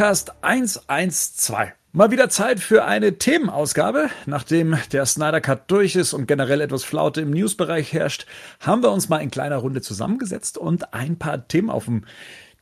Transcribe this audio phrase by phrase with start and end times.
[0.00, 1.72] Badcast 112.
[1.92, 4.08] Mal wieder Zeit für eine Themenausgabe.
[4.24, 8.24] Nachdem der Snyder Cut durch ist und generell etwas Flaute im Newsbereich herrscht,
[8.60, 12.06] haben wir uns mal in kleiner Runde zusammengesetzt und ein paar Themen auf dem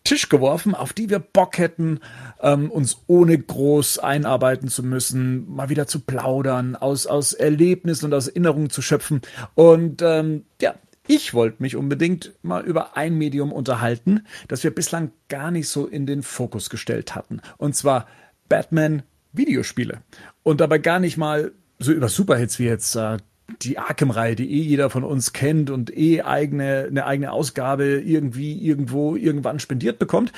[0.03, 2.01] Tisch geworfen, auf die wir Bock hätten,
[2.41, 8.15] ähm, uns ohne groß einarbeiten zu müssen, mal wieder zu plaudern, aus, aus Erlebnissen und
[8.15, 9.23] aus Erinnerungen zu schöpfen.
[9.55, 10.75] Und ähm, ja,
[11.09, 15.87] ich wollte mich unbedingt mal über ein Medium unterhalten, das wir bislang gar nicht so
[15.87, 17.41] in den Fokus gestellt hatten.
[17.57, 18.07] Und zwar
[18.49, 20.03] Batman Videospiele.
[20.43, 23.19] Und dabei gar nicht mal so über Superhits wie jetzt äh,
[23.63, 28.59] die Arkham-Reihe, die eh jeder von uns kennt und eh eigene, eine eigene Ausgabe irgendwie,
[28.59, 30.33] irgendwo, irgendwann spendiert bekommt,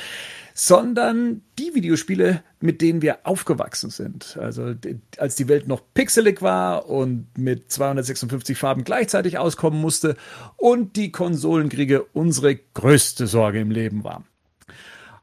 [0.62, 4.36] sondern die Videospiele, mit denen wir aufgewachsen sind.
[4.38, 4.74] Also
[5.16, 10.18] als die Welt noch pixelig war und mit 256 Farben gleichzeitig auskommen musste
[10.58, 14.26] und die Konsolenkriege unsere größte Sorge im Leben waren.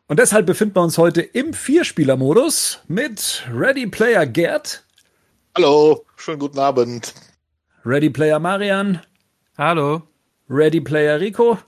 [0.07, 4.85] Und deshalb befinden wir uns heute im Vierspieler-Modus mit Ready Player Gerd.
[5.55, 7.13] Hallo, schönen guten Abend.
[7.85, 9.01] Ready Player Marian.
[9.55, 10.01] Hallo.
[10.49, 11.59] Ready Player Rico.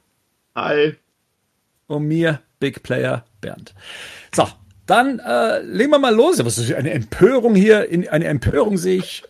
[0.56, 0.95] Hi.
[1.86, 3.73] Und mir, Big Player Bernd.
[4.33, 4.47] So,
[4.85, 6.43] dann äh, legen wir mal los.
[6.43, 7.87] Was ist eine Empörung hier?
[7.89, 9.23] In, eine Empörung sehe ich.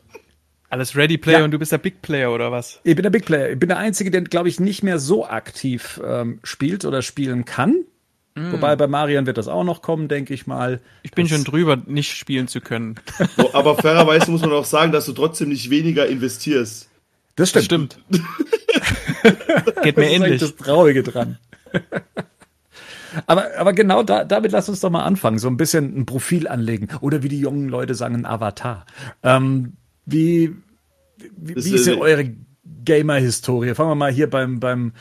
[0.69, 1.45] Alles Ready Player ja.
[1.45, 2.79] und du bist der Big Player oder was?
[2.83, 3.49] Ich bin der Big Player.
[3.49, 7.43] Ich bin der Einzige, der, glaube ich, nicht mehr so aktiv ähm, spielt oder spielen
[7.45, 7.85] kann.
[8.35, 8.51] Mm.
[8.51, 10.79] Wobei bei Marian wird das auch noch kommen, denke ich mal.
[11.01, 12.95] Ich bin schon drüber, nicht spielen zu können.
[13.35, 16.87] So, aber fairerweise muss man auch sagen, dass du trotzdem nicht weniger investierst.
[17.35, 17.97] Das stimmt.
[18.09, 18.23] Das stimmt.
[19.83, 20.39] Geht mir das ähnlich.
[20.39, 21.37] Das Traurige dran.
[23.25, 26.47] Aber, aber genau da, damit lass uns doch mal anfangen, so ein bisschen ein Profil
[26.47, 26.89] anlegen.
[27.01, 28.85] Oder wie die jungen Leute sagen, ein Avatar.
[29.23, 29.73] Ähm,
[30.05, 30.55] wie,
[31.17, 32.31] wie, wie ist denn eure
[32.85, 33.75] Gamer-Historie?
[33.75, 34.93] Fangen wir mal hier beim, beim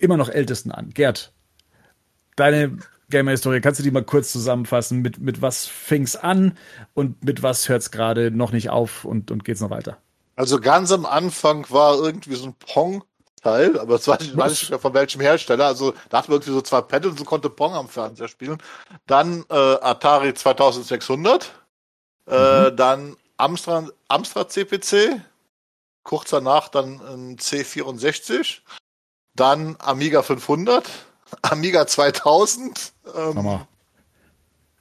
[0.00, 0.90] immer noch ältesten an.
[0.90, 1.32] Gerd,
[2.36, 2.78] deine
[3.10, 5.00] Gamer-Historie, kannst du die mal kurz zusammenfassen?
[5.00, 6.56] Mit, mit was fing's an
[6.94, 9.98] und mit was hört's gerade noch nicht auf und, und geht's noch weiter?
[10.36, 13.04] Also ganz am Anfang war irgendwie so ein Pong
[13.44, 15.66] Teil, aber es war nicht, weiß nicht mehr von welchem Hersteller.
[15.66, 18.58] Also da hatten wir irgendwie so zwei Pedals und konnte Pong am Fernseher spielen.
[19.06, 21.52] Dann äh, Atari 2600,
[22.26, 22.76] äh, mhm.
[22.76, 25.20] dann Amstrad, Amstrad CPC,
[26.02, 28.60] kurz danach dann ein C64,
[29.34, 30.88] dann Amiga 500,
[31.42, 33.60] Amiga 2000, ähm,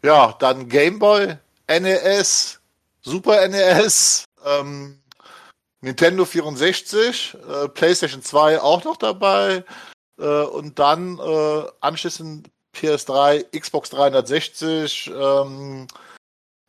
[0.04, 1.38] ja, dann Gameboy,
[1.68, 2.62] NES,
[3.02, 5.03] Super NES, ähm,
[5.84, 9.66] Nintendo 64, äh, PlayStation 2 auch noch dabei
[10.18, 15.88] äh, und dann äh, anschließend PS3, Xbox 360, ähm,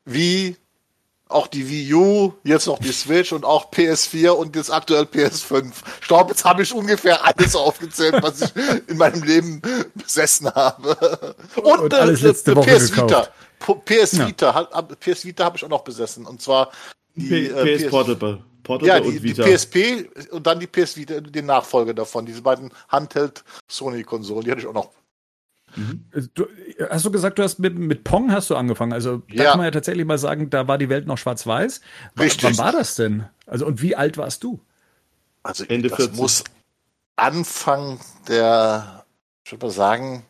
[0.05, 0.57] Wii,
[1.29, 5.73] auch die Wii U, jetzt noch die Switch und auch PS4 und jetzt aktuell PS5.
[6.01, 8.53] Ich glaube, jetzt habe ich ungefähr alles aufgezählt, was ich
[8.89, 9.63] in meinem Leben
[9.95, 11.37] besessen habe.
[11.55, 13.31] Und, und alles äh, letzte Woche PS gekauft.
[13.61, 13.75] Vita.
[13.85, 14.83] PS Vita, ja.
[14.83, 16.73] PS Vita habe ich auch noch besessen und zwar
[17.15, 18.43] die P äh, PS Portable.
[18.65, 22.73] Portable ja, die, die, PSP und dann die PS Vita, den Nachfolger davon, diese beiden
[22.89, 24.91] Handheld-Sony-Konsolen, die hatte ich auch noch.
[25.77, 26.05] Mhm.
[26.35, 26.47] Du,
[26.89, 28.93] hast du gesagt, du hast mit, mit Pong hast du angefangen?
[28.93, 29.51] Also da ja.
[29.51, 31.81] kann man ja tatsächlich mal sagen, da war die Welt noch schwarz-weiß.
[32.19, 32.45] Richtig.
[32.45, 33.27] Wann war das denn?
[33.47, 34.61] Also und wie alt warst du?
[35.43, 36.17] Also Ende das 40.
[36.17, 36.45] muss
[37.17, 39.05] Anfang der,
[39.45, 40.25] ich würde mal sagen,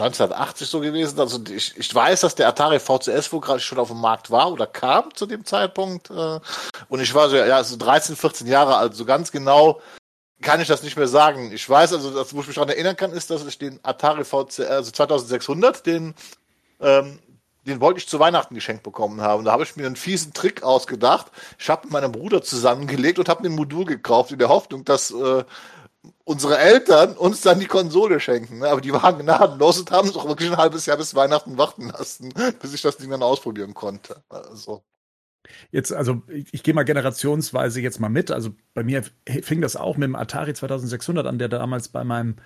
[0.00, 1.18] 1980 so gewesen.
[1.20, 4.52] Also ich, ich weiß, dass der Atari VCS wo gerade schon auf dem Markt war
[4.52, 6.10] oder kam zu dem Zeitpunkt.
[6.10, 6.40] Äh,
[6.88, 8.94] und ich war so, ja, so 13, 14 Jahre alt.
[8.94, 9.80] So ganz genau
[10.40, 11.50] kann ich das nicht mehr sagen.
[11.52, 14.24] Ich weiß also, das, wo ich mich daran erinnern kann, ist, dass ich den Atari
[14.24, 16.14] VCS, also 2600, den,
[16.80, 17.18] ähm,
[17.66, 19.44] den wollte ich zu Weihnachten geschenkt bekommen haben.
[19.44, 21.26] Da habe ich mir einen fiesen Trick ausgedacht.
[21.58, 24.84] Ich habe mit meinem Bruder zusammengelegt und habe mir ein Modul gekauft in der Hoffnung,
[24.84, 25.44] dass äh,
[26.24, 28.58] unsere Eltern uns dann die Konsole schenken.
[28.58, 28.68] Ne?
[28.68, 31.88] Aber die waren gnadenlos und haben uns auch wirklich ein halbes Jahr bis Weihnachten warten
[31.88, 34.22] lassen, bis ich das Ding dann ausprobieren konnte.
[34.28, 34.82] Also.
[35.70, 38.30] Jetzt, also ich, ich gehe mal generationsweise jetzt mal mit.
[38.30, 39.02] Also bei mir
[39.42, 42.36] fing das auch mit dem Atari 2600 an, der damals bei meinem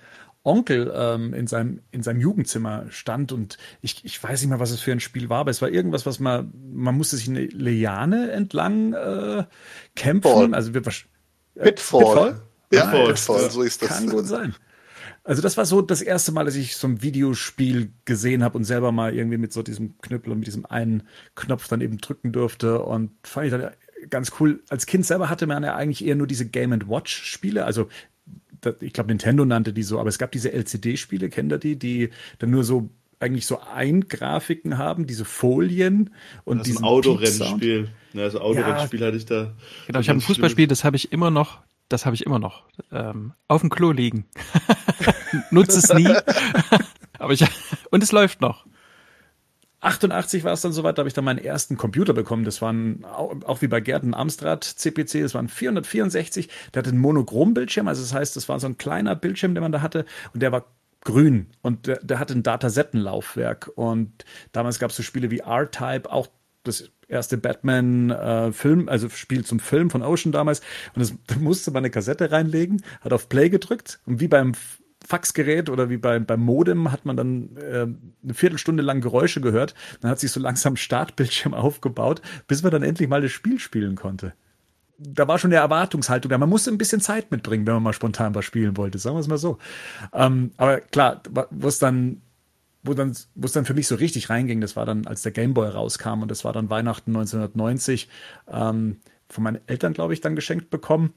[0.43, 4.71] Onkel ähm, in, seinem, in seinem Jugendzimmer stand und ich, ich weiß nicht mal, was
[4.71, 7.45] es für ein Spiel war, aber es war irgendwas, was man, man musste sich eine
[7.45, 9.45] Liane entlang äh,
[9.95, 10.51] kämpfen.
[10.51, 10.53] Pitfall.
[10.53, 12.01] Also wir, äh, Pitfall.
[12.01, 12.41] Pitfall?
[12.73, 13.89] Ja, voll, voll, so ist das.
[13.89, 14.55] Kann gut sein.
[15.25, 18.65] Also das war so das erste Mal, dass ich so ein Videospiel gesehen habe und
[18.65, 21.03] selber mal irgendwie mit so diesem Knüppel und mit diesem einen
[21.35, 23.71] Knopf dann eben drücken durfte und fand ich dann
[24.09, 24.61] ganz cool.
[24.67, 27.87] Als Kind selber hatte man ja eigentlich eher nur diese Game Watch Spiele, also
[28.81, 31.77] ich glaube Nintendo nannte die so, aber es gab diese LCD Spiele, kennt ihr die,
[31.77, 32.09] die
[32.39, 32.89] dann nur so
[33.19, 37.89] eigentlich so Eingrafiken haben, diese Folien und das ist ein Autorennspiel.
[38.11, 39.53] Ja, also Autorennspiel ja, hatte ich da.
[39.87, 41.59] Genau, ich habe ein Fußballspiel, das habe ich immer noch
[41.89, 42.63] das habe ich immer noch.
[42.91, 44.25] Ähm, auf dem Klo liegen.
[45.51, 46.07] Nutze es nie.
[47.19, 47.45] Aber ich,
[47.91, 48.65] und es läuft noch.
[49.83, 52.45] 88 war es dann soweit, da habe ich dann meinen ersten Computer bekommen.
[52.45, 56.49] Das waren auch wie bei Gerd ein Amstrad CPC, das waren 464.
[56.73, 59.71] Der hatte einen Monochrom-Bildschirm, also das heißt, das war so ein kleiner Bildschirm, den man
[59.71, 60.65] da hatte und der war
[61.01, 66.09] grün und der, der hatte ein Datasettenlaufwerk und damals gab es so Spiele wie R-Type,
[66.09, 66.27] auch
[66.63, 70.61] das erste Batman-Film, äh, also Spiel zum Film von Ocean damals.
[70.95, 74.53] Und das, da musste man eine Kassette reinlegen, hat auf Play gedrückt und wie beim
[75.05, 77.87] Faxgerät oder wie beim, beim Modem hat man dann äh,
[78.23, 79.73] eine Viertelstunde lang Geräusche gehört.
[80.01, 83.95] Dann hat sich so langsam Startbildschirm aufgebaut, bis man dann endlich mal das Spiel spielen
[83.95, 84.33] konnte.
[84.97, 86.37] Da war schon eine Erwartungshaltung da.
[86.37, 89.21] Man musste ein bisschen Zeit mitbringen, wenn man mal spontan was spielen wollte, sagen wir
[89.21, 89.57] es mal so.
[90.13, 92.21] Ähm, aber klar, wo es dann
[92.83, 95.31] wo dann, wo es dann für mich so richtig reinging, das war dann, als der
[95.31, 98.09] Gameboy rauskam und das war dann Weihnachten 1990
[98.51, 98.97] ähm,
[99.29, 101.13] von meinen Eltern, glaube ich, dann geschenkt bekommen.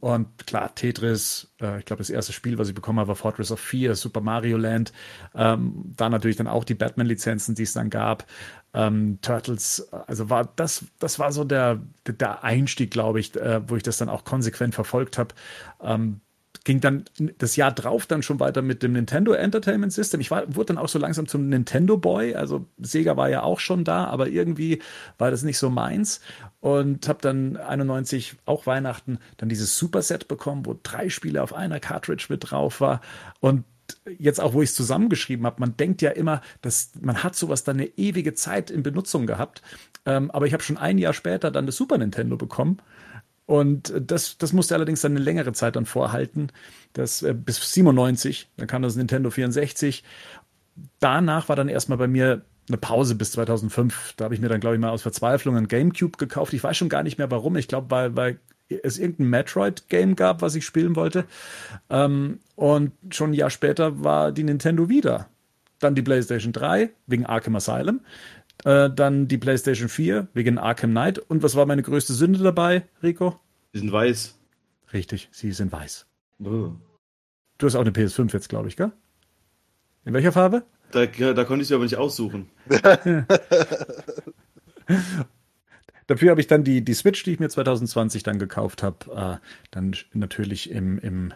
[0.00, 3.52] Und klar, Tetris, äh, ich glaube, das erste Spiel, was ich bekommen habe, war Fortress
[3.52, 4.92] of Fear, Super Mario Land.
[5.34, 8.26] Ähm, da natürlich dann auch die Batman-Lizenzen, die es dann gab.
[8.72, 13.76] Ähm, Turtles, also war das, das war so der, der Einstieg, glaube ich, äh, wo
[13.76, 15.34] ich das dann auch konsequent verfolgt habe.
[15.80, 16.20] Ähm,
[16.64, 17.04] ging dann
[17.38, 20.20] das Jahr drauf dann schon weiter mit dem Nintendo Entertainment System.
[20.20, 22.34] Ich war, wurde dann auch so langsam zum Nintendo Boy.
[22.34, 24.80] Also Sega war ja auch schon da, aber irgendwie
[25.18, 26.20] war das nicht so meins.
[26.60, 31.80] Und habe dann 91 auch Weihnachten dann dieses Superset bekommen, wo drei Spiele auf einer
[31.80, 33.02] Cartridge mit drauf war.
[33.40, 33.64] Und
[34.18, 37.64] jetzt auch, wo ich es zusammengeschrieben habe, man denkt ja immer, dass man hat sowas
[37.64, 39.60] dann eine ewige Zeit in Benutzung gehabt.
[40.06, 42.78] Ähm, aber ich habe schon ein Jahr später dann das Super Nintendo bekommen
[43.46, 46.48] und das, das musste allerdings dann eine längere Zeit dann vorhalten,
[46.92, 50.02] das, äh, bis 97, dann kam das Nintendo 64.
[51.00, 54.14] Danach war dann erstmal bei mir eine Pause bis 2005.
[54.16, 56.54] Da habe ich mir dann, glaube ich, mal aus Verzweiflung ein Gamecube gekauft.
[56.54, 57.56] Ich weiß schon gar nicht mehr warum.
[57.56, 58.38] Ich glaube, weil, weil
[58.82, 61.26] es irgendein Metroid-Game gab, was ich spielen wollte.
[61.90, 65.28] Ähm, und schon ein Jahr später war die Nintendo wieder.
[65.80, 68.00] Dann die PlayStation 3 wegen Arkham Asylum.
[68.64, 71.18] Äh, dann die PlayStation 4 wegen Arkham Knight.
[71.18, 73.38] Und was war meine größte Sünde dabei, Rico?
[73.74, 74.34] Die sind weiß.
[74.92, 76.06] Richtig, sie sind weiß.
[76.42, 76.72] Oh.
[77.58, 78.92] Du hast auch eine PS5 jetzt, glaube ich, gell?
[80.04, 80.64] In welcher Farbe?
[80.90, 82.50] Da, da konnte ich sie aber nicht aussuchen.
[86.06, 89.46] Dafür habe ich dann die, die Switch, die ich mir 2020 dann gekauft habe, äh,
[89.70, 91.32] dann natürlich im, im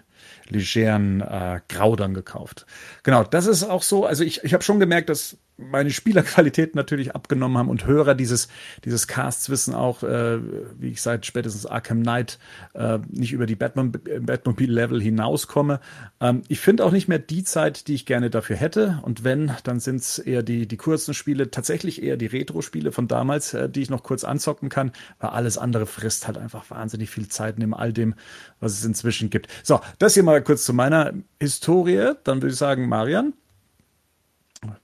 [0.49, 2.67] legeren äh, Grau dann gekauft.
[3.03, 4.07] Genau, das ist auch so.
[4.07, 8.49] Also ich, ich habe schon gemerkt, dass meine Spielerqualität natürlich abgenommen haben und Hörer dieses,
[8.85, 10.39] dieses Casts wissen auch, äh,
[10.79, 12.39] wie ich seit spätestens Arkham Knight
[12.75, 15.81] äh, nicht über die Batman, Batmobile-Level hinauskomme.
[16.21, 19.01] Ähm, ich finde auch nicht mehr die Zeit, die ich gerne dafür hätte.
[19.03, 23.09] Und wenn, dann sind es eher die, die kurzen Spiele, tatsächlich eher die Retro-Spiele von
[23.09, 27.11] damals, äh, die ich noch kurz anzocken kann, weil alles andere frisst halt einfach wahnsinnig
[27.11, 28.15] viel Zeit neben all dem,
[28.61, 29.49] was es inzwischen gibt.
[29.65, 32.13] So, das hier mal kurz zu meiner Historie.
[32.25, 33.33] Dann würde ich sagen, Marian,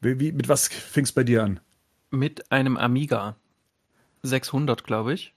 [0.01, 1.61] wie, wie, mit was fing es bei dir an?
[2.11, 3.37] Mit einem Amiga
[4.23, 5.35] 600, glaube ich.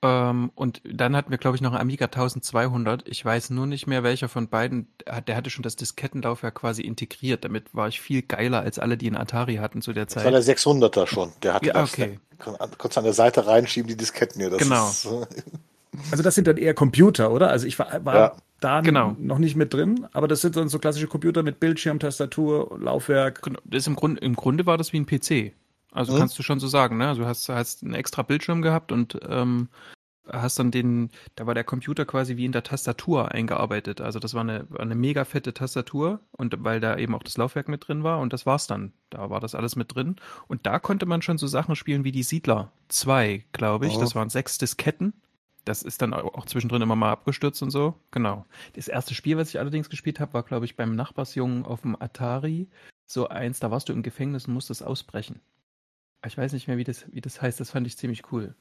[0.00, 3.08] Ähm, und dann hatten wir, glaube ich, noch einen Amiga 1200.
[3.08, 4.86] Ich weiß nur nicht mehr, welcher von beiden.
[5.26, 7.44] Der hatte schon das Diskettenlaufwerk quasi integriert.
[7.44, 10.24] Damit war ich viel geiler als alle, die einen Atari hatten zu der Zeit.
[10.24, 11.32] Das war der 600er schon.
[11.42, 11.92] Der hatte ja, das.
[11.92, 12.20] Okay.
[12.78, 14.50] Kurz an der Seite reinschieben, die Disketten hier.
[14.50, 14.88] Das genau.
[14.88, 15.08] Ist,
[16.12, 17.50] also das sind dann eher Computer, oder?
[17.50, 18.36] Also ich war, war ja.
[18.60, 19.16] Da genau.
[19.18, 23.42] noch nicht mit drin, aber das sind dann so klassische Computer mit Bildschirm, Tastatur, Laufwerk.
[23.42, 23.60] Genau.
[23.64, 25.52] Das im, Grunde, Im Grunde war das wie ein PC.
[25.92, 26.18] Also mhm.
[26.18, 27.08] kannst du schon so sagen, ne?
[27.08, 29.68] Also du hast, hast einen extra Bildschirm gehabt und ähm,
[30.30, 34.00] hast dann den, da war der Computer quasi wie in der Tastatur eingearbeitet.
[34.00, 37.68] Also das war eine, eine mega fette Tastatur und weil da eben auch das Laufwerk
[37.68, 38.92] mit drin war und das war's dann.
[39.10, 40.16] Da war das alles mit drin.
[40.46, 43.96] Und da konnte man schon so Sachen spielen wie die Siedler 2, glaube ich.
[43.96, 44.00] Oh.
[44.00, 45.14] Das waren sechs Disketten
[45.68, 47.94] das ist dann auch zwischendrin immer mal abgestürzt und so.
[48.10, 48.46] Genau.
[48.72, 52.00] Das erste Spiel, was ich allerdings gespielt habe, war, glaube ich, beim Nachbarsjungen auf dem
[52.00, 52.68] Atari.
[53.06, 55.40] So eins, da warst du im Gefängnis und musstest ausbrechen.
[56.26, 57.60] Ich weiß nicht mehr, wie das, wie das heißt.
[57.60, 58.54] Das fand ich ziemlich cool.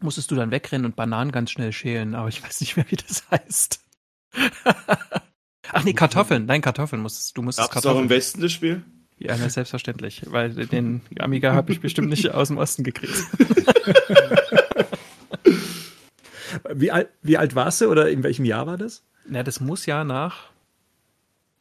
[0.00, 2.96] Musstest du dann wegrennen und Bananen ganz schnell schälen, aber ich weiß nicht mehr, wie
[2.96, 3.80] das heißt.
[5.72, 6.44] Ach nee, Kartoffeln.
[6.44, 7.98] Nein, Kartoffeln musstest du musstest Gab's Kartoffeln.
[7.98, 8.84] auch im Westen das Spiel?
[9.16, 13.14] Ja, na, selbstverständlich, weil den Amiga habe ich bestimmt nicht aus dem Osten gekriegt.
[16.70, 19.04] Wie alt, wie alt warst du oder in welchem Jahr war das?
[19.26, 20.50] Na, das muss ja nach.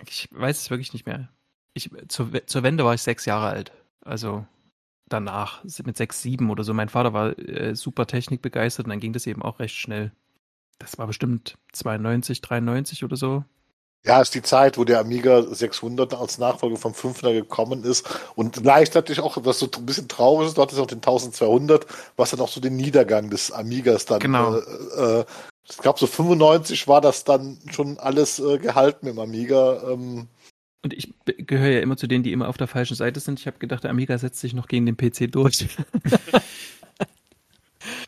[0.08, 1.30] Ich weiß es wirklich nicht mehr.
[1.74, 3.72] Ich, zur, zur Wende war ich sechs Jahre alt.
[4.02, 4.46] Also
[5.08, 6.74] danach, mit sechs, sieben oder so.
[6.74, 10.12] Mein Vater war äh, super technikbegeistert und dann ging das eben auch recht schnell.
[10.80, 13.46] Das war bestimmt 92, 93 oder so.
[14.06, 18.06] Ja, ist die Zeit, wo der Amiga 600 als Nachfolger vom 500 gekommen ist
[18.36, 21.86] und gleichzeitig auch, was so ein bisschen traurig ist, dort ist auch den 1200,
[22.18, 24.58] was dann auch so den Niedergang des Amigas dann, genau.
[24.58, 25.26] äh, äh,
[25.70, 30.28] ich glaube so 95 war das dann schon alles äh, gehalten im Amiga, ähm,
[30.84, 33.40] Und ich gehöre ja immer zu denen, die immer auf der falschen Seite sind.
[33.40, 35.66] Ich habe gedacht, der Amiga setzt sich noch gegen den PC durch.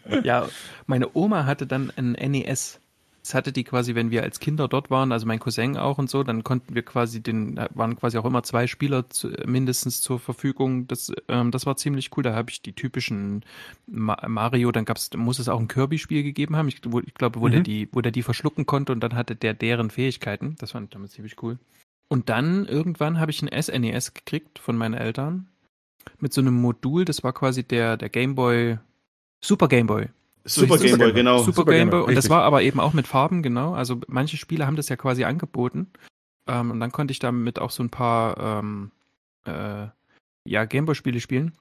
[0.24, 0.50] ja,
[0.88, 2.82] meine Oma hatte dann ein NES.
[3.25, 6.12] Das hatte die quasi, wenn wir als Kinder dort waren, also mein Cousin auch und
[6.12, 10.00] so, dann konnten wir quasi den, da waren quasi auch immer zwei Spieler zu, mindestens
[10.00, 10.86] zur Verfügung.
[10.86, 12.22] Das, ähm, das war ziemlich cool.
[12.22, 13.44] Da habe ich die typischen
[13.88, 16.67] Ma Mario, dann gab's, muss es auch ein Kirby-Spiel gegeben haben.
[16.67, 17.51] Ich, wo, ich glaube, wo Mhm.
[17.51, 20.55] der die, wo der die verschlucken konnte und dann hatte der deren Fähigkeiten.
[20.60, 21.58] Das fand ich damals ziemlich cool.
[22.08, 25.48] Und dann irgendwann habe ich ein SNES gekriegt von meinen Eltern
[26.20, 28.77] mit so einem Modul, das war quasi der, der Gameboy,
[29.44, 30.10] Super Gameboy.
[30.48, 31.40] Super Super Game Boy, Game genau.
[31.40, 32.00] Super, Super Game Boy.
[32.02, 33.74] Boy, Und das war aber eben auch mit Farben, genau.
[33.74, 35.92] Also manche Spiele haben das ja quasi angeboten.
[36.48, 38.92] Ähm, und dann konnte ich damit auch so ein paar ähm,
[39.46, 39.88] äh,
[40.48, 41.54] ja, Gameboy-Spiele spielen.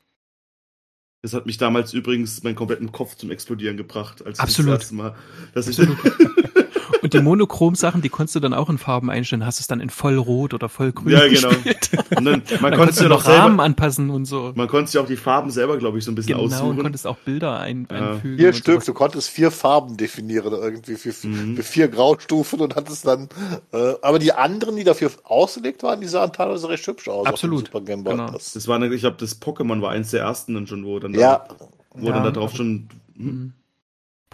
[1.23, 4.25] Das hat mich damals übrigens meinen kompletten Kopf zum Explodieren gebracht.
[4.27, 4.75] Als ich Absolut.
[4.75, 5.15] Das erste Mal,
[5.55, 5.79] dass ich,
[7.05, 9.45] Und die Monochrom-Sachen, die konntest du dann auch in Farben einstellen.
[9.47, 11.49] Hast es dann in vollrot oder vollgrün Ja, genau.
[11.63, 11.91] gespielt.
[12.17, 14.53] und dann, man Dann konnte konntest du ja noch selber, Rahmen anpassen und so.
[14.55, 16.81] man konnte sich auch die Farben selber, glaube ich, so ein bisschen Genau, und aussuchen.
[16.83, 18.13] konntest auch Bilder ein, Ja.
[18.15, 18.39] einfügen.
[18.39, 18.85] Vier Stück, sowas.
[18.87, 21.57] du konntest vier Farben definieren, irgendwie für, Mhm.
[21.57, 23.29] für vier Graustufen und hattest dann,
[23.73, 27.27] äh, aber die anderen, die dafür ausgelegt waren, die sahen teilweise recht hübsch aus.
[27.27, 28.15] Absolut, Super Game Boy.
[28.15, 28.31] genau.
[28.31, 31.13] Das, Das war, ich glaube, das Pokémon war eins der ersten dann schon, wo dann,
[31.15, 32.13] ja, da, wo Ja.
[32.15, 32.89] dann da drauf schon.
[33.17, 33.53] Hm?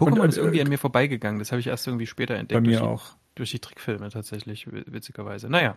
[0.00, 1.38] Pokémon Und, äh, ist irgendwie an mir vorbeigegangen.
[1.38, 2.62] Das habe ich erst irgendwie später entdeckt.
[2.62, 3.11] Bei mir durch, auch.
[3.11, 5.49] Die, durch die Trickfilme tatsächlich, wi- witzigerweise.
[5.49, 5.76] Naja.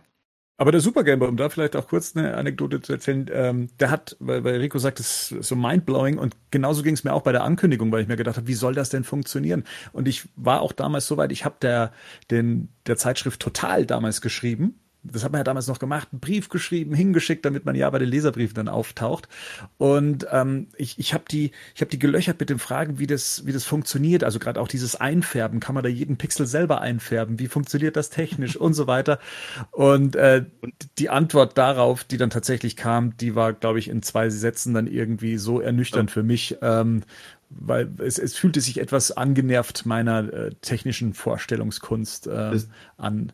[0.56, 3.70] Aber der Super Game Boy, um da vielleicht auch kurz eine Anekdote zu erzählen, ähm,
[3.80, 7.12] der hat, weil, weil Rico sagt, es ist so mindblowing und genauso ging es mir
[7.12, 9.64] auch bei der Ankündigung, weil ich mir gedacht habe, wie soll das denn funktionieren?
[9.92, 11.92] Und ich war auch damals soweit, ich habe der,
[12.30, 14.78] den, der Zeitschrift Total damals geschrieben.
[15.06, 17.98] Das hat man ja damals noch gemacht, einen Brief geschrieben, hingeschickt, damit man ja bei
[17.98, 19.28] den Leserbriefen dann auftaucht.
[19.76, 23.44] Und ähm, ich, ich habe die, ich habe die gelöchert mit den Fragen, wie das,
[23.44, 24.24] wie das funktioniert.
[24.24, 27.38] Also gerade auch dieses Einfärben, kann man da jeden Pixel selber einfärben?
[27.38, 29.18] Wie funktioniert das technisch und so weiter?
[29.72, 30.46] Und äh,
[30.98, 34.86] die Antwort darauf, die dann tatsächlich kam, die war, glaube ich, in zwei Sätzen dann
[34.86, 37.02] irgendwie so ernüchternd für mich, ähm,
[37.50, 43.32] weil es, es fühlte sich etwas angenervt meiner äh, technischen Vorstellungskunst Das- an.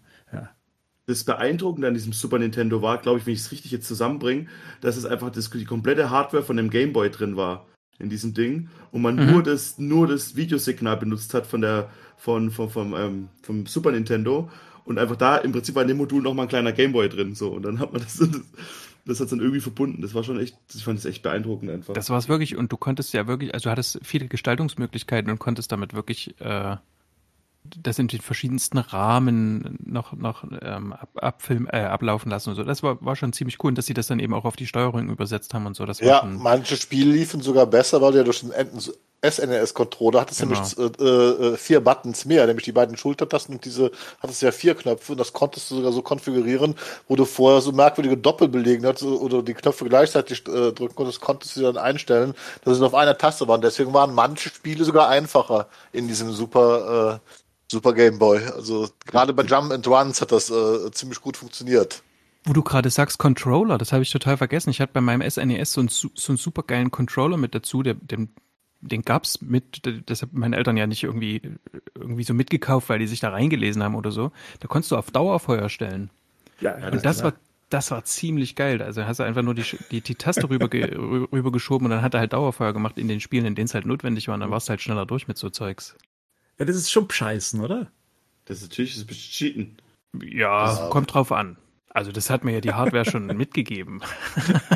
[1.10, 4.46] Das Beeindruckende an diesem Super Nintendo war, glaube ich, wenn ich es richtig jetzt zusammenbringe,
[4.80, 7.66] dass es einfach das, die komplette Hardware von dem Game Boy drin war
[7.98, 9.30] in diesem Ding und man Mhm.
[9.30, 13.90] nur das nur das Videosignal benutzt hat von der von vom vom, ähm, vom Super
[13.92, 14.48] Nintendo
[14.84, 17.08] und einfach da im Prinzip war in dem Modul noch mal ein kleiner Game Boy
[17.08, 18.28] drin so und dann hat man das das,
[19.04, 20.02] das hat dann irgendwie verbunden.
[20.02, 21.94] Das war schon echt, ich fand das echt beeindruckend einfach.
[21.94, 22.56] Das war es wirklich.
[22.56, 26.76] Und du konntest ja wirklich, also du hattest viele Gestaltungsmöglichkeiten und konntest damit wirklich äh,
[27.64, 32.64] das in den verschiedensten Rahmen noch, noch ähm, ab, abfilm, äh, ablaufen lassen und so.
[32.64, 33.68] Das war, war schon ziemlich cool.
[33.68, 35.86] Und dass sie das dann eben auch auf die Steuerung übersetzt haben und so.
[35.86, 38.52] Das ja, manche Spiele liefen sogar besser, weil du ja durch den
[39.22, 40.54] SNES-Controller hattest Genau.
[40.54, 43.90] nämlich äh, äh, vier Buttons mehr, nämlich die beiden Schultertasten und diese
[44.20, 46.74] hattest ja vier Knöpfe und das konntest du sogar so konfigurieren,
[47.06, 51.56] wo du vorher so merkwürdige Doppelbelegen hattest oder die Knöpfe gleichzeitig äh, drücken konntest, konntest
[51.56, 53.60] du dann einstellen, dass sie auf einer Taste waren.
[53.60, 57.39] Deswegen waren manche Spiele sogar einfacher in diesem Super, äh,
[57.70, 58.40] Super Game Boy.
[58.56, 62.02] Also gerade bei Jump and Runs hat das äh, ziemlich gut funktioniert.
[62.44, 64.70] Wo du gerade sagst Controller, das habe ich total vergessen.
[64.70, 67.94] Ich hatte bei meinem SNES so einen, so einen super geilen Controller mit dazu, der,
[67.94, 68.30] den,
[68.80, 71.42] den gab's mit, das haben meine Eltern ja nicht irgendwie,
[71.94, 74.32] irgendwie so mitgekauft, weil die sich da reingelesen haben oder so.
[74.58, 76.10] Da konntest du auf Dauerfeuer stellen.
[76.60, 77.34] Ja, Und das war,
[77.68, 78.82] das war ziemlich geil.
[78.82, 82.14] Also hast du einfach nur die, die, die Taste rüber, rüber rübergeschoben und dann hat
[82.14, 84.34] er halt Dauerfeuer gemacht in den Spielen, in denen es halt notwendig war.
[84.34, 85.94] Und dann warst du halt schneller durch mit so Zeugs.
[86.60, 87.90] Ja, das ist schon scheißen, oder?
[88.44, 89.76] das ist natürlich das ist Cheaten.
[90.22, 90.88] Ja, Ja.
[90.90, 91.56] kommt drauf an.
[91.92, 94.00] Also das hat mir ja die Hardware schon mitgegeben.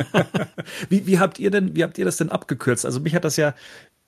[0.89, 2.85] Wie, wie habt ihr denn, wie habt ihr das denn abgekürzt?
[2.85, 3.53] Also mich hat das ja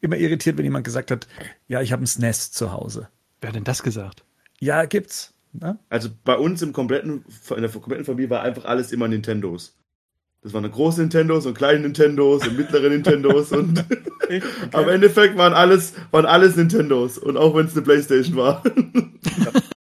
[0.01, 1.27] immer irritiert, wenn jemand gesagt hat,
[1.67, 3.07] ja, ich habe ein SNES zu Hause.
[3.41, 4.23] Wer hat denn das gesagt?
[4.59, 5.33] Ja, gibt's.
[5.53, 5.79] Ne?
[5.89, 7.23] Also bei uns im kompletten,
[7.55, 9.75] in der kompletten Familie war einfach alles immer Nintendos.
[10.47, 13.83] Das waren große Nintendos und kleine Nintendos und mittlere Nintendos und
[14.71, 18.63] am Endeffekt waren alles, waren alles Nintendos und auch wenn es eine Playstation war.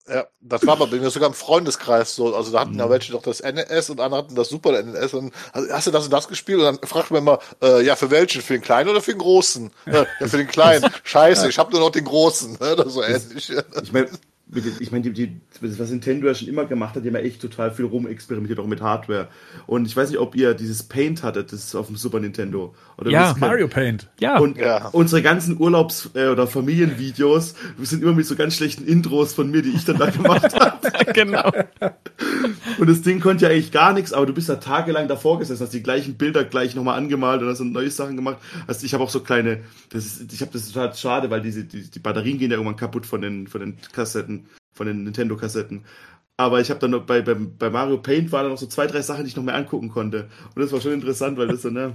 [0.07, 2.35] Ja, das war aber bei mir sogar im Freundeskreis so.
[2.35, 5.15] Also da hatten ja welche noch das NES und andere hatten das Super NES.
[5.15, 6.59] Und also, hast du das und das gespielt?
[6.59, 8.43] Und dann fragt man immer, äh, ja, für welchen?
[8.43, 9.71] Für den Kleinen oder für den Großen?
[9.87, 10.91] Ja, ja für den Kleinen.
[11.03, 12.55] Scheiße, ich habe nur noch den Großen.
[12.61, 12.73] Ne?
[12.73, 13.51] Oder so ähnlich.
[13.81, 14.09] Ich meine,
[14.79, 17.41] ich meine, die, die, was Nintendo ja schon immer gemacht hat, die haben ja echt
[17.41, 19.27] total viel rumexperimentiert, auch mit Hardware.
[19.65, 22.75] Und ich weiß nicht, ob ihr dieses Paint hattet, das ist auf dem Super Nintendo.
[22.97, 24.07] Oder Ja, Mario Paint.
[24.19, 24.89] Ja, Und Ja.
[24.89, 29.63] unsere ganzen Urlaubs- äh, oder Familienvideos sind immer mit so ganz schlechten Intros von mir,
[29.63, 31.13] die ich dann da gemacht habe.
[31.13, 31.51] genau.
[32.77, 35.63] Und das Ding konnte ja eigentlich gar nichts, aber du bist da tagelang davor gesessen,
[35.63, 38.37] hast die gleichen Bilder gleich nochmal angemalt und hast dann neue Sachen gemacht.
[38.67, 41.63] Also ich habe auch so kleine, das ist, ich habe das total schade, weil diese,
[41.63, 44.34] die, die Batterien gehen ja irgendwann kaputt von den, von den Kassetten,
[44.75, 45.83] von den Nintendo-Kassetten.
[46.37, 48.87] Aber ich habe dann noch bei, bei, bei Mario Paint waren da noch so zwei,
[48.87, 50.27] drei Sachen, die ich noch mehr angucken konnte.
[50.53, 51.93] Und das war schon interessant, weil das so, ne?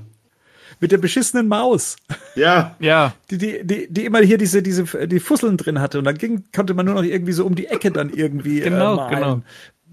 [0.78, 1.96] Mit der beschissenen Maus.
[2.36, 2.74] Ja.
[2.80, 3.12] Ja.
[3.30, 5.98] Die, die, die, die immer hier diese, diese, die Fusseln drin hatte.
[5.98, 8.60] Und dann ging, konnte man nur noch irgendwie so um die Ecke dann irgendwie.
[8.60, 9.14] Genau, äh, malen.
[9.14, 9.42] genau.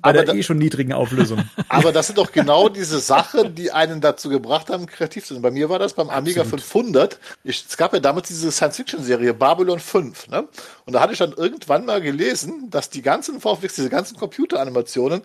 [0.08, 1.44] Bei Aber der da- eh schon niedrigen Auflösung.
[1.70, 5.44] Aber das sind doch genau diese Sachen, die einen dazu gebracht haben, kreativ zu sein.
[5.44, 7.20] Bei mir war das beim Amiga 500.
[7.44, 10.30] Ich, es gab ja damals diese Science-Fiction-Serie Babylon 5.
[10.30, 10.48] Ne?
[10.86, 15.22] Und da hatte ich dann irgendwann mal gelesen, dass die ganzen VFX, diese ganzen Computeranimationen,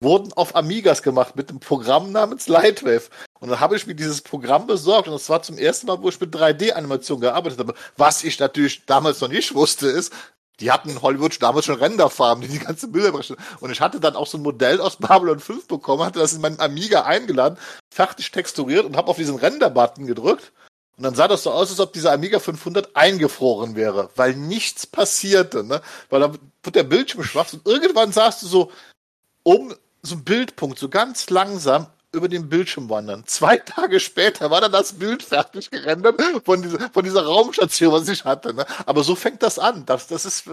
[0.00, 3.08] wurden auf Amigas gemacht mit einem Programm namens Lightwave.
[3.40, 6.10] Und dann habe ich mir dieses Programm besorgt und das war zum ersten Mal, wo
[6.10, 7.74] ich mit 3D-Animation gearbeitet habe.
[7.96, 10.12] Was ich natürlich damals noch nicht wusste, ist,
[10.60, 13.38] die hatten in Hollywood damals schon Renderfarben, die die ganze Bilder berechnen.
[13.60, 16.40] Und ich hatte dann auch so ein Modell aus Babylon 5 bekommen, hatte das in
[16.40, 17.58] meinen Amiga eingeladen,
[17.90, 20.52] fertig texturiert und habe auf diesen Render-Button gedrückt.
[20.96, 24.86] Und dann sah das so aus, als ob dieser Amiga 500 eingefroren wäre, weil nichts
[24.86, 25.82] passierte, ne?
[26.08, 28.72] Weil dann wird der Bildschirm schwach und irgendwann sahst du so
[29.42, 33.22] um so ein Bildpunkt, so ganz langsam über den Bildschirm wandern.
[33.26, 38.08] Zwei Tage später war dann das Bild fertig gerendert von dieser, von dieser Raumstation, was
[38.08, 38.54] ich hatte.
[38.54, 38.64] Ne?
[38.86, 39.84] Aber so fängt das an.
[39.86, 40.50] Das, das ist, äh,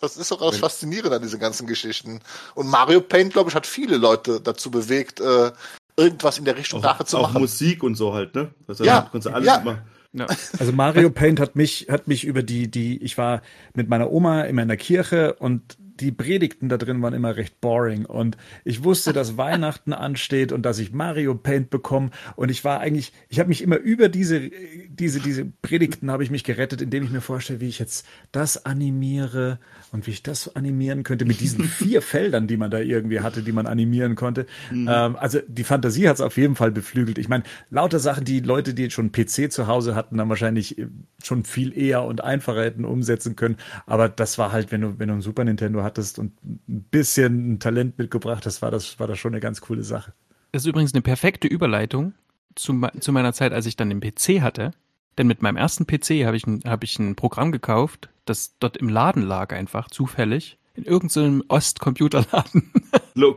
[0.00, 2.20] das ist auch das Faszinierende an diesen ganzen Geschichten.
[2.54, 5.50] Und Mario Paint, glaube ich, hat viele Leute dazu bewegt, äh,
[5.96, 7.40] irgendwas in der Richtung nachher Auch, zu auch machen.
[7.40, 8.50] Musik und so halt, ne?
[8.66, 9.60] Das Ja, konntest du alles ja.
[9.60, 9.82] machen.
[10.12, 10.26] Ja.
[10.58, 13.42] Also Mario Paint hat mich, hat mich über die, die, ich war
[13.74, 17.60] mit meiner Oma immer in der Kirche und die Predigten da drin waren immer recht
[17.60, 22.64] boring und ich wusste, dass Weihnachten ansteht und dass ich Mario Paint bekomme und ich
[22.64, 24.50] war eigentlich, ich habe mich immer über diese,
[24.88, 28.64] diese, diese Predigten habe ich mich gerettet, indem ich mir vorstelle, wie ich jetzt das
[28.64, 29.58] animiere
[29.92, 33.42] und wie ich das animieren könnte mit diesen vier Feldern, die man da irgendwie hatte,
[33.42, 34.46] die man animieren konnte.
[34.70, 37.18] Ähm, also die Fantasie hat es auf jeden Fall beflügelt.
[37.18, 40.78] Ich meine, lauter Sachen, die Leute, die jetzt schon PC zu Hause hatten, dann wahrscheinlich
[40.78, 40.88] äh,
[41.22, 43.56] schon viel eher und einfacher hätten umsetzen können.
[43.86, 47.52] Aber das war halt, wenn du, wenn du ein Super Nintendo hattest und ein bisschen
[47.54, 50.12] ein Talent mitgebracht hast, war das, war das schon eine ganz coole Sache.
[50.52, 52.14] Das ist übrigens eine perfekte Überleitung
[52.54, 54.70] zu, zu meiner Zeit, als ich dann den PC hatte.
[55.16, 58.76] Denn mit meinem ersten PC habe ich, ein- habe ich ein Programm gekauft, das dort
[58.76, 60.58] im Laden lag einfach, zufällig.
[60.74, 62.70] In irgendeinem Ostcomputerladen.
[63.14, 63.34] Lo-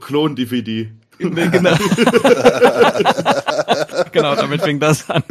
[1.21, 1.51] Klon-DVD.
[1.51, 1.77] genau.
[4.11, 5.23] genau, damit fing das an.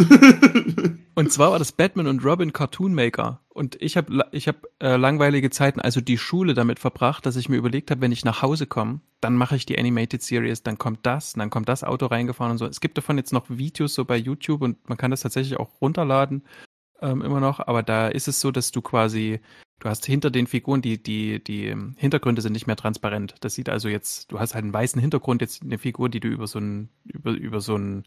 [1.15, 3.41] Und zwar war das Batman und Robin Cartoon Maker.
[3.49, 7.49] Und ich habe ich hab, äh, langweilige Zeiten, also die Schule damit verbracht, dass ich
[7.49, 10.79] mir überlegt habe, wenn ich nach Hause komme, dann mache ich die Animated Series, dann
[10.79, 12.67] kommt das, dann kommt das Auto reingefahren und so.
[12.67, 15.81] Es gibt davon jetzt noch Videos so bei YouTube und man kann das tatsächlich auch
[15.81, 16.43] runterladen,
[17.03, 17.61] ähm, immer noch.
[17.61, 19.41] Aber da ist es so, dass du quasi,
[19.81, 23.35] du hast hinter den Figuren, die, die, die Hintergründe sind nicht mehr transparent.
[23.41, 26.29] Das sieht also jetzt, du hast halt einen weißen Hintergrund, jetzt eine Figur, die du
[26.29, 28.05] über so einen, über, über so einen,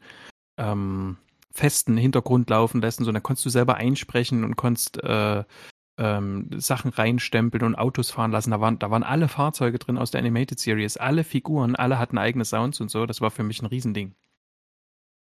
[0.58, 1.18] ähm,
[1.54, 5.44] festen Hintergrund laufen lässt und so, dann konntest du selber einsprechen und konntest äh,
[5.98, 8.52] ähm, Sachen reinstempeln und Autos fahren lassen.
[8.52, 12.18] Da waren, da waren alle Fahrzeuge drin aus der Animated Series, alle Figuren, alle hatten
[12.18, 13.06] eigene Sounds und so.
[13.06, 14.16] Das war für mich ein Riesending.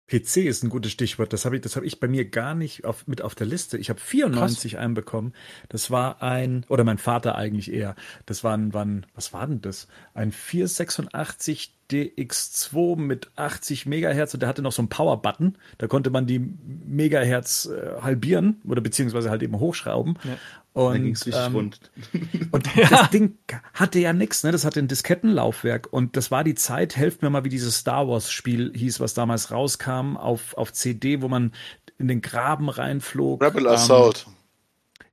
[0.07, 1.33] PC ist ein gutes Stichwort.
[1.33, 3.77] Das habe ich, das habe ich bei mir gar nicht auf, mit auf der Liste.
[3.77, 5.33] Ich habe 94 einen bekommen.
[5.69, 7.95] Das war ein, oder mein Vater eigentlich eher.
[8.27, 9.87] Das war ein, war ein was war denn das?
[10.13, 15.57] Ein 486 DX2 mit 80 Megahertz und der hatte noch so einen Power-Button.
[15.77, 20.17] Da konnte man die Megahertz äh, halbieren oder beziehungsweise halt eben hochschrauben.
[20.23, 20.37] Ja.
[20.83, 21.79] Da Und, ging's richtig ähm, rund.
[22.51, 23.37] und das Ding
[23.73, 24.51] hatte ja nichts, ne?
[24.51, 28.07] Das hatte ein Diskettenlaufwerk und das war die Zeit, helft mir mal, wie dieses Star
[28.07, 31.53] Wars Spiel hieß, was damals rauskam auf, auf CD, wo man
[31.97, 33.41] in den Graben reinflog.
[33.41, 34.27] Rebel Ähm, Assault.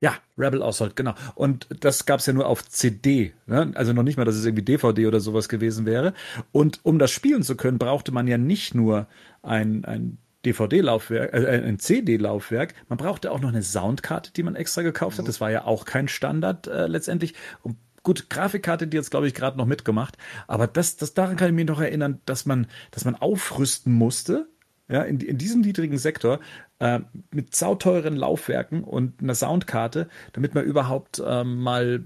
[0.01, 1.13] ja, Rebel Assault, genau.
[1.35, 3.33] Und das gab's ja nur auf CD.
[3.45, 3.71] Ne?
[3.75, 6.13] Also noch nicht mal, dass es irgendwie DVD oder sowas gewesen wäre.
[6.51, 9.07] Und um das spielen zu können, brauchte man ja nicht nur
[9.41, 14.81] ein, ein DVD-Laufwerk, äh, ein CD-Laufwerk, man brauchte auch noch eine Soundkarte, die man extra
[14.81, 15.27] gekauft hat.
[15.27, 17.33] Das war ja auch kein Standard äh, letztendlich.
[17.61, 20.17] Und gut, Grafikkarte, die jetzt, glaube ich, gerade noch mitgemacht.
[20.47, 24.47] Aber das, das, daran kann ich mich noch erinnern, dass man, dass man aufrüsten musste,
[24.89, 26.39] ja, in, in diesem niedrigen Sektor
[26.79, 26.99] äh,
[27.31, 32.03] mit sauteuren Laufwerken und einer Soundkarte, damit man überhaupt ähm, mal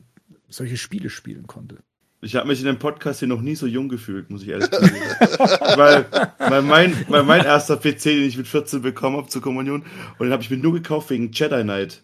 [0.48, 1.80] solche Spiele spielen konnte.
[2.22, 4.70] Ich habe mich in dem Podcast hier noch nie so jung gefühlt, muss ich ehrlich
[4.70, 4.92] sagen.
[5.78, 6.06] weil,
[6.40, 9.84] weil, mein, weil mein erster PC, den ich mit 14 bekommen habe zur Kommunion,
[10.18, 12.04] und den habe ich mir nur gekauft wegen Jedi Knight.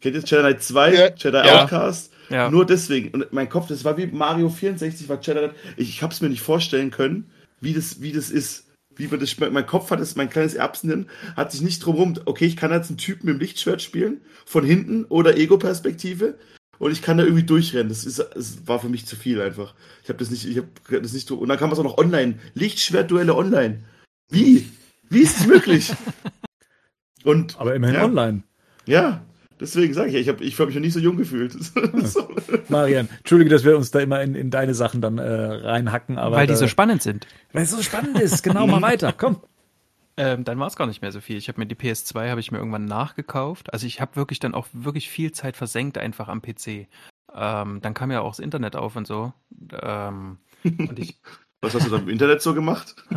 [0.00, 1.08] Kennt ihr Jedi Knight 2, Ja.
[1.16, 1.62] Jedi Ja.
[1.62, 2.12] Outcast?
[2.28, 2.50] Ja.
[2.50, 3.10] Nur deswegen.
[3.10, 5.54] Und mein Kopf, das war wie Mario 64, war Jedi Knight.
[5.78, 8.66] Ich, ich habe es mir nicht vorstellen können, wie das, wie das ist.
[8.96, 12.44] Wie man das, mein Kopf hat es, mein kleines Erbsenhirn, hat sich nicht drumherum, okay,
[12.44, 16.36] ich kann jetzt einen Typen mit dem Lichtschwert spielen, von hinten oder Ego-Perspektive.
[16.78, 17.88] Und ich kann da irgendwie durchrennen.
[17.88, 19.74] Das ist, es war für mich zu viel einfach.
[20.02, 21.36] Ich habe das nicht, ich habe das nicht so.
[21.36, 22.38] Und dann kam es auch noch online.
[22.54, 23.80] Lichtschwertduelle online.
[24.30, 24.68] Wie?
[25.08, 25.92] Wie ist es möglich?
[27.24, 28.04] Und Aber immerhin Ja.
[28.04, 28.42] online.
[28.86, 29.24] ja.
[29.60, 31.52] Deswegen sage ich, ich habe ich hab mich noch nie so jung gefühlt.
[32.02, 32.28] so.
[32.68, 36.18] Marian, entschuldige, dass wir uns da immer in, in deine Sachen dann äh, reinhacken.
[36.18, 37.28] Aber Weil die da, so spannend sind.
[37.52, 38.42] Weil es so spannend ist.
[38.42, 39.14] Genau, mal weiter.
[39.16, 39.36] Komm.
[40.16, 41.36] Ähm, dann war es gar nicht mehr so viel.
[41.36, 43.72] Ich habe mir die PS2 habe ich mir irgendwann nachgekauft.
[43.72, 46.88] Also ich habe wirklich dann auch wirklich viel Zeit versenkt einfach am PC.
[47.34, 49.32] Ähm, dann kam ja auch das Internet auf und so.
[49.82, 51.18] Ähm, und ich,
[51.64, 52.94] Was hast du da im Internet so gemacht?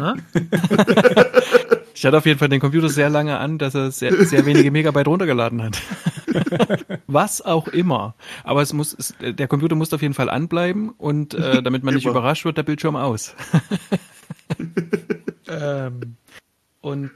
[1.94, 4.72] ich hatte auf jeden Fall den Computer sehr lange an, dass er sehr, sehr wenige
[4.72, 5.82] Megabyte runtergeladen hat.
[7.08, 8.16] Was auch immer.
[8.46, 11.94] Aber es muss, es, der Computer muss auf jeden Fall anbleiben und äh, damit man
[11.94, 12.12] nicht Immer.
[12.12, 13.36] überrascht wird, der Bildschirm aus.
[15.50, 16.16] ähm,
[16.88, 17.12] und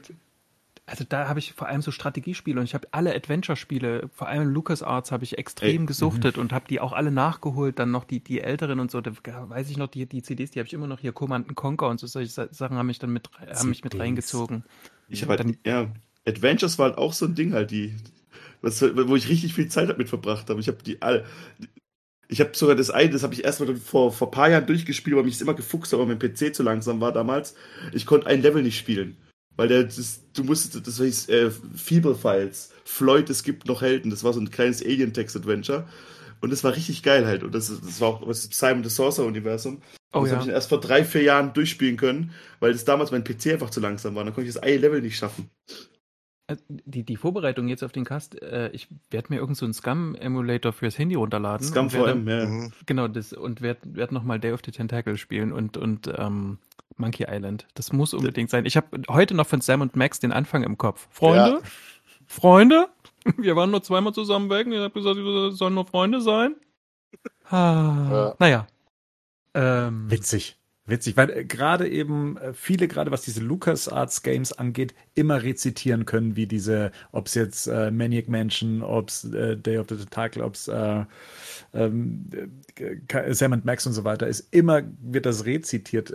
[0.84, 4.48] also da habe ich vor allem so Strategiespiele und ich habe alle Adventure-Spiele, vor allem
[4.48, 8.18] LucasArts habe ich extrem Ey, gesuchtet und habe die auch alle nachgeholt, dann noch die,
[8.20, 10.88] die älteren und so, da weiß ich noch, die, die CDs, die habe ich immer
[10.88, 13.84] noch hier, Command Conquer und so solche Sa- Sachen haben mich dann mit, haben mich
[13.84, 14.64] mit reingezogen.
[15.08, 15.92] Ich habe halt, ja,
[16.26, 17.94] Adventures war halt auch so ein Ding halt, die,
[18.60, 20.60] was, wo ich richtig viel Zeit damit verbracht habe.
[20.60, 21.24] Ich habe die alle,
[22.28, 24.66] ich habe sogar das eine, das habe ich erst mal vor, vor ein paar Jahren
[24.66, 27.54] durchgespielt, weil mich das immer gefuchst weil mein PC zu langsam war damals.
[27.92, 29.16] Ich konnte ein Level nicht spielen.
[29.56, 34.10] Weil der, das, du musstest, das hieß äh, Feeble Files, Floyd, es gibt noch Helden.
[34.10, 35.86] Das war so ein kleines Alien-Text-Adventure.
[36.40, 37.44] Und das war richtig geil halt.
[37.44, 39.80] Und das, das war auch das Simon the Sorcerer-Universum.
[40.12, 40.36] Oh das ja.
[40.38, 43.70] habe ich erst vor drei, vier Jahren durchspielen können, weil das damals mein PC einfach
[43.70, 44.24] zu langsam war.
[44.24, 45.48] Dann konnte ich das eine Level nicht schaffen.
[46.48, 49.74] Äh, Die, die Vorbereitung jetzt auf den Cast, äh, ich werde mir irgend so einen
[49.74, 51.66] Scum-Emulator fürs Handy runterladen.
[51.66, 52.46] Scum VM, dann- ja.
[52.46, 52.72] Mhm.
[52.86, 56.58] Genau, das und werd, werd nochmal Day of the Tentacle spielen und, und ähm,
[56.98, 57.66] Monkey Island.
[57.74, 58.66] Das muss unbedingt sein.
[58.66, 61.08] Ich habe heute noch von Sam und Max den Anfang im Kopf.
[61.10, 61.60] Freunde?
[61.62, 61.68] Ja.
[62.26, 62.88] Freunde?
[63.36, 66.56] Wir waren nur zweimal zusammen weg und ihr habt gesagt, wir sollen nur Freunde sein.
[67.48, 68.34] Ah, Ja.
[68.38, 68.66] Naja.
[69.54, 70.58] Ähm, Witzig.
[70.84, 76.06] Witzig, weil äh, gerade eben äh, viele, gerade was diese LucasArts Games angeht, immer rezitieren
[76.06, 79.96] können, wie diese, ob es jetzt äh, Maniac Mansion, ob es äh, Day of the
[79.96, 81.04] Tentacle, ob es äh,
[81.72, 82.28] ähm,
[82.76, 84.52] äh, Sam and Max und so weiter ist.
[84.52, 86.12] Immer wird das rezitiert.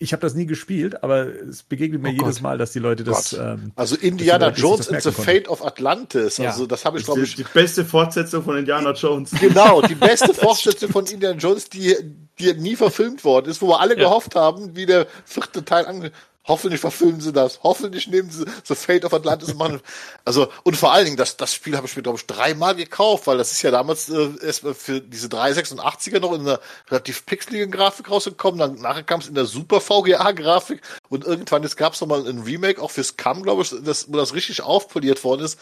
[0.00, 2.42] Ich habe das nie gespielt, aber es begegnet mir Oh jedes Gott.
[2.42, 3.32] Mal, dass die Leute das.
[3.32, 5.30] Ähm, Also Indiana Leute Jones and the merken konnten.
[5.40, 6.36] Fate of Atlantis.
[6.38, 6.50] Ja.
[6.50, 9.30] Also das habe ich, glaube ich, die, die beste Fortsetzung von Indiana Jones.
[9.40, 11.96] Genau, die beste Fortsetzung von Indiana Jones, die,
[12.38, 14.04] die nie verfilmt worden ist, wo wir alle Ja.
[14.04, 16.12] gehofft haben, wie der vierte Teil ange
[16.48, 17.60] Hoffentlich verfilmen sie das.
[17.62, 19.80] Hoffentlich nehmen sie The Fate of Atlantis und machen.
[20.24, 23.26] Also, und vor allen Dingen, das, das Spiel habe ich mir, glaube ich, dreimal gekauft,
[23.26, 27.26] weil das ist ja damals äh, erst mal für diese 386er noch in einer relativ
[27.26, 28.58] pixeligen Grafik rausgekommen.
[28.58, 30.80] Dann nachher kam es in der Super VGA-Grafik
[31.10, 34.32] und irgendwann gab es nochmal ein Remake, auch fürs CAM, glaube ich, das, wo das
[34.32, 35.58] richtig aufpoliert worden ist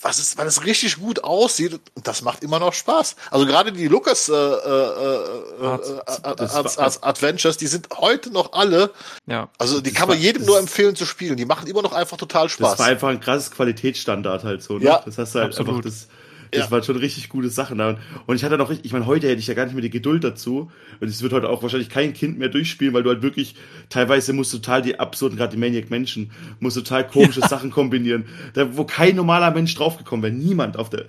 [0.00, 3.16] was ist, weil es richtig gut aussieht und das macht immer noch Spaß.
[3.32, 5.88] Also gerade die Lucas äh, äh, äh, Arts.
[5.90, 8.92] äh, äh, Das Arts, Adventures, die sind heute noch alle,
[9.26, 9.48] ja.
[9.58, 11.36] also die Das kann man jedem das- nur empfehlen zu spielen.
[11.36, 12.78] Die machen immer noch einfach total Das Spaß.
[12.78, 14.78] war einfach ein krasses Qualitätsstandard halt so.
[14.78, 14.84] Ne?
[14.84, 15.70] Ja, das hast du halt absolut.
[15.70, 16.06] einfach das.
[16.50, 16.70] Das Ja.
[16.70, 17.78] waren schon richtig gute Sachen.
[17.78, 17.98] da.
[18.26, 19.90] Und ich hatte noch, richtig- ich meine, heute hätte ich ja gar nicht mehr die
[19.90, 20.70] Geduld dazu.
[21.00, 23.54] Und es wird heute auch wahrscheinlich kein Kind mehr durchspielen, weil du halt wirklich,
[23.88, 26.30] teilweise musst du total die absurden, gerade die Maniac Menschen,
[26.60, 30.32] musst total komische Sachen kombinieren, da, wo kein normaler Mensch draufgekommen wäre.
[30.34, 31.04] Niemand auf der.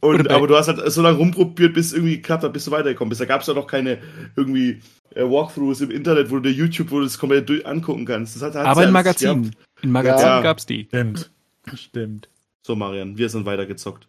[0.00, 2.70] Und, aber du hast halt so lange rumprobiert, bis es irgendwie geklappt hat, bis du
[2.70, 3.20] weitergekommen bist.
[3.20, 3.98] Da gab es ja noch keine
[4.36, 4.80] irgendwie
[5.14, 8.36] äh, Walkthroughs im Internet, wo du dir YouTube, wo du das komplett durch angucken kannst.
[8.36, 9.42] Das hat, hat's Aber ja in Magazinen.
[9.42, 9.56] gehabt.
[9.82, 10.40] In Magazinen Ja.
[10.42, 10.84] gab's die.
[10.88, 11.30] stimmt.
[11.74, 12.28] Stimmt.
[12.62, 14.06] So, Marian, wir sind weitergezockt.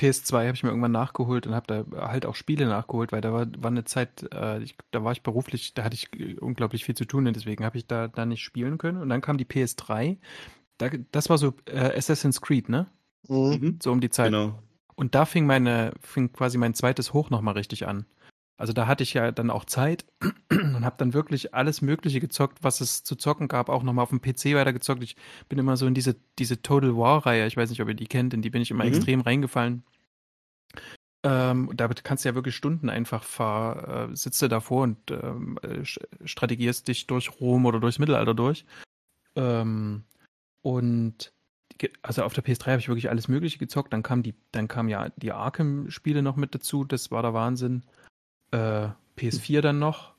[0.00, 3.32] PS2 habe ich mir irgendwann nachgeholt und habe da halt auch Spiele nachgeholt, weil da
[3.32, 6.94] war, war eine Zeit, äh, ich, da war ich beruflich, da hatte ich unglaublich viel
[6.94, 8.98] zu tun und deswegen habe ich da, da nicht spielen können.
[8.98, 10.16] Und dann kam die PS3.
[10.78, 12.86] Da, das war so äh, Assassin's Creed, ne?
[13.28, 13.78] Mhm.
[13.82, 14.32] So um die Zeit.
[14.32, 14.58] Genau.
[14.94, 18.06] Und da fing meine, fing quasi mein zweites Hoch nochmal richtig an.
[18.60, 20.04] Also da hatte ich ja dann auch Zeit
[20.50, 24.10] und habe dann wirklich alles Mögliche gezockt, was es zu zocken gab, auch nochmal auf
[24.10, 25.02] dem PC weitergezockt.
[25.02, 25.16] Ich
[25.48, 28.34] bin immer so in diese, diese Total War-Reihe, ich weiß nicht, ob ihr die kennt,
[28.34, 28.92] in die bin ich immer Mhm.
[28.92, 29.82] extrem reingefallen.
[31.22, 35.58] Ähm, damit kannst du ja wirklich Stunden einfach fahr, äh, sitzt du davor und ähm,
[35.62, 35.82] äh,
[36.26, 38.66] strategierst dich durch Rom oder durchs Mittelalter durch.
[39.36, 40.04] Ähm,
[40.60, 41.32] und
[42.02, 43.92] also auf der PS3 habe ich wirklich alles Mögliche gezockt.
[43.94, 46.84] Dann kam die, dann kam ja die Arkham-Spiele noch mit dazu.
[46.84, 47.84] Das war der Wahnsinn.
[48.52, 50.12] Äh, PS4 dann noch.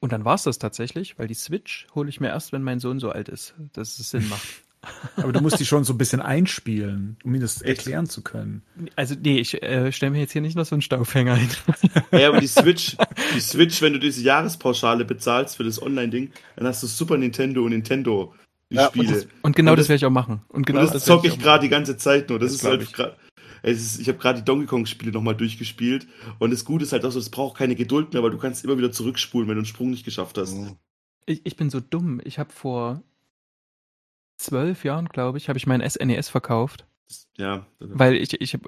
[0.00, 2.80] Und dann war es das tatsächlich, weil die Switch hole ich mir erst, wenn mein
[2.80, 4.46] Sohn so alt ist, dass es Sinn macht.
[5.16, 8.62] Aber du musst die schon so ein bisschen einspielen, um mir das erklären zu können.
[8.96, 11.48] Also nee, ich äh, stelle mir jetzt hier nicht noch so einen Staufhänger hin.
[12.10, 12.96] Ja, aber die Switch,
[13.34, 17.62] die Switch, wenn du diese Jahrespauschale bezahlst für das Online-Ding, dann hast du Super Nintendo
[17.62, 18.34] und Nintendo
[18.70, 19.26] die Ja, und Spiele.
[19.42, 20.42] Und genau Und das, das- werde ich auch machen.
[20.48, 22.38] Und genau und das, werd zocke ich auch gerade die ganze Zeit nur.
[22.40, 22.92] Das, Das ist halt ich.
[23.62, 26.06] Ist, ich habe gerade die Donkey Kong-Spiele nochmal durchgespielt.
[26.38, 28.64] Und das Gute ist halt auch so, es braucht keine Geduld mehr, weil du kannst
[28.64, 30.54] immer wieder zurückspulen, wenn du einen Sprung nicht geschafft hast.
[30.54, 30.76] Mhm.
[31.26, 32.20] Ich, ich bin so dumm.
[32.24, 33.02] Ich habe vor
[34.36, 36.86] zwölf Jahren, glaube ich, habe ich mein SNES verkauft.
[37.36, 37.66] Ja.
[37.78, 38.58] Weil ich, ich,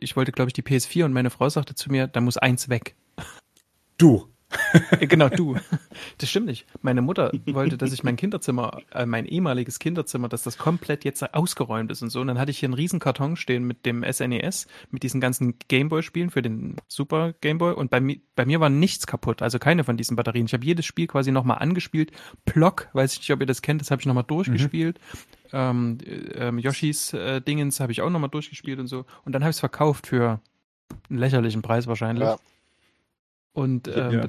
[0.00, 2.68] ich wollte, glaube ich, die PS4 und meine Frau sagte zu mir, da muss eins
[2.68, 2.96] weg.
[3.96, 4.33] Du.
[5.00, 5.56] Genau, du.
[6.18, 6.66] Das stimmt nicht.
[6.82, 11.34] Meine Mutter wollte, dass ich mein Kinderzimmer, äh, mein ehemaliges Kinderzimmer, dass das komplett jetzt
[11.34, 12.20] ausgeräumt ist und so.
[12.20, 15.54] Und dann hatte ich hier einen riesen Karton stehen mit dem SNES, mit diesen ganzen
[15.68, 17.74] Gameboy-Spielen für den Super Gameboy.
[17.74, 20.46] Und bei, mi bei mir war nichts kaputt, also keine von diesen Batterien.
[20.46, 22.10] Ich habe jedes Spiel quasi nochmal angespielt.
[22.44, 24.98] Plock, weiß ich nicht, ob ihr das kennt, das habe ich nochmal durchgespielt.
[25.12, 25.18] Mhm.
[25.52, 29.04] Ähm, äh, Yoshis äh, Dingens habe ich auch nochmal durchgespielt und so.
[29.24, 30.40] Und dann habe ich es verkauft für
[31.08, 32.24] einen lächerlichen Preis wahrscheinlich.
[32.24, 32.38] Ja.
[33.54, 34.26] Und, ähm, ja.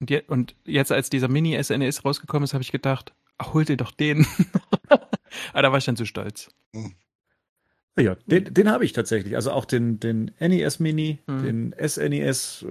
[0.00, 3.76] und, je, und, jetzt, als dieser Mini-SNES rausgekommen ist, habe ich gedacht, ach, hol dir
[3.76, 4.26] doch den.
[4.88, 5.08] Aber
[5.62, 6.50] da war ich dann zu stolz.
[7.98, 9.36] Ja, den, den habe ich tatsächlich.
[9.36, 11.42] Also auch den, den NES Mini, mhm.
[11.42, 12.66] den SNES.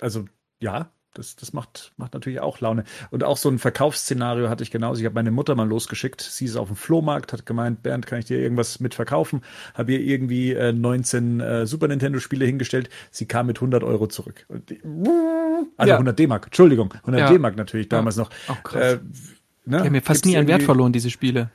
[0.00, 0.26] Also
[0.60, 2.84] ja, das, das macht, macht natürlich auch Laune.
[3.10, 5.00] Und auch so ein Verkaufsszenario hatte ich genauso.
[5.00, 6.20] Ich habe meine Mutter mal losgeschickt.
[6.20, 9.42] Sie ist auf dem Flohmarkt, hat gemeint, Bernd, kann ich dir irgendwas mit verkaufen?
[9.74, 12.90] Habe ihr irgendwie äh, 19 äh, Super Nintendo-Spiele hingestellt.
[13.10, 14.46] Sie kam mit 100 Euro zurück.
[14.68, 14.80] Die,
[15.76, 15.94] also ja.
[15.94, 16.92] 100 D-Mark, Entschuldigung.
[17.00, 17.30] 100 ja.
[17.30, 18.22] D-Mark natürlich damals ja.
[18.22, 18.30] noch.
[18.48, 18.94] Auch krass.
[18.94, 18.98] Äh,
[19.64, 19.78] ne?
[19.78, 21.50] Die haben mir fast Gibt's nie an Wert verloren, diese Spiele.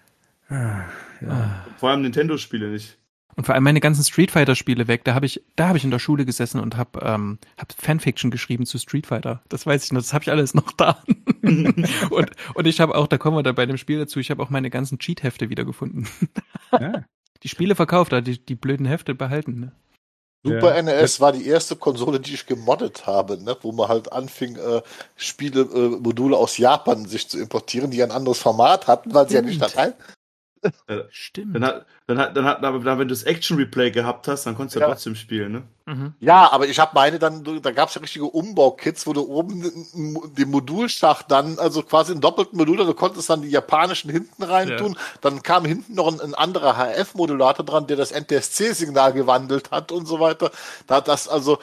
[0.50, 0.84] Ah,
[1.22, 1.65] ja.
[1.78, 2.98] Vor allem Nintendo-Spiele nicht.
[3.39, 5.06] Und vor allem meine ganzen Street Fighter Spiele weg.
[5.06, 8.32] Da habe ich, da habe ich in der Schule gesessen und habe ähm, hab Fanfiction
[8.32, 9.43] geschrieben zu Street Fighter.
[9.47, 10.02] Das weiß ich noch.
[10.02, 11.02] Das habe ich alles noch da.
[11.41, 14.19] und, und ich habe auch, da kommen wir da bei dem Spiel dazu.
[14.19, 16.10] Ich habe auch meine ganzen Cheat-Hefte wiedergefunden.
[16.73, 17.06] ja.
[17.43, 19.62] Die Spiele verkauft, die, die blöden Hefte behalten.
[19.62, 19.71] Ne?
[20.43, 20.82] Super ja.
[20.82, 23.56] NES war die erste Konsole, die ich gemoddet habe, ne?
[23.62, 24.82] wo man halt anfing, äh,
[25.15, 29.36] Spiele, äh, Module aus Japan sich zu importieren, die ein anderes Format hatten, weil sie
[29.36, 29.93] ja nicht Datei,
[31.10, 31.56] Stimmt.
[31.56, 34.56] Dann hat, dann hat, dann hat, aber wenn du das Action Replay gehabt hast, dann
[34.56, 35.63] konntest du ja, ja trotzdem spielen, ne?
[35.86, 36.13] Mhm.
[36.19, 39.72] Ja, aber ich habe meine dann, da gab es ja richtige Umbaukits, wo du oben
[40.38, 44.78] den Modulschacht dann, also quasi einen doppelten Modul, du konntest dann die japanischen hinten rein
[44.78, 44.93] tun.
[44.93, 45.02] Ja.
[45.22, 50.06] Dann kam hinten noch ein, ein anderer HF-Modulator dran, der das NTSC-Signal gewandelt hat und
[50.06, 50.52] so weiter.
[50.88, 51.60] Da das also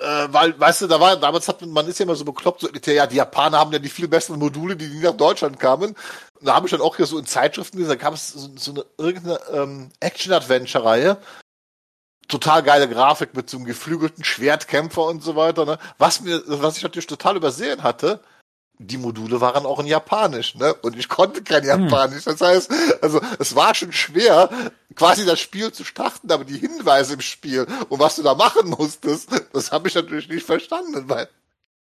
[0.00, 2.60] äh, weil, weißt du, da war, damals hat man, man ist ja immer so bekloppt,
[2.60, 5.90] so, ja, die Japaner haben ja die viel besseren Module, die nie nach Deutschland kamen.
[5.90, 8.50] Und da habe ich dann auch hier so in Zeitschriften gesehen, da gab es so,
[8.56, 11.18] so eine irgendeine ähm, Action-Adventure-Reihe.
[12.28, 15.66] Total geile Grafik mit so einem geflügelten Schwertkämpfer und so weiter.
[15.66, 15.78] Ne?
[15.98, 18.20] Was mir, was ich natürlich total übersehen hatte,
[18.82, 20.72] die Module waren auch in Japanisch, ne?
[20.74, 21.68] Und ich konnte kein hm.
[21.68, 22.24] Japanisch.
[22.24, 24.48] Das heißt, also es war schon schwer,
[24.94, 28.70] quasi das Spiel zu starten, aber die Hinweise im Spiel und was du da machen
[28.70, 31.08] musstest, das habe ich natürlich nicht verstanden.
[31.08, 31.28] Weil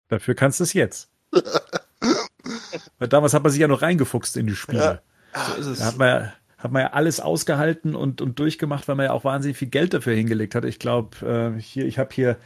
[0.08, 1.08] Dafür kannst du es jetzt.
[2.98, 5.02] weil damals hat man sich ja noch reingefuchst in die Spiele.
[5.34, 5.46] Ja.
[5.46, 5.78] So ist es.
[5.80, 9.12] Da hat man ja, hat man ja alles ausgehalten und, und durchgemacht, weil man ja
[9.12, 10.64] auch wahnsinnig viel Geld dafür hingelegt hat.
[10.64, 12.36] Ich glaube, äh, hier, ich habe hier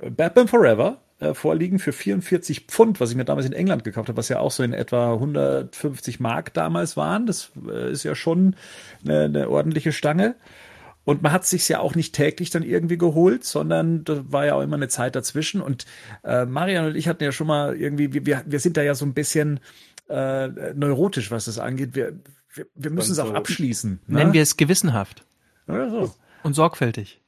[0.00, 4.08] äh, Batman Forever äh, vorliegen für 44 Pfund, was ich mir damals in England gekauft
[4.08, 7.26] habe, was ja auch so in etwa 150 Mark damals waren.
[7.26, 8.56] Das äh, ist ja schon
[9.04, 10.34] eine, eine ordentliche Stange.
[11.04, 14.54] Und man hat sich ja auch nicht täglich dann irgendwie geholt, sondern da war ja
[14.54, 15.60] auch immer eine Zeit dazwischen.
[15.60, 15.84] Und
[16.24, 19.04] äh, Marian und ich hatten ja schon mal irgendwie, wir, wir sind da ja so
[19.04, 19.60] ein bisschen
[20.08, 21.94] äh, neurotisch, was das angeht.
[21.94, 22.18] Wir,
[22.54, 24.00] wir, wir müssen es auch abschließen.
[24.06, 24.18] Ne?
[24.18, 25.26] Nennen wir es gewissenhaft.
[25.68, 26.14] Oder so.
[26.42, 27.20] Und sorgfältig.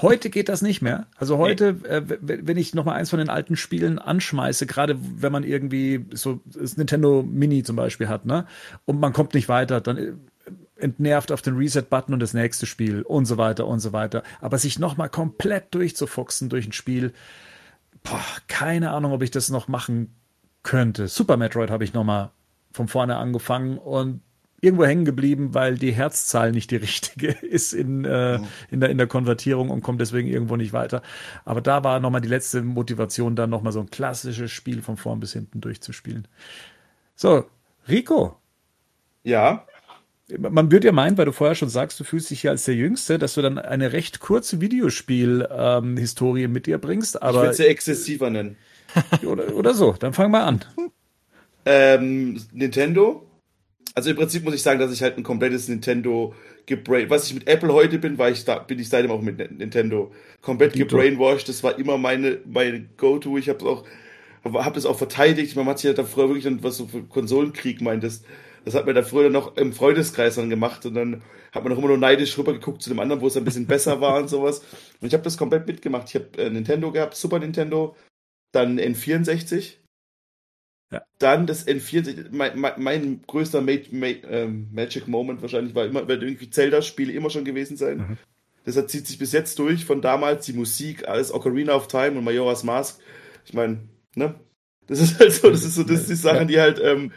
[0.00, 1.06] Heute geht das nicht mehr.
[1.16, 5.32] Also heute, äh, wenn ich noch mal eins von den alten Spielen anschmeiße, gerade wenn
[5.32, 8.46] man irgendwie so das Nintendo Mini zum Beispiel hat, ne,
[8.84, 10.12] und man kommt nicht weiter, dann äh,
[10.76, 14.22] entnervt auf den Reset-Button und das nächste Spiel und so weiter und so weiter.
[14.40, 17.12] Aber sich noch mal komplett durchzufuchsen durch ein Spiel,
[18.02, 20.14] boah, keine Ahnung, ob ich das noch machen
[20.62, 21.08] könnte.
[21.08, 22.30] Super Metroid habe ich noch mal
[22.72, 24.20] von vorne angefangen und
[24.60, 28.40] irgendwo hängen geblieben, weil die Herzzahl nicht die richtige ist in, äh,
[28.70, 31.02] in, der, in der Konvertierung und kommt deswegen irgendwo nicht weiter.
[31.44, 35.20] Aber da war nochmal die letzte Motivation, dann nochmal so ein klassisches Spiel von vorn
[35.20, 36.26] bis hinten durchzuspielen.
[37.14, 37.44] So,
[37.88, 38.36] Rico.
[39.22, 39.64] Ja.
[40.36, 42.74] Man würde ja meinen, weil du vorher schon sagst, du fühlst dich ja als der
[42.74, 47.22] Jüngste, dass du dann eine recht kurze Videospiel-Historie ähm, mit dir bringst.
[47.22, 48.56] Aber ich würde sie exzessiver nennen.
[49.26, 50.64] oder, oder so, dann fang mal an.
[51.64, 53.27] Ähm, Nintendo,
[53.98, 56.32] also im Prinzip muss ich sagen, dass ich halt ein komplettes Nintendo
[56.66, 59.38] gebrain, was ich mit Apple heute bin, war ich da, bin ich seitdem auch mit
[59.58, 61.48] Nintendo komplett gebrainwashed.
[61.48, 63.38] Das war immer meine, meine Go-To.
[63.38, 63.84] Ich habe auch,
[64.44, 65.56] habe das auch verteidigt.
[65.56, 68.04] Man hat sich ja da früher wirklich dann was so für Konsolenkrieg meint.
[68.04, 68.22] Das,
[68.64, 71.78] das hat man da früher noch im Freundeskreis dann gemacht und dann hat man auch
[71.78, 74.60] immer nur neidisch rübergeguckt zu dem anderen, wo es ein bisschen besser war und sowas.
[75.00, 76.08] Und ich habe das komplett mitgemacht.
[76.10, 77.96] Ich habe äh, Nintendo gehabt, Super Nintendo,
[78.52, 79.78] dann N64
[80.90, 81.02] ja.
[81.18, 86.08] Dann das N64, mein, mein, mein größter Ma Ma ähm, Magic Moment wahrscheinlich war immer,
[86.08, 87.98] weil irgendwie Zelda-Spiele immer schon gewesen sein.
[87.98, 88.18] Mhm.
[88.64, 92.24] Deshalb zieht sich bis jetzt durch, von damals die Musik, alles Ocarina of Time und
[92.24, 93.00] Majora's Mask.
[93.44, 93.80] Ich meine,
[94.14, 94.34] ne?
[94.86, 97.12] Das ist halt so, das ist so, das sind die Sachen, die halt, ähm,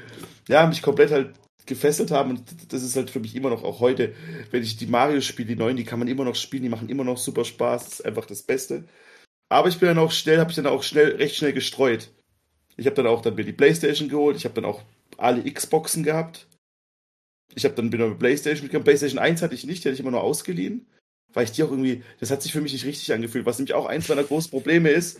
[0.49, 1.33] ja, mich komplett halt
[1.65, 2.31] gefesselt haben.
[2.31, 4.13] Und das ist halt für mich immer noch auch heute,
[4.51, 6.89] wenn ich die Mario spiele, die neuen, die kann man immer noch spielen, die machen
[6.89, 7.85] immer noch super Spaß.
[7.85, 8.83] Das ist einfach das Beste.
[9.49, 12.11] Aber ich bin dann auch schnell, habe ich dann auch schnell, recht schnell gestreut.
[12.81, 14.81] Ich habe dann auch dann mir die Playstation geholt, ich habe dann auch
[15.17, 16.47] alle Xboxen gehabt.
[17.53, 18.85] Ich habe dann wieder eine Playstation mitgenommen.
[18.85, 20.87] Playstation 1 hatte ich nicht, die hatte ich immer nur ausgeliehen.
[21.33, 23.73] Weil ich die auch irgendwie, das hat sich für mich nicht richtig angefühlt, was nämlich
[23.73, 25.19] auch eins meiner großen Probleme ist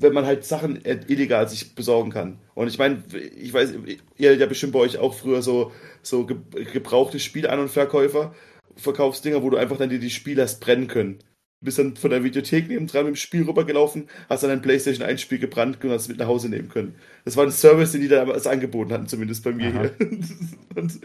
[0.00, 2.38] wenn man halt Sachen illegal sich besorgen kann.
[2.54, 3.02] Und ich meine,
[3.36, 3.74] ich weiß,
[4.16, 5.72] ihr ja bestimmt bei euch auch früher so,
[6.02, 8.34] so gebrauchte Spielan- und Verkäufer,
[8.76, 11.18] Verkaufsdinger, wo du einfach dann dir die Spiele hast brennen können.
[11.62, 15.20] Bist dann von der Videothek nebendran mit dem Spiel rübergelaufen, hast dann ein PlayStation 1
[15.20, 16.94] Spiel gebrannt und hast es mit nach Hause nehmen können.
[17.24, 19.90] Das war ein Service, den die damals angeboten hatten, zumindest bei mir Aha.
[19.98, 20.08] hier.
[20.76, 21.00] und,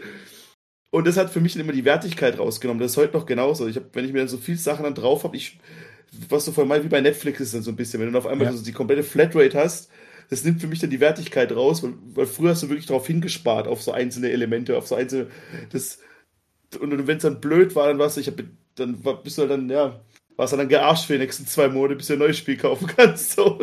[0.90, 2.80] und, das hat für mich immer die Wertigkeit rausgenommen.
[2.80, 3.68] Das ist heute noch genauso.
[3.68, 5.58] Ich hab, wenn ich mir dann so viele Sachen dann drauf habe, ich
[6.28, 8.26] was du vorhin mal wie bei Netflix ist dann so ein bisschen, wenn du auf
[8.26, 8.52] einmal ja.
[8.52, 9.90] so die komplette Flatrate hast,
[10.30, 13.06] das nimmt für mich dann die Wertigkeit raus, weil, weil früher hast du wirklich darauf
[13.06, 15.28] hingespart, auf so einzelne Elemente, auf so einzelne,
[15.70, 16.00] das,
[16.80, 18.36] und wenn es dann blöd war, dann warst du, ich hab,
[18.74, 20.00] dann war, bist du halt dann, ja,
[20.36, 22.86] warst du dann gearscht für die nächsten zwei Monate, bis du ein neues Spiel kaufen
[22.96, 23.58] kannst, so.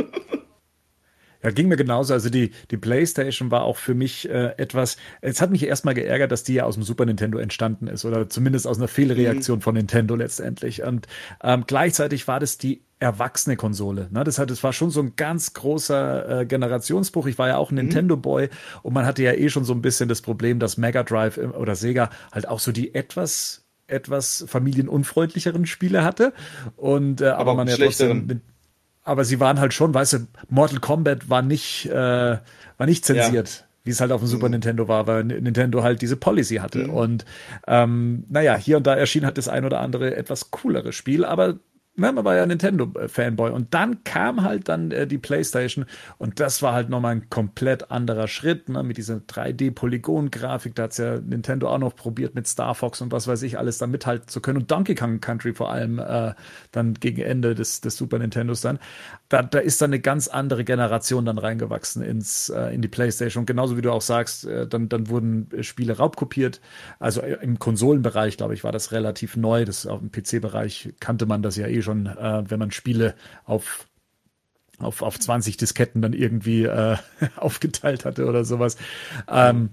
[1.44, 2.14] Ja, ging mir genauso.
[2.14, 6.32] Also die, die PlayStation war auch für mich äh, etwas, es hat mich erstmal geärgert,
[6.32, 9.62] dass die ja aus dem Super Nintendo entstanden ist oder zumindest aus einer Fehlreaktion mhm.
[9.62, 10.84] von Nintendo letztendlich.
[10.84, 11.08] Und
[11.44, 14.08] ähm, gleichzeitig war das die erwachsene Konsole.
[14.12, 14.24] Ne?
[14.24, 17.28] Das, hat, das war schon so ein ganz großer äh, Generationsbruch.
[17.28, 17.82] Ich war ja auch ein mhm.
[17.82, 18.48] Nintendo-Boy
[18.82, 21.76] und man hatte ja eh schon so ein bisschen das Problem, dass Mega Drive oder
[21.76, 23.63] Sega halt auch so die etwas
[23.94, 26.34] etwas familienunfreundlicheren Spiele hatte
[26.76, 28.42] und äh, aber, aber man ja trotzdem mit,
[29.04, 30.18] aber sie waren halt schon, weißt du,
[30.50, 32.38] Mortal Kombat war nicht, äh,
[32.78, 33.50] war nicht zensiert.
[33.50, 33.66] Ja.
[33.86, 34.54] Wie es halt auf dem Super mhm.
[34.54, 36.86] Nintendo war, weil Nintendo halt diese Policy hatte.
[36.86, 36.90] Mhm.
[36.90, 37.26] Und
[37.68, 41.56] ähm, naja, hier und da erschien halt das ein oder andere etwas coolere Spiel, aber
[41.96, 43.52] Ne, man war ja Nintendo-Fanboy.
[43.52, 45.86] Und dann kam halt dann äh, die PlayStation
[46.18, 50.74] und das war halt nochmal ein komplett anderer Schritt, ne, mit dieser 3D-Polygon-Grafik.
[50.74, 53.78] Da hat's ja Nintendo auch noch probiert mit Star Fox und was weiß ich, alles
[53.78, 54.58] da mithalten zu können.
[54.58, 56.34] Und Donkey Kong Country vor allem äh,
[56.72, 58.80] dann gegen Ende des, des Super Nintendos dann.
[59.30, 63.42] Da, da ist dann eine ganz andere Generation dann reingewachsen ins, äh, in die PlayStation.
[63.42, 66.60] Und genauso wie du auch sagst, äh, dann, dann wurden Spiele raubkopiert.
[66.98, 69.64] Also äh, im Konsolenbereich, glaube ich, war das relativ neu.
[69.64, 73.16] Das auf dem PC-Bereich kannte man das ja eh schon, äh, wenn man Spiele
[73.46, 73.88] auf
[74.80, 76.98] auf, auf 20 Disketten dann irgendwie äh,
[77.36, 78.76] aufgeteilt hatte oder sowas.
[79.28, 79.70] Ähm,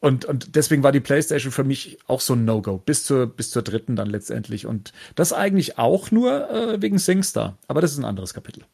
[0.00, 3.50] und, und deswegen war die PlayStation für mich auch so ein No-Go, bis zur, bis
[3.50, 4.66] zur dritten dann letztendlich.
[4.66, 7.56] Und das eigentlich auch nur äh, wegen SingStar.
[7.68, 8.64] Aber das ist ein anderes Kapitel.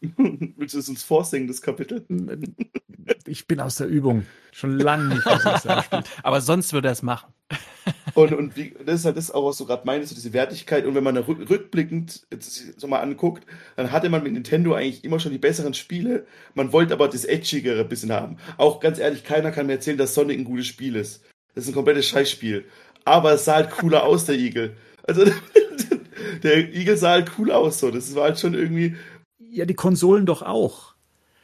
[0.56, 2.06] Willst du es uns vorsingen, das Kapitel?
[3.26, 4.24] Ich bin aus der Übung.
[4.52, 6.06] Schon lange nicht aus der gespielt.
[6.22, 7.30] Aber sonst würde er es machen.
[8.18, 10.86] Und, und wie, das ist halt das auch, was du gerade meinst, so diese Wertigkeit.
[10.86, 15.04] Und wenn man rück, rückblickend jetzt so mal anguckt, dann hatte man mit Nintendo eigentlich
[15.04, 16.26] immer schon die besseren Spiele.
[16.54, 18.38] Man wollte aber das Edgigere ein bisschen haben.
[18.56, 21.24] Auch ganz ehrlich, keiner kann mir erzählen, dass Sonic ein gutes Spiel ist.
[21.54, 22.64] Das ist ein komplettes Scheißspiel.
[23.04, 24.76] Aber es sah halt cooler aus, der Igel.
[25.04, 25.24] Also,
[26.42, 27.90] der Igel sah halt cool aus, so.
[27.90, 28.96] Das war halt schon irgendwie,
[29.50, 30.94] ja, die Konsolen doch auch.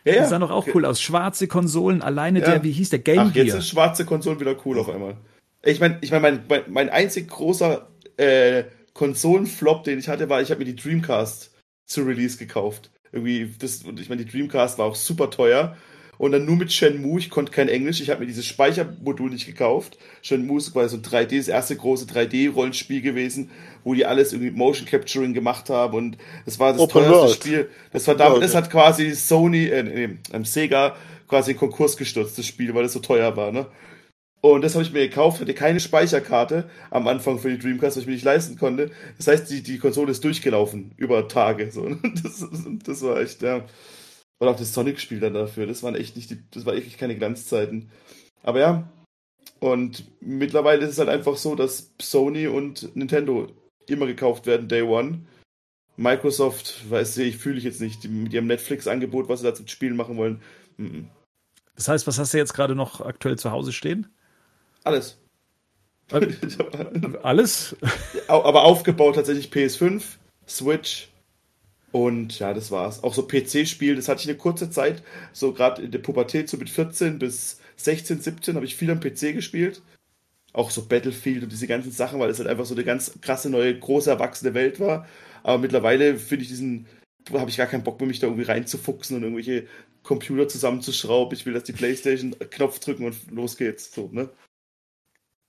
[0.04, 0.22] Ja, ja.
[0.22, 1.00] Die sahen doch auch cool aus.
[1.00, 2.46] Schwarze Konsolen, alleine ja.
[2.46, 3.46] der, wie hieß der, Game Ach, Gear.
[3.46, 5.16] jetzt ist schwarze Konsolen wieder cool auf einmal.
[5.64, 10.40] Ich meine, ich mein, mein, mein, mein einzig großer äh, Konsolenflop, den ich hatte, war,
[10.40, 11.52] ich habe mir die Dreamcast
[11.86, 12.90] zu Release gekauft.
[13.12, 15.76] Irgendwie, das, und ich meine, die Dreamcast war auch super teuer.
[16.16, 19.46] Und dann nur mit Shenmue, ich konnte kein Englisch, ich habe mir dieses Speichermodul nicht
[19.46, 19.98] gekauft.
[20.22, 23.50] Shenmue ist quasi so 3D, das erste große 3D-Rollenspiel gewesen,
[23.82, 27.34] wo die alles irgendwie Motion Capturing gemacht haben und das war das Open teuerste World.
[27.34, 27.70] Spiel.
[27.92, 30.96] Das war damals, das hat quasi Sony, äh, nee, ähm, Sega
[31.28, 33.66] quasi in Konkurs gestürzt, das Spiel, weil es so teuer war, ne?
[34.44, 38.02] Und das habe ich mir gekauft, hatte keine Speicherkarte am Anfang für die Dreamcast, weil
[38.02, 38.90] ich mir nicht leisten konnte.
[39.16, 41.70] Das heißt, die, die Konsole ist durchgelaufen über Tage.
[41.72, 41.88] So.
[42.22, 42.46] Das,
[42.84, 43.64] das war echt, ja.
[44.38, 45.66] Und auch das Sonic-Spiel dann dafür.
[45.66, 47.90] Das waren echt nicht die, das war echt keine Glanzzeiten.
[48.42, 48.92] Aber ja.
[49.60, 53.46] Und mittlerweile ist es halt einfach so, dass Sony und Nintendo
[53.86, 55.20] immer gekauft werden, Day One.
[55.96, 59.96] Microsoft, weiß ich, fühle ich jetzt nicht, mit ihrem Netflix-Angebot, was sie da zum Spielen
[59.96, 60.42] machen wollen.
[60.76, 61.08] Mhm.
[61.76, 64.13] Das heißt, was hast du jetzt gerade noch aktuell zu Hause stehen?
[64.84, 65.18] Alles.
[67.22, 67.76] Alles?
[68.28, 70.02] Aber aufgebaut tatsächlich PS5,
[70.46, 71.08] Switch,
[71.94, 73.04] und ja, das war's.
[73.04, 76.56] Auch so PC-Spiel, das hatte ich eine kurze Zeit, so gerade in der Pubertät, so
[76.56, 79.80] mit 14 bis 16, 17, habe ich viel am PC gespielt.
[80.52, 83.48] Auch so Battlefield und diese ganzen Sachen, weil es halt einfach so eine ganz krasse,
[83.48, 85.06] neue, große, erwachsene Welt war.
[85.44, 86.86] Aber mittlerweile finde ich diesen,
[87.32, 89.68] habe ich gar keinen Bock mehr, mich da irgendwie reinzufuchsen und irgendwelche
[90.02, 91.38] Computer zusammenzuschrauben.
[91.38, 93.94] Ich will, dass die Playstation Knopf drücken und los geht's.
[93.94, 94.30] So, ne?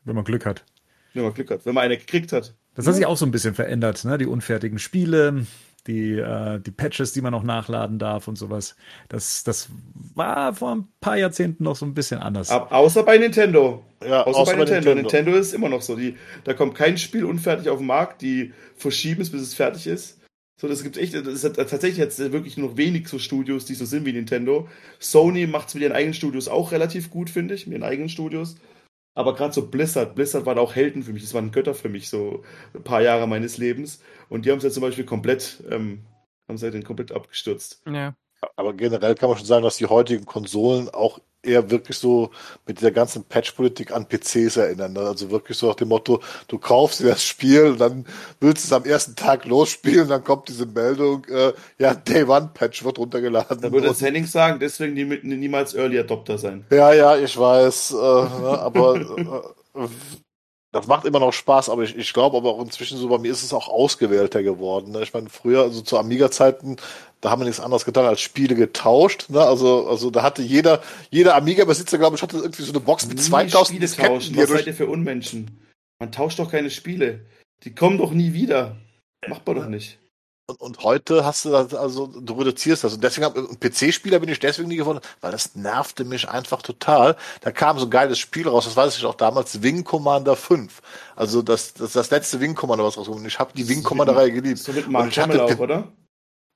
[0.05, 0.63] Wenn man Glück hat.
[1.13, 1.65] Wenn man Glück hat.
[1.65, 2.55] Wenn man eine gekriegt hat.
[2.75, 4.17] Das hat sich auch so ein bisschen verändert, ne?
[4.17, 5.45] Die unfertigen Spiele,
[5.87, 8.75] die, äh, die Patches, die man noch nachladen darf und sowas.
[9.07, 9.69] Das, das
[10.13, 12.49] war vor ein paar Jahrzehnten noch so ein bisschen anders.
[12.49, 13.83] Ab, außer bei Nintendo.
[14.03, 14.89] Ja, außer, außer bei, bei Nintendo.
[14.95, 15.17] Nintendo.
[15.17, 15.95] Nintendo ist immer noch so.
[15.95, 19.87] Die, da kommt kein Spiel unfertig auf den Markt, die verschieben es, bis es fertig
[19.87, 20.19] ist.
[20.57, 23.75] So, das gibt echt, das ist tatsächlich jetzt wirklich nur noch wenig so Studios, die
[23.75, 24.69] so sind wie Nintendo.
[24.99, 28.09] Sony macht es mit ihren eigenen Studios auch relativ gut, finde ich, mit ihren eigenen
[28.09, 28.55] Studios.
[29.15, 32.09] Aber gerade so Blizzard, Blizzard waren auch Helden für mich, das waren Götter für mich,
[32.09, 32.43] so
[32.73, 34.03] ein paar Jahre meines Lebens.
[34.29, 36.05] Und die haben es jetzt zum Beispiel komplett, ähm,
[36.47, 37.81] haben sie den komplett abgestürzt.
[37.87, 38.15] Ja.
[38.55, 42.31] Aber generell kann man schon sagen, dass die heutigen Konsolen auch eher wirklich so
[42.65, 44.93] mit der ganzen Patch-Politik an PCs erinnern.
[44.93, 45.01] ne?
[45.01, 48.05] Also wirklich so nach dem Motto, du kaufst dir das Spiel und dann
[48.39, 52.49] willst du es am ersten Tag losspielen, dann kommt diese Meldung, äh, ja, Day One
[52.53, 53.61] Patch wird runtergeladen.
[53.61, 56.65] Da würde Henning sagen, deswegen die niemals Early Adopter sein.
[56.71, 58.95] Ja, ja, ich weiß, äh, ne, aber
[59.75, 59.87] äh,
[60.75, 63.31] das macht immer noch Spaß, aber ich, ich glaube aber auch inzwischen so, bei mir
[63.31, 64.91] ist es auch ausgewählter geworden.
[64.91, 65.03] Ne?
[65.03, 66.75] Ich meine, früher, also zu Amiga-Zeiten,
[67.21, 69.29] da haben wir nichts anderes getan als Spiele getauscht.
[69.29, 69.39] Ne?
[69.39, 73.17] Also, also da hatte jeder, jeder Amiga-Besitzer, glaube ich, hatte irgendwie so eine Box mit
[73.17, 74.33] Nie 2000 Spiele Disketten, tauschen.
[74.33, 75.61] die Was durch seid ihr für Unmenschen?
[75.99, 77.21] Man tauscht doch keine Spiele.
[77.63, 78.75] Die kommen doch nie wieder.
[79.29, 79.97] Macht man doch nicht.
[80.47, 82.93] Und, und heute hast du das, also du reduzierst das.
[82.93, 87.15] Und deswegen hab, PC-Spieler bin ich deswegen nie geworden, weil das nervte mich einfach total.
[87.41, 90.81] Da kam so ein geiles Spiel raus, das weiß ich auch damals, Wing Commander 5.
[91.15, 93.33] Also das, das, das letzte Wing Commander, was rausgekommen ist.
[93.33, 94.59] Ich habe die Wing Commander-Reihe geliebt.
[94.59, 95.87] So mit Und Mark Hamill auch, oder?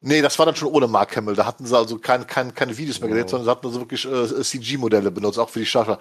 [0.02, 1.36] Nee, das war dann schon ohne Mark Hamill.
[1.36, 4.06] Da hatten sie also kein, kein, keine Videos mehr gedreht, sondern sie hatten also wirklich
[4.06, 5.98] äh, CG-Modelle benutzt, auch für die Schaffer.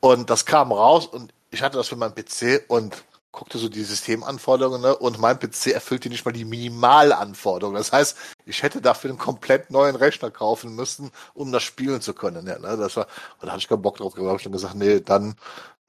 [0.00, 3.84] Und das kam raus und ich hatte das für meinen PC und guckte so die
[3.84, 4.96] Systemanforderungen ne?
[4.96, 7.76] und mein PC erfüllte nicht mal die Minimalanforderungen.
[7.78, 8.16] Das heißt,
[8.46, 12.46] ich hätte dafür einen komplett neuen Rechner kaufen müssen, um das spielen zu können.
[12.46, 12.76] Ja, ne?
[12.76, 13.06] Das war,
[13.40, 14.14] und da hatte ich keinen Bock drauf.
[14.14, 15.36] Da habe ich dann gesagt, nee, dann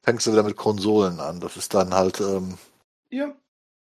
[0.03, 1.39] fängst du wieder mit Konsolen an.
[1.39, 2.57] Das ist dann halt, ähm,
[3.09, 3.35] Ja.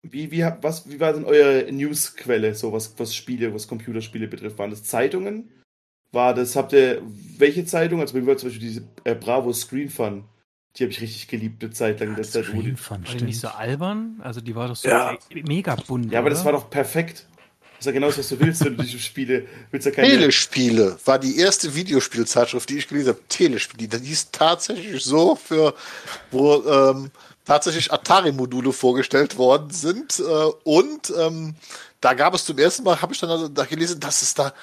[0.05, 4.57] Wie, wie, was, wie war denn eure Newsquelle, so was, was Spiele, was Computerspiele betrifft?
[4.57, 5.49] Waren das Zeitungen?
[6.11, 7.01] War das, habt ihr,
[7.37, 8.01] welche Zeitung?
[8.01, 10.25] Also mir war zum Beispiel diese äh, Bravo Screen Fun.
[10.75, 12.15] Die habe ich richtig geliebt, eine Zeit lang.
[12.15, 14.19] Das die, Screen Fun, War die nicht so albern?
[14.23, 15.13] Also die war doch so Ja.
[15.29, 16.11] e- mega bunt.
[16.11, 16.45] ja, aber das oder?
[16.45, 17.27] war doch perfekt.
[17.77, 20.07] Das ist ja genau das, was du willst, wenn du dich Spiele, willst ja keine,
[20.07, 23.19] Telespiele war die erste Videospielzeitschrift, die ich gelesen habe.
[23.27, 23.87] Telespiele.
[23.99, 25.75] Die hieß tatsächlich so für,
[26.31, 27.11] wo ähm,
[27.45, 30.19] tatsächlich Atari-Module vorgestellt worden sind.
[30.19, 30.23] Äh,
[30.63, 31.55] und ähm,
[32.01, 34.53] da gab es zum ersten Mal, habe ich dann also da gelesen, dass es da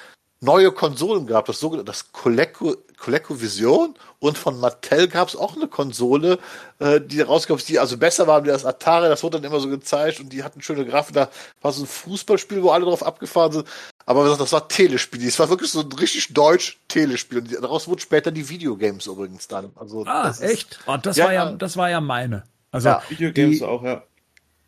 [0.43, 5.67] neue Konsolen gab, das sogenannte das Coleco, ColecoVision und von Mattel gab es auch eine
[5.67, 6.39] Konsole,
[6.79, 9.69] äh, die rauskam, die also besser war wie das Atari, das wurde dann immer so
[9.69, 11.29] gezeigt und die hatten schöne Grafik, da
[11.61, 13.67] war so ein Fußballspiel, wo alle drauf abgefahren sind,
[14.05, 17.99] aber das war Telespiel, das war wirklich so ein richtig deutsch Telespiel und daraus wurden
[17.99, 19.71] später die Videogames übrigens dann.
[19.75, 20.79] Also Ah, das ist- echt?
[20.87, 21.55] Oh, das Ja, war ja, ja.
[21.55, 22.43] das war ja meine.
[22.71, 24.03] Also Ja, Videogames die, auch, ja.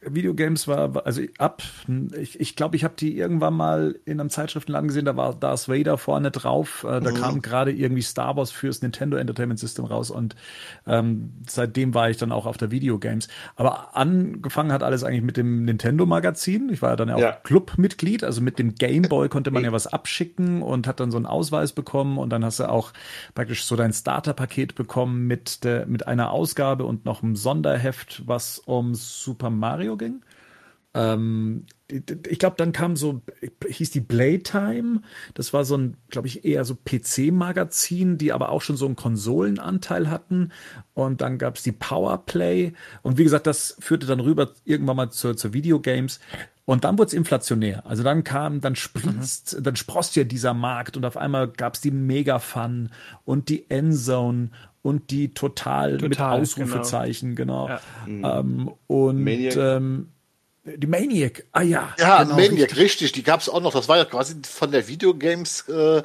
[0.09, 1.61] Videogames war, war- also ab,
[2.19, 5.67] ich ich, glaube, ich habe die irgendwann mal in einem Zeitschriftenladen gesehen, da war Darth
[5.69, 7.15] Vader vorne drauf, äh, da Mhm.
[7.15, 10.35] kam gerade irgendwie Star Wars fürs Nintendo Entertainment System raus und
[10.87, 13.27] ähm, seitdem war ich dann auch auf der Videogames.
[13.55, 16.69] Aber angefangen hat alles eigentlich mit dem Nintendo Magazin.
[16.71, 17.31] Ich war ja dann ja auch Ja.
[17.43, 21.17] Clubmitglied, also mit dem Game Boy konnte man ja was abschicken und hat dann so
[21.17, 22.91] einen Ausweis bekommen und dann hast du auch
[23.35, 28.59] praktisch so dein Starterpaket bekommen mit der mit einer Ausgabe und noch einem Sonderheft, was
[28.59, 30.21] um Super Mario ging.
[30.95, 33.21] Ähm, ich glaube, dann kam so,
[33.67, 35.01] hieß die Playtime.
[35.33, 38.95] Das war so ein, glaube ich, eher so PC-Magazin, die aber auch schon so einen
[38.95, 40.51] Konsolenanteil hatten.
[40.93, 42.73] Und dann gab es die Powerplay.
[43.01, 46.19] Und wie gesagt, das führte dann rüber irgendwann mal zur, zur Videogames.
[46.65, 47.85] Und dann wurde es inflationär.
[47.85, 51.81] Also dann kam, dann sprießt, dann sproßt ja dieser Markt und auf einmal gab es
[51.81, 52.89] die Mega Fun
[53.25, 54.49] und die Endzone
[54.83, 57.69] und die Total, mit Total, Ausrufezeichen, genau.
[57.69, 57.81] Ja.
[58.05, 59.55] Ähm, und Maniac.
[59.55, 60.09] ähm,
[60.65, 61.93] die Maniac, ah ja.
[61.97, 62.79] Ja, genau, Maniac, richtig.
[62.79, 63.11] richtig.
[63.13, 63.73] Die gab es auch noch.
[63.73, 66.03] Das war ja quasi von der Videogames äh,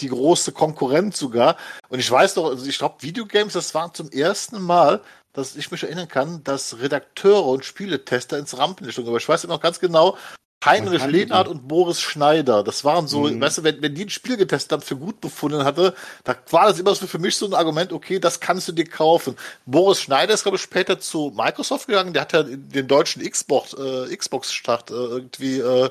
[0.00, 1.56] die große Konkurrenz sogar.
[1.88, 5.02] Und ich weiß doch, also ich glaube, Videogames, das war zum ersten Mal,
[5.32, 9.10] dass ich mich erinnern kann, dass Redakteure und Spieletester ins Rampenlicht standen.
[9.10, 10.16] Aber ich weiß noch ganz genau,
[10.64, 13.40] Heinrich Lehnhardt und Boris Schneider, das waren so, Mhm.
[13.40, 15.94] weißt du, wenn, wenn die ein Spiel getestet haben, für gut befunden hatte,
[16.24, 18.84] da war das immer so für mich so ein Argument, okay, das kannst du dir
[18.84, 19.36] kaufen.
[19.64, 23.72] Boris Schneider ist, glaube ich, später zu Microsoft gegangen, der hat ja den deutschen Xbox,
[23.72, 25.88] äh, Xbox-Start äh, irgendwie äh,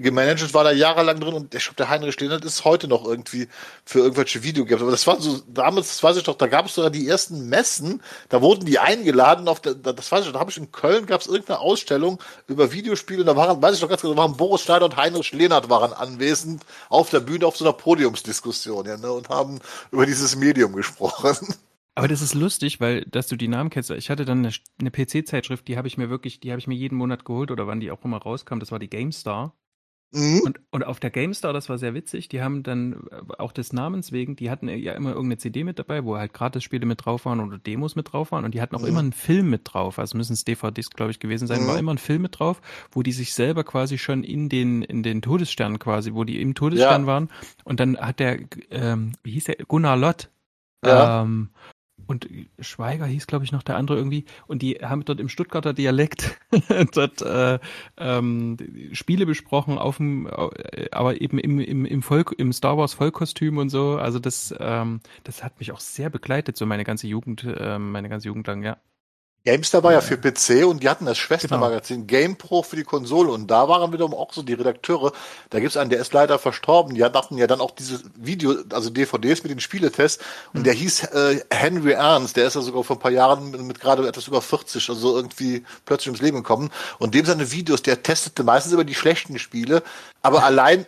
[0.00, 3.48] gemanagt, war da jahrelang drin und ich glaube, der Heinrich Lehnhardt ist heute noch irgendwie
[3.84, 4.82] für irgendwelche Videogames.
[4.82, 7.48] Aber das war so, damals, das weiß ich doch, da gab es sogar die ersten
[7.48, 11.06] Messen, da wurden die eingeladen, auf der, das weiß ich, da habe ich in Köln,
[11.06, 14.62] gab es irgendeine Ausstellung über Videospiele, da waren, weiß ich doch ganz genau, waren Boris
[14.62, 19.12] Schneider und Heinrich Lehnhardt waren anwesend auf der Bühne auf so einer Podiumsdiskussion, ja, ne,
[19.12, 21.36] und haben über dieses Medium gesprochen.
[22.00, 23.90] Aber das ist lustig, weil, dass du die Namen kennst.
[23.90, 26.74] Ich hatte dann eine, eine PC-Zeitschrift, die habe ich mir wirklich, die habe ich mir
[26.74, 28.58] jeden Monat geholt oder wann die auch immer rauskam.
[28.58, 29.54] Das war die GameStar.
[30.12, 30.40] Mhm.
[30.44, 33.72] Und, und auf der GameStar, das war sehr witzig, die haben dann äh, auch des
[33.72, 37.26] Namens wegen, die hatten ja immer irgendeine CD mit dabei, wo halt Gratis-Spiele mit drauf
[37.26, 38.88] waren oder Demos mit drauf waren und die hatten auch mhm.
[38.88, 41.68] immer einen Film mit drauf, also müssen es DVDs, glaube ich, gewesen sein, mhm.
[41.68, 45.04] war immer ein Film mit drauf, wo die sich selber quasi schon in den, in
[45.04, 47.06] den Todesstern quasi, wo die im Todesstern ja.
[47.06, 47.28] waren
[47.64, 48.40] und dann hat der,
[48.70, 50.28] ähm, wie hieß der, Gunnar Lott,
[50.84, 51.22] ja.
[51.22, 51.50] ähm,
[52.10, 54.24] und Schweiger hieß, glaube ich, noch der andere irgendwie.
[54.48, 56.38] Und die haben dort im Stuttgarter Dialekt
[56.92, 57.60] dort äh,
[57.96, 58.56] ähm,
[58.92, 63.58] Spiele besprochen, auf dem, äh, aber eben im, im, im, Volk, im Star Wars Vollkostüm
[63.58, 63.96] und so.
[63.96, 68.08] Also das, ähm, das hat mich auch sehr begleitet, so meine ganze Jugend, äh, meine
[68.08, 68.76] ganze Jugend lang, ja.
[69.44, 72.22] GameStar war ja für PC und die hatten das Schwestermagazin genau.
[72.22, 75.12] GamePro für die Konsole und da waren wiederum auch so die Redakteure.
[75.48, 76.94] Da gibt's einen, der ist leider verstorben.
[76.94, 80.22] Die hatten ja dann auch diese Video, also DVDs mit den Spieletests
[80.52, 80.64] und mhm.
[80.64, 82.36] der hieß äh, Henry Ernst.
[82.36, 85.16] Der ist ja sogar vor ein paar Jahren mit, mit gerade etwas über 40, also
[85.16, 86.70] irgendwie plötzlich ins Leben gekommen.
[86.98, 89.82] Und dem seine Videos, der testete meistens über die schlechten Spiele,
[90.20, 90.84] aber allein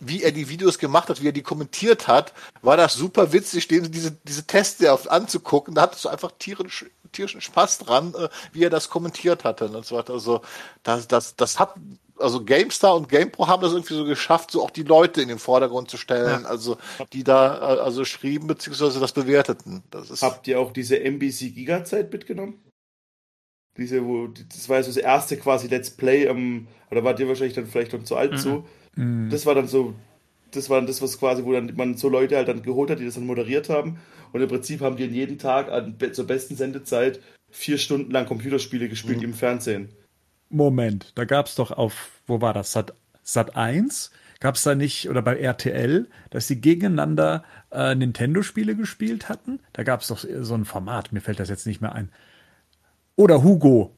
[0.00, 2.32] wie er die Videos gemacht hat, wie er die kommentiert hat,
[2.62, 5.74] war das super witzig, dem diese, diese Tests anzugucken.
[5.74, 9.68] Da hattest du einfach tierisch, tierischen Spaß dran, äh, wie er das kommentiert hatte.
[9.68, 10.14] Und so weiter.
[10.14, 10.40] Also
[10.82, 11.74] das, das, das hat
[12.18, 15.38] also GameStar und GamePro haben das irgendwie so geschafft, so auch die Leute in den
[15.38, 16.48] Vordergrund zu stellen, ja.
[16.48, 16.78] also
[17.12, 19.82] die da äh, also schrieben beziehungsweise das bewerteten.
[19.90, 22.62] Das ist Habt ihr auch diese NBC Giga Zeit mitgenommen?
[23.76, 27.54] Diese, wo das war so das erste quasi Let's Play, ähm, oder wart ihr wahrscheinlich
[27.54, 28.38] dann vielleicht schon zu alt mhm.
[28.38, 28.64] zu?
[29.30, 29.94] Das war dann so,
[30.50, 33.04] das war das, was quasi, wo dann man so Leute halt dann geholt hat, die
[33.04, 33.98] das dann moderiert haben.
[34.32, 37.20] Und im Prinzip haben die in jeden Tag an, zur besten Sendezeit
[37.50, 39.24] vier Stunden lang Computerspiele gespielt mhm.
[39.24, 39.88] im Fernsehen.
[40.48, 42.72] Moment, da gab es doch auf, wo war das?
[42.72, 44.10] Sat, Sat 1?
[44.38, 47.42] Gab es da nicht, oder bei RTL, dass sie gegeneinander
[47.72, 49.60] äh, Nintendo-Spiele gespielt hatten?
[49.72, 52.10] Da gab es doch so ein Format, mir fällt das jetzt nicht mehr ein.
[53.16, 53.96] Oder Hugo.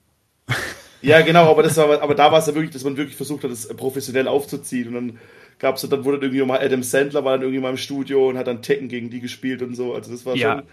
[1.00, 3.44] Ja, genau, aber das war, aber da war es ja wirklich, dass man wirklich versucht
[3.44, 4.88] hat, das professionell aufzuziehen.
[4.88, 5.18] Und dann
[5.58, 8.46] gab's dann wurde irgendwie mal Adam Sandler war dann irgendwie mal im Studio und hat
[8.46, 9.94] dann Tekken gegen die gespielt und so.
[9.94, 10.58] Also das war ja.
[10.58, 10.68] schon.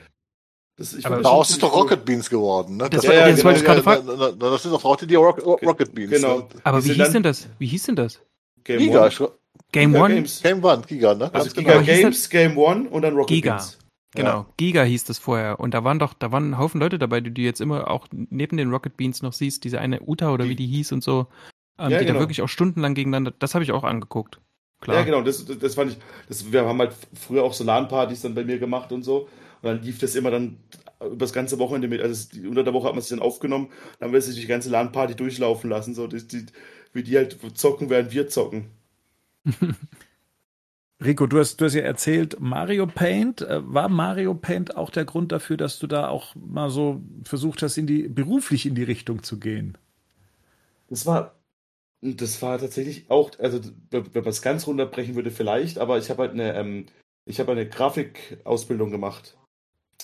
[0.77, 2.89] Das, ich aber daraus ist doch Rocket Beans geworden, ne?
[2.89, 3.49] Das, das, ja, ja, genau.
[3.49, 6.11] ja, ja, das sind doch heute die Rocket Beans.
[6.11, 6.39] Genau.
[6.39, 6.45] Ne?
[6.65, 7.47] Aber wie hieß denn das?
[7.59, 8.19] Wie hieß denn das?
[8.65, 9.05] Game Giga.
[9.05, 9.31] One.
[9.71, 10.15] Game Giga One?
[10.15, 10.41] Games.
[10.43, 11.33] Game One, Giga, ne?
[11.33, 11.85] Also Giga genau.
[11.85, 13.55] Games, Game One und dann Rocket Giga.
[13.55, 13.77] Beans.
[14.15, 14.45] Genau, ja.
[14.57, 15.59] Giga hieß das vorher.
[15.59, 18.07] Und da waren doch, da waren ein Haufen Leute dabei, die du jetzt immer auch
[18.11, 21.27] neben den Rocket Beans noch siehst, diese eine Uta oder wie die hieß und so,
[21.77, 22.15] ähm, ja, die genau.
[22.15, 24.39] da wirklich auch stundenlang gegeneinander, das habe ich auch angeguckt.
[24.81, 24.97] Klar.
[24.97, 25.97] Ja, genau, das, das fand ich,
[26.27, 29.27] das, wir haben halt früher auch so LAN-Partys dann bei mir gemacht und so.
[29.61, 30.57] Und dann lief das immer dann
[30.99, 32.01] über das ganze Wochenende mit.
[32.01, 34.69] Also unter der Woche hat man sich dann aufgenommen, dann haben wir sich die ganze
[34.69, 36.45] LAN-Party durchlaufen lassen, so die, die,
[36.93, 38.69] wie die halt zocken, während wir zocken.
[41.03, 43.41] Rico, du hast, du hast ja erzählt, Mario Paint.
[43.41, 47.61] Äh, war Mario Paint auch der Grund dafür, dass du da auch mal so versucht
[47.61, 49.77] hast, in die, beruflich in die Richtung zu gehen?
[50.89, 51.35] Das war,
[52.01, 53.59] das war tatsächlich auch, also
[53.91, 56.85] wenn man es ganz runterbrechen würde, vielleicht, aber ich habe halt eine, ähm,
[57.25, 59.37] ich habe eine Grafikausbildung gemacht.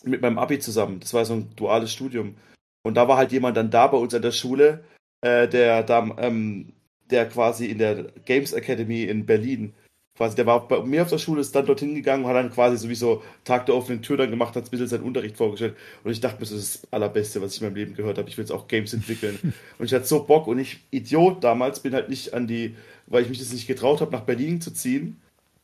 [0.03, 0.99] Mit meinem Abi zusammen.
[0.99, 2.35] Das war so ein duales Studium.
[2.83, 4.83] Und da war halt jemand dann da bei uns an der Schule,
[5.21, 6.73] äh, der da, ähm,
[7.11, 9.73] der quasi in der Games Academy in Berlin
[10.21, 12.51] quasi, der war bei mir auf der Schule, ist dann dorthin gegangen und hat dann
[12.51, 15.75] quasi sowieso Tag der offenen Tür dann gemacht, hat ein bisschen seinen Unterricht vorgestellt.
[16.03, 18.29] Und ich dachte mir, das ist das Allerbeste, was ich in meinem Leben gehört habe.
[18.29, 19.39] Ich will jetzt auch Games entwickeln.
[19.79, 22.75] und ich hatte so Bock und ich, Idiot damals, bin halt nicht an die,
[23.07, 25.19] weil ich mich das nicht getraut habe, nach Berlin zu ziehen,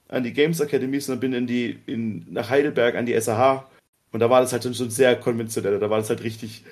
[0.08, 3.70] an die Games Academy, sondern bin in die, in, nach Heidelberg an die SAH.
[4.12, 5.78] Und da war das halt schon sehr konventionell.
[5.78, 6.64] Da war das halt richtig,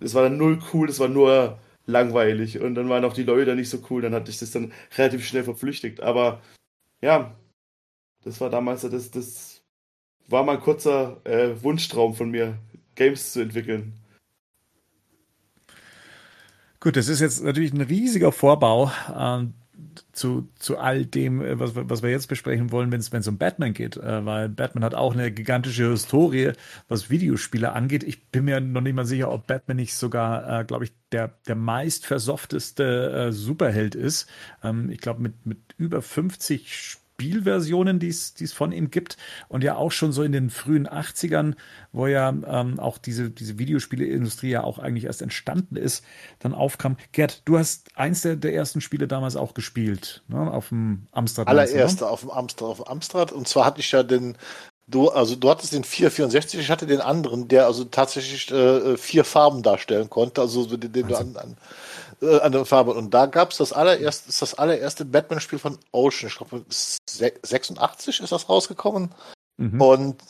[0.00, 2.62] es war dann null cool, es war nur langweilig.
[2.62, 4.00] Und dann waren auch die Leute nicht so cool.
[4.00, 6.00] Dann hatte ich das dann relativ schnell verflüchtigt.
[6.00, 6.40] Aber
[7.04, 7.36] ja,
[8.22, 9.62] das war damals, das, das
[10.26, 12.56] war mal ein kurzer äh, Wunschtraum von mir,
[12.94, 13.92] Games zu entwickeln.
[16.80, 19.46] Gut, das ist jetzt natürlich ein riesiger Vorbau äh,
[20.12, 23.72] zu, zu all dem, äh, was, was wir jetzt besprechen wollen, wenn es um Batman
[23.72, 23.96] geht.
[23.96, 26.52] Äh, weil Batman hat auch eine gigantische Historie,
[26.88, 28.04] was Videospiele angeht.
[28.04, 31.38] Ich bin mir noch nicht mal sicher, ob Batman nicht sogar, äh, glaube ich, der,
[31.46, 34.28] der meist versofteste äh, Superheld ist.
[34.62, 39.16] Ähm, ich glaube, mit, mit über 50 Spielversionen, die es von ihm gibt.
[39.48, 41.54] Und ja auch schon so in den frühen 80ern,
[41.92, 46.04] wo ja ähm, auch diese, diese Videospieleindustrie ja auch eigentlich erst entstanden ist,
[46.40, 46.96] dann aufkam.
[47.12, 50.50] Gerd, du hast eins der, der ersten Spiele damals auch gespielt, ne?
[50.50, 51.46] auf dem Amstrad.
[51.46, 53.32] Allererste auf dem Amstrad, auf dem Amstrad.
[53.32, 54.36] Und zwar hatte ich ja den
[54.86, 59.24] Du, also du hattest den 464, ich hatte den anderen, der also tatsächlich äh, vier
[59.24, 61.24] Farben darstellen konnte, also den, den also.
[61.24, 61.56] du an, an
[62.22, 62.94] äh, andere Farbe.
[62.94, 66.28] Und da gab es das allererste, ist das allererste Batman-Spiel von Ocean.
[66.28, 69.14] Ich glaube, 86 ist das rausgekommen.
[69.56, 69.80] Mhm.
[69.80, 70.22] Und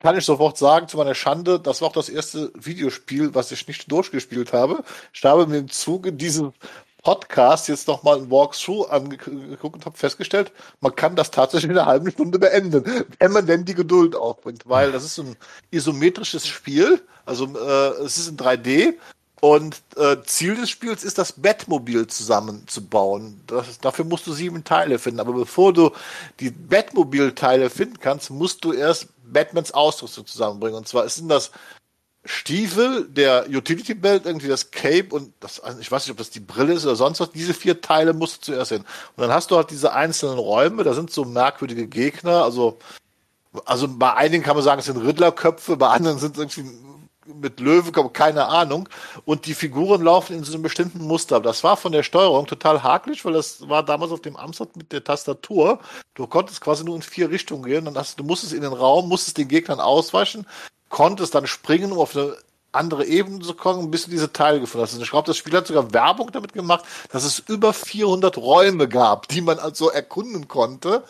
[0.00, 3.66] kann ich sofort sagen, zu meiner Schande, das war auch das erste Videospiel, was ich
[3.66, 4.84] nicht durchgespielt habe.
[5.12, 6.52] Ich habe mir im Zuge dieses
[7.02, 11.86] Podcast jetzt nochmal ein Walkthrough angeguckt und habe festgestellt, man kann das tatsächlich in einer
[11.86, 12.84] halben Stunde beenden,
[13.18, 15.36] wenn man denn die Geduld aufbringt, weil das ist ein
[15.70, 18.94] isometrisches Spiel, also äh, es ist in 3D
[19.40, 23.40] und äh, Ziel des Spiels ist, das Batmobil zusammenzubauen.
[23.46, 25.20] Das, dafür musst du sieben Teile finden.
[25.20, 25.92] Aber bevor du
[26.40, 30.76] die Batmobil-Teile finden kannst, musst du erst Batmans Ausrüstung zusammenbringen.
[30.76, 31.52] Und zwar sind das
[32.24, 36.30] Stiefel, der Utility Belt, irgendwie das Cape und das, also ich weiß nicht, ob das
[36.30, 37.30] die Brille ist oder sonst was.
[37.30, 38.84] Diese vier Teile musst du zuerst hin.
[39.16, 42.78] Und dann hast du halt diese einzelnen Räume, da sind so merkwürdige Gegner, also
[43.64, 46.70] also bei einigen kann man sagen, es sind Riddlerköpfe, bei anderen sind es irgendwie
[47.34, 48.88] mit Löwe, keine Ahnung.
[49.24, 51.40] Und die Figuren laufen in so einem bestimmten Muster.
[51.40, 54.92] Das war von der Steuerung total hakelig, weil das war damals auf dem Amstrad mit
[54.92, 55.80] der Tastatur.
[56.14, 57.84] Du konntest quasi nur in vier Richtungen gehen.
[57.84, 60.46] Dann hast, du musstest in den Raum, musstest den Gegnern ausweichen,
[60.88, 62.36] konntest dann springen, um auf eine
[62.72, 64.94] andere Ebene zu kommen, bis du diese Teile gefunden hast.
[64.94, 68.88] Und ich glaube, das Spiel hat sogar Werbung damit gemacht, dass es über 400 Räume
[68.88, 71.04] gab, die man also erkunden konnte.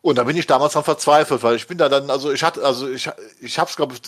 [0.00, 2.64] Und da bin ich damals dann verzweifelt, weil ich bin da dann, also ich hatte,
[2.64, 3.10] also ich,
[3.40, 4.02] ich hab's, glaube ich,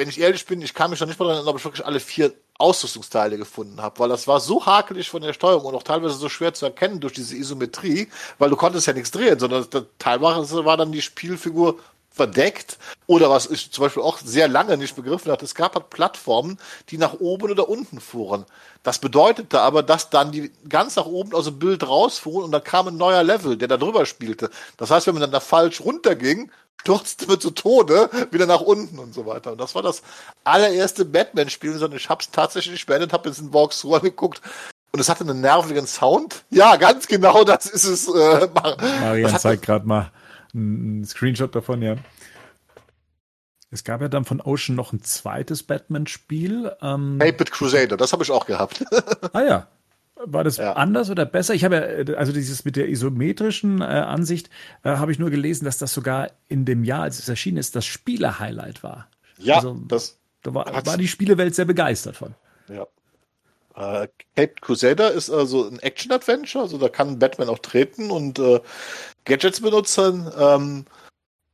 [0.00, 1.84] wenn ich ehrlich bin, ich kann mich noch nicht mal daran erinnern, ob ich wirklich
[1.84, 5.82] alle vier Ausrüstungsteile gefunden habe, weil das war so hakelig von der Steuerung und auch
[5.82, 9.66] teilweise so schwer zu erkennen durch diese Isometrie, weil du konntest ja nichts drehen, sondern
[9.98, 11.78] teilweise war dann die Spielfigur
[12.20, 15.88] verdeckt oder was ich zum Beispiel auch sehr lange nicht begriffen hatte, es gab halt
[15.88, 16.58] Plattformen,
[16.90, 18.44] die nach oben oder unten fuhren.
[18.82, 22.62] Das bedeutete aber, dass dann die ganz nach oben aus dem Bild rausfuhren und dann
[22.62, 24.50] kam ein neuer Level, der da drüber spielte.
[24.76, 26.50] Das heißt, wenn man dann da falsch runterging,
[26.82, 29.52] stürzte mir zu Tode wieder nach unten und so weiter.
[29.52, 30.02] Und das war das
[30.44, 34.42] allererste Batman-Spiel, sondern ich habe es tatsächlich beendet, habe jetzt in Walkthrough angeguckt
[34.92, 36.44] und es hatte einen nervigen Sound.
[36.50, 38.08] Ja, ganz genau, das ist es.
[38.08, 38.48] Äh,
[39.00, 40.10] Marian zeigt gerade mal
[40.54, 41.96] einen Screenshot davon, ja.
[43.70, 46.72] Es gab ja dann von Ocean noch ein zweites Batman-Spiel.
[46.82, 48.84] Ähm, Paper Crusader, das habe ich auch gehabt.
[49.32, 49.68] ah ja,
[50.16, 50.72] war das ja.
[50.72, 51.54] anders oder besser?
[51.54, 54.50] Ich habe ja, äh, also dieses mit der isometrischen äh, Ansicht,
[54.82, 57.76] äh, habe ich nur gelesen, dass das sogar in dem Jahr, als es erschienen ist,
[57.76, 59.08] das Spiele-Highlight war.
[59.38, 62.34] Ja, also, das da war, war die Spielewelt sehr begeistert von.
[62.68, 62.86] Ja.
[63.76, 68.60] Äh, Cape Crusader ist also ein Action-Adventure, also da kann Batman auch treten und äh,
[69.24, 70.30] Gadgets benutzen.
[70.38, 70.84] Ähm,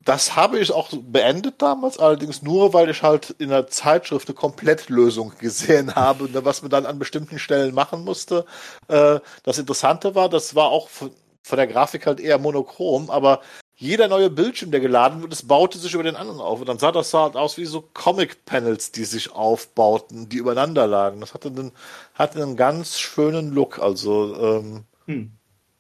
[0.06, 4.36] das habe ich auch beendet damals, allerdings nur, weil ich halt in der Zeitschrift eine
[4.36, 8.46] Komplettlösung gesehen habe, was man dann an bestimmten Stellen machen musste.
[8.86, 11.10] Äh, das Interessante war, das war auch von,
[11.52, 13.40] der Grafik halt eher monochrom, aber
[13.74, 16.60] jeder neue Bildschirm, der geladen wird, das baute sich über den anderen auf.
[16.60, 21.20] Und dann sah das halt aus wie so Comic-Panels, die sich aufbauten, die übereinander lagen.
[21.20, 21.72] Das hatte einen,
[22.14, 23.78] hatte einen ganz schönen Look.
[23.78, 25.32] Also, ähm, hm.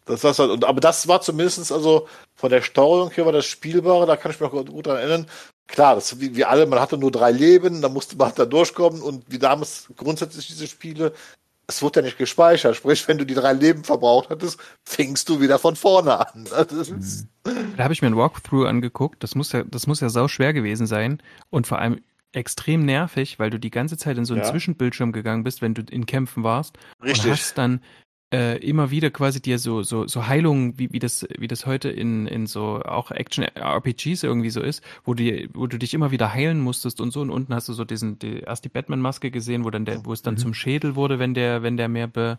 [0.06, 0.50] Das war's halt.
[0.50, 4.30] Und, aber das war zumindest also von der Steuerung her war das Spielbare, da kann
[4.30, 5.26] ich mich noch gut daran erinnern.
[5.66, 9.02] Klar, das wie, wie alle, man hatte nur drei Leben, da musste man da durchkommen
[9.02, 11.12] und wie damals grundsätzlich diese Spiele,
[11.66, 12.76] es wurde ja nicht gespeichert.
[12.76, 16.46] Sprich, wenn du die drei Leben verbraucht hattest, fingst du wieder von vorne an.
[17.46, 17.74] Mhm.
[17.76, 19.22] Da habe ich mir ein Walkthrough angeguckt.
[19.22, 22.00] Das muss ja, das muss ja sau schwer gewesen sein und vor allem
[22.32, 24.50] extrem nervig, weil du die ganze Zeit in so einen ja.
[24.50, 26.76] Zwischenbildschirm gegangen bist, wenn du in Kämpfen warst.
[27.00, 27.24] Richtig.
[27.24, 27.80] Und hast dann
[28.32, 31.88] äh, immer wieder quasi dir so, so, so Heilungen, wie, wie, das, wie das heute
[31.90, 36.32] in, in so auch Action-RPGs irgendwie so ist, wo du, wo du dich immer wieder
[36.32, 37.20] heilen musstest und so.
[37.20, 40.12] Und unten hast du so diesen, die, erst die Batman-Maske gesehen, wo dann der, wo
[40.12, 40.38] es dann mhm.
[40.38, 42.38] zum Schädel wurde, wenn der, wenn der mehr be,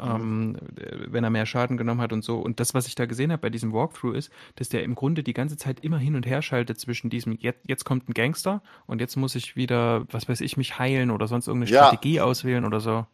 [0.00, 2.38] ähm, wenn er mehr Schaden genommen hat und so.
[2.38, 5.22] Und das, was ich da gesehen habe bei diesem Walkthrough, ist, dass der im Grunde
[5.22, 8.62] die ganze Zeit immer hin und her schaltet zwischen diesem, jetzt, jetzt kommt ein Gangster
[8.86, 11.86] und jetzt muss ich wieder, was weiß ich, mich heilen oder sonst irgendeine ja.
[11.86, 13.06] Strategie auswählen oder so.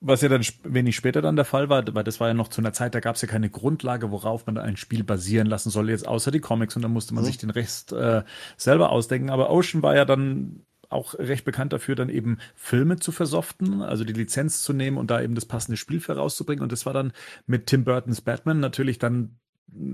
[0.00, 2.60] Was ja dann wenig später dann der Fall war, weil das war ja noch zu
[2.60, 5.88] einer Zeit, da gab es ja keine Grundlage, worauf man ein Spiel basieren lassen soll,
[5.88, 7.28] jetzt außer die Comics und dann musste man mhm.
[7.28, 8.22] sich den Rest äh,
[8.56, 9.30] selber ausdenken.
[9.30, 14.04] Aber Ocean war ja dann auch recht bekannt dafür, dann eben Filme zu versoften, also
[14.04, 16.62] die Lizenz zu nehmen und da eben das passende Spiel für rauszubringen.
[16.62, 17.12] Und das war dann
[17.46, 19.38] mit Tim Burtons Batman natürlich dann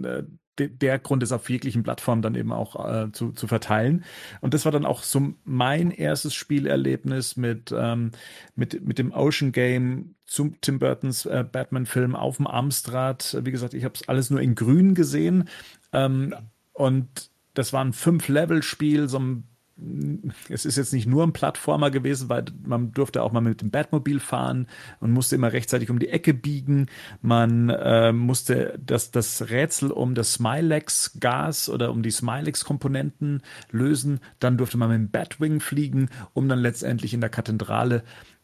[0.04, 0.22] äh,
[0.68, 4.04] der Grund ist auf jeglichen Plattformen dann eben auch äh, zu, zu verteilen.
[4.40, 8.12] Und das war dann auch so mein erstes Spielerlebnis mit, ähm,
[8.54, 13.38] mit, mit dem Ocean Game zum Tim Burtons äh, Batman-Film auf dem Amstrad.
[13.42, 15.48] Wie gesagt, ich habe es alles nur in grün gesehen.
[15.92, 16.42] Ähm, ja.
[16.72, 19.44] Und das war ein Fünf-Level-Spiel, so ein
[20.48, 23.70] es ist jetzt nicht nur ein Plattformer gewesen, weil man durfte auch mal mit dem
[23.70, 24.66] Batmobil fahren
[25.00, 26.86] und musste immer rechtzeitig um die Ecke biegen.
[27.22, 34.20] Man äh, musste das, das Rätsel um das Smilex-Gas oder um die Smilex-Komponenten lösen.
[34.38, 38.02] Dann durfte man mit dem Batwing fliegen, um dann letztendlich in der Kathedrale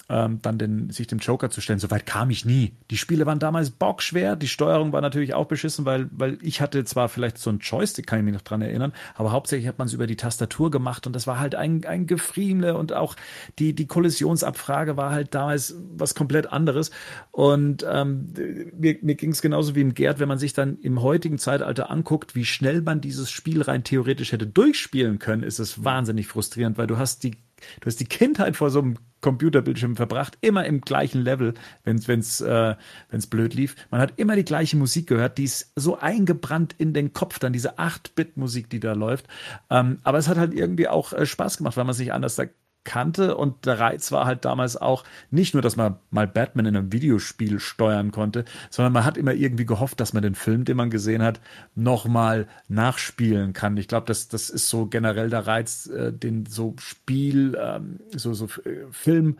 [0.09, 1.78] ähm, dann den, sich dem Joker zu stellen.
[1.78, 2.74] Soweit kam ich nie.
[2.90, 4.36] Die Spiele waren damals bockschwer.
[4.36, 8.07] Die Steuerung war natürlich auch beschissen, weil, weil ich hatte zwar vielleicht so einen Joystick,
[8.07, 11.07] kann ich mich noch dran erinnern, aber hauptsächlich hat man es über die Tastatur gemacht
[11.07, 13.16] und das war halt ein, ein Gefriemle und auch
[13.59, 16.92] die, die Kollisionsabfrage war halt damals was komplett anderes.
[17.32, 18.32] Und ähm,
[18.78, 21.90] mir, mir ging es genauso wie im Gerd, wenn man sich dann im heutigen Zeitalter
[21.90, 26.78] anguckt, wie schnell man dieses Spiel rein theoretisch hätte durchspielen können, ist es wahnsinnig frustrierend,
[26.78, 27.36] weil du hast die
[27.80, 31.54] du hast die Kindheit vor so einem Computerbildschirm verbracht, immer im gleichen Level,
[31.84, 32.76] wenn es wenn's, äh,
[33.11, 33.74] wenn's blöd lief.
[33.90, 37.52] Man hat immer die gleiche Musik gehört, die ist so eingebrannt in den Kopf, dann
[37.52, 39.26] diese 8-Bit-Musik, die da läuft.
[39.70, 42.44] Ähm, aber es hat halt irgendwie auch äh, Spaß gemacht, weil man sich anders da
[42.87, 46.76] kannte und der Reiz war halt damals auch nicht nur, dass man mal Batman in
[46.76, 50.78] einem Videospiel steuern konnte, sondern man hat immer irgendwie gehofft, dass man den Film, den
[50.78, 51.41] man gesehen hat,
[51.74, 53.76] nochmal nachspielen kann.
[53.76, 58.32] Ich glaube, das, das ist so generell der Reiz, äh, den so Spiel, ähm, so,
[58.32, 59.39] so äh, Film,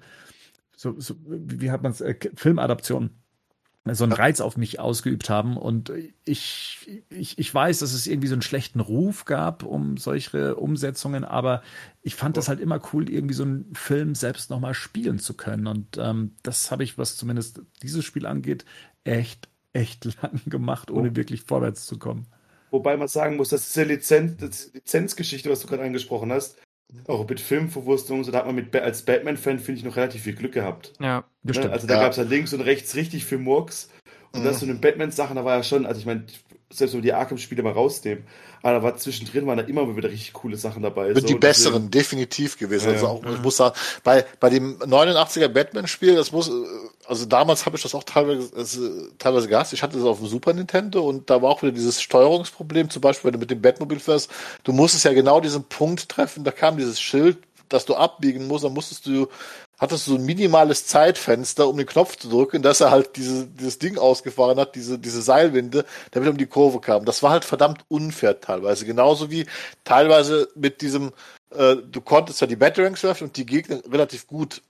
[0.77, 3.11] so, so, wie hat man es, äh, Filmadaption
[3.95, 5.57] so einen Reiz auf mich ausgeübt haben.
[5.57, 5.93] Und
[6.25, 11.25] ich, ich, ich weiß, dass es irgendwie so einen schlechten Ruf gab um solche Umsetzungen,
[11.25, 11.63] aber
[12.03, 15.67] ich fand das halt immer cool, irgendwie so einen Film selbst nochmal spielen zu können.
[15.67, 18.65] Und ähm, das habe ich, was zumindest dieses Spiel angeht,
[19.05, 21.17] echt, echt lang gemacht, ohne oh.
[21.17, 22.27] wirklich vorwärts zu kommen.
[22.71, 26.59] Wobei man sagen muss, dass diese Lizenz, Lizenzgeschichte, was du gerade angesprochen hast,
[27.07, 30.35] auch mit Filmverwurstung, so da hat man mit, als Batman-Fan, finde ich, noch relativ viel
[30.35, 30.93] Glück gehabt.
[31.01, 31.69] Ja, bestimmt.
[31.69, 31.73] Ne?
[31.73, 32.03] Also da ja.
[32.03, 33.91] gab es halt links und rechts richtig viel Murks.
[34.33, 34.45] Und mhm.
[34.45, 36.25] das so eine Batman-Sachen, da war ja schon, also ich meine,
[36.71, 38.25] selbst wenn wir die Arkham-Spiele mal rausnehmen,
[38.63, 41.09] aber da war zwischendrin waren da immer wieder richtig coole Sachen dabei.
[41.09, 42.89] Mit so, die besseren, definitiv gewesen.
[42.89, 46.51] Ja, also auch, ich muss sagen, bei, bei dem 89er Batman-Spiel, das muss,
[47.07, 49.73] also damals habe ich das auch teilweise, also, teilweise gehasst.
[49.73, 53.03] Ich hatte das auf dem Super Nintendo und da war auch wieder dieses Steuerungsproblem, zum
[53.03, 54.31] Beispiel, wenn du mit dem Batmobil fährst,
[54.65, 57.39] du musstest ja genau diesen Punkt treffen, da kam dieses Schild,
[57.69, 59.29] dass du abbiegen musst, dann musstest du
[59.79, 63.47] hattest du so ein minimales Zeitfenster, um den Knopf zu drücken, dass er halt diese,
[63.47, 67.05] dieses Ding ausgefahren hat, diese, diese Seilwinde, damit er um die Kurve kam.
[67.05, 68.87] Das war halt verdammt unfair teilweise.
[68.87, 69.47] Genauso wie
[69.85, 71.13] teilweise mit diesem,
[71.55, 74.63] äh, du konntest ja die Batarangs werfen und die Gegner relativ gut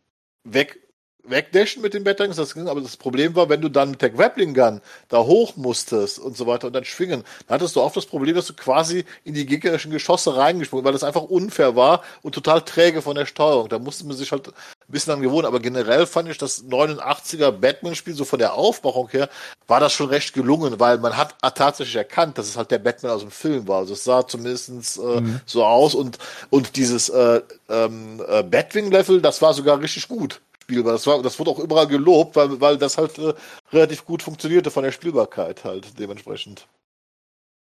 [0.45, 0.81] weg
[1.29, 4.11] wegdashen mit den Batarangs, das ging, aber das Problem war, wenn du dann mit der
[4.11, 7.97] Grappling Gun da hoch musstest und so weiter und dann schwingen, dann hattest du oft
[7.97, 12.03] das Problem, dass du quasi in die gegnerischen Geschosse reingesprungen, weil das einfach unfair war
[12.23, 13.69] und total träge von der Steuerung.
[13.69, 14.53] Da musste man sich halt
[14.89, 19.09] ein bisschen an gewohnen, aber generell fand ich das 89er Batman-Spiel, so von der Aufmachung
[19.09, 19.29] her,
[19.67, 23.13] war das schon recht gelungen, weil man hat tatsächlich erkannt, dass es halt der Batman
[23.13, 23.79] aus dem Film war.
[23.79, 25.41] Also es sah zumindest äh, mhm.
[25.45, 26.19] so aus und,
[26.51, 30.93] und dieses äh, ähm, äh, Batwing-Level, das war sogar richtig gut spielbar.
[30.93, 33.35] Das, war, das wurde auch überall gelobt, weil, weil das halt äh,
[33.73, 36.67] relativ gut funktionierte von der Spielbarkeit halt dementsprechend.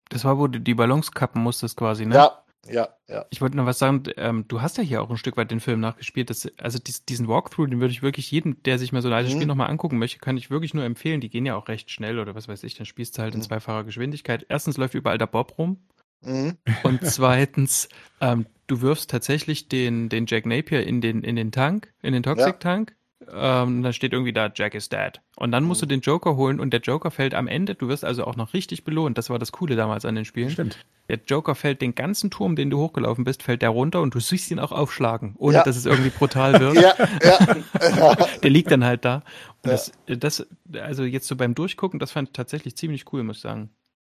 [0.09, 2.15] Das war, wo du die Ballons kappen musstest quasi, ne?
[2.15, 3.25] Ja, ja, ja.
[3.29, 5.59] Ich wollte noch was sagen, ähm, du hast ja hier auch ein Stück weit den
[5.59, 6.29] Film nachgespielt.
[6.29, 9.13] Das, also dies, diesen Walkthrough, den würde ich wirklich jedem, der sich mal so ein
[9.13, 9.37] altes mhm.
[9.37, 11.19] Spiel nochmal angucken möchte, kann ich wirklich nur empfehlen.
[11.19, 13.41] Die gehen ja auch recht schnell oder was weiß ich, dann spielst du halt mhm.
[13.41, 14.45] in zweifacher Geschwindigkeit.
[14.47, 15.77] Erstens läuft überall der Bob rum.
[16.21, 16.57] Mhm.
[16.83, 17.89] Und zweitens,
[18.21, 22.23] ähm, du wirfst tatsächlich den, den Jack Napier in den, in den Tank, in den
[22.23, 22.91] Toxic-Tank.
[22.91, 22.97] Ja.
[23.31, 25.21] Ähm, dann steht irgendwie da, Jack is dead.
[25.35, 25.87] Und dann musst mhm.
[25.87, 27.75] du den Joker holen und der Joker fällt am Ende.
[27.75, 29.17] Du wirst also auch noch richtig belohnt.
[29.17, 30.49] Das war das Coole damals an den Spielen.
[30.49, 30.77] Stimmt.
[31.09, 34.19] Der Joker fällt den ganzen Turm, den du hochgelaufen bist, fällt der runter und du
[34.19, 35.63] siehst ihn auch aufschlagen, ohne ja.
[35.63, 36.75] dass es irgendwie brutal wird.
[36.75, 38.15] ja, ja.
[38.43, 39.23] der liegt dann halt da.
[39.63, 39.71] Und ja.
[39.71, 40.47] das, das,
[40.81, 43.69] also jetzt so beim Durchgucken, das fand ich tatsächlich ziemlich cool, muss ich sagen.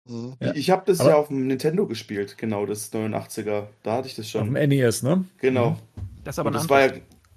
[0.08, 0.36] Mhm.
[0.40, 0.54] Ja.
[0.54, 3.68] Ich habe das Aber ja auf dem Nintendo gespielt, genau, das 89er.
[3.84, 4.42] Da hatte ich das schon.
[4.42, 5.26] Auf dem NES, ne?
[5.40, 5.72] Genau.
[5.72, 5.78] Mhm.
[6.24, 6.70] Das aber das.
[6.70, 6.94] War ja,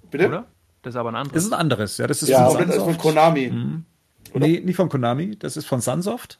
[0.09, 0.27] bitte?
[0.27, 0.47] Oder?
[0.81, 1.33] Das ist aber ein anderes.
[1.33, 2.07] Das ist ein anderes, ja.
[2.07, 3.49] Das ist ja, von, das ist von Konami.
[3.49, 3.85] Mhm.
[4.33, 6.39] Nee, nicht von Konami, das ist von Sunsoft.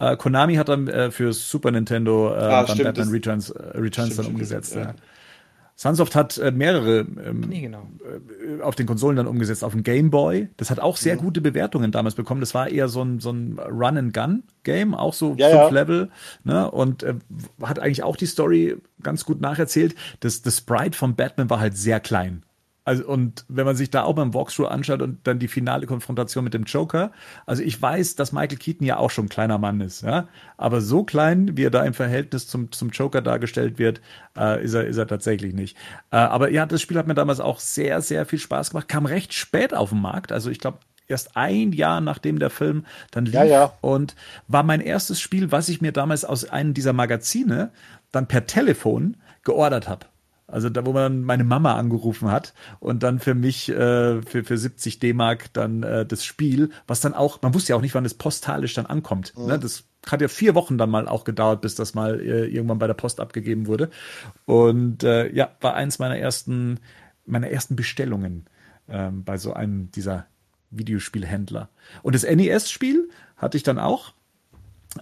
[0.00, 3.78] Uh, Konami hat dann äh, für Super Nintendo äh, ah, dann stimmt, Batman Returns, äh,
[3.78, 4.70] Returns stimmt, dann umgesetzt.
[4.70, 4.94] Stimmt, ja.
[5.76, 7.88] Sunsoft hat äh, mehrere ähm, nee, genau.
[8.04, 10.48] äh, auf den Konsolen dann umgesetzt, auf dem Game Boy.
[10.56, 11.20] Das hat auch sehr mhm.
[11.20, 12.40] gute Bewertungen damals bekommen.
[12.40, 15.68] Das war eher so ein, so ein Run-and-Gun-Game, auch so ja, fünf ja.
[15.70, 16.10] Level.
[16.44, 16.70] Ne?
[16.70, 17.14] Und äh,
[17.62, 19.94] hat eigentlich auch die Story ganz gut nacherzählt.
[20.20, 22.44] Das, das Sprite von Batman war halt sehr klein.
[22.84, 26.42] Also, und wenn man sich da auch beim Walkthrough anschaut und dann die finale Konfrontation
[26.42, 27.12] mit dem Joker,
[27.46, 30.26] also ich weiß, dass Michael Keaton ja auch schon ein kleiner Mann ist, ja.
[30.56, 34.00] Aber so klein, wie er da im Verhältnis zum, zum Joker dargestellt wird,
[34.36, 35.76] äh, ist, er, ist er tatsächlich nicht.
[36.10, 39.06] Äh, aber ja, das Spiel hat mir damals auch sehr, sehr viel Spaß gemacht, kam
[39.06, 40.32] recht spät auf den Markt.
[40.32, 43.72] Also ich glaube, erst ein Jahr nachdem der Film dann lief ja, ja.
[43.80, 44.16] und
[44.48, 47.70] war mein erstes Spiel, was ich mir damals aus einem dieser Magazine
[48.10, 50.06] dann per Telefon geordert habe.
[50.52, 54.56] Also da, wo man meine Mama angerufen hat und dann für mich äh, für, für
[54.56, 58.04] 70 D-Mark dann äh, das Spiel, was dann auch, man wusste ja auch nicht, wann
[58.04, 59.32] es postalisch dann ankommt.
[59.36, 59.46] Mhm.
[59.46, 59.58] Ne?
[59.58, 62.86] Das hat ja vier Wochen dann mal auch gedauert, bis das mal äh, irgendwann bei
[62.86, 63.90] der Post abgegeben wurde.
[64.46, 66.80] Und äh, ja, war eins meiner ersten,
[67.24, 68.46] meiner ersten Bestellungen.
[68.88, 70.26] ähm, bei so einem dieser
[70.70, 71.68] Videospielhändler.
[72.02, 74.12] Und das NES-Spiel hatte ich dann auch.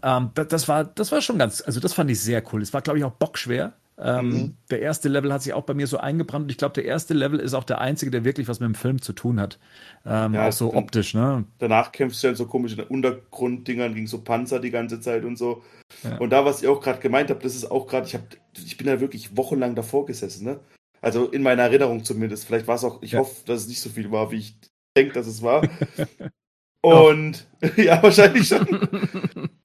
[0.03, 2.63] Ähm, das, das, war, das war schon ganz, also das fand ich sehr cool.
[2.63, 3.73] Es war, glaube ich, auch bockschwer.
[4.03, 4.57] Ähm, mhm.
[4.71, 7.13] Der erste Level hat sich auch bei mir so eingebrannt und ich glaube, der erste
[7.13, 9.59] Level ist auch der einzige, der wirklich was mit dem Film zu tun hat.
[10.07, 11.45] Ähm, ja, auch so dann, optisch, ne?
[11.59, 15.37] Danach kämpfst du ja in so komischen Untergrunddingern gegen so Panzer die ganze Zeit und
[15.37, 15.63] so.
[16.03, 16.17] Ja.
[16.19, 18.19] Und da, was ich auch gerade gemeint habe, das ist auch gerade, ich,
[18.65, 20.61] ich bin da wirklich wochenlang davor gesessen, ne?
[21.03, 22.47] Also in meiner Erinnerung zumindest.
[22.47, 23.21] Vielleicht war es auch, ich ja.
[23.21, 24.55] hoffe, dass es nicht so viel war, wie ich
[24.97, 25.63] denke, dass es war.
[26.83, 27.47] Und
[27.77, 28.67] ja, wahrscheinlich schon.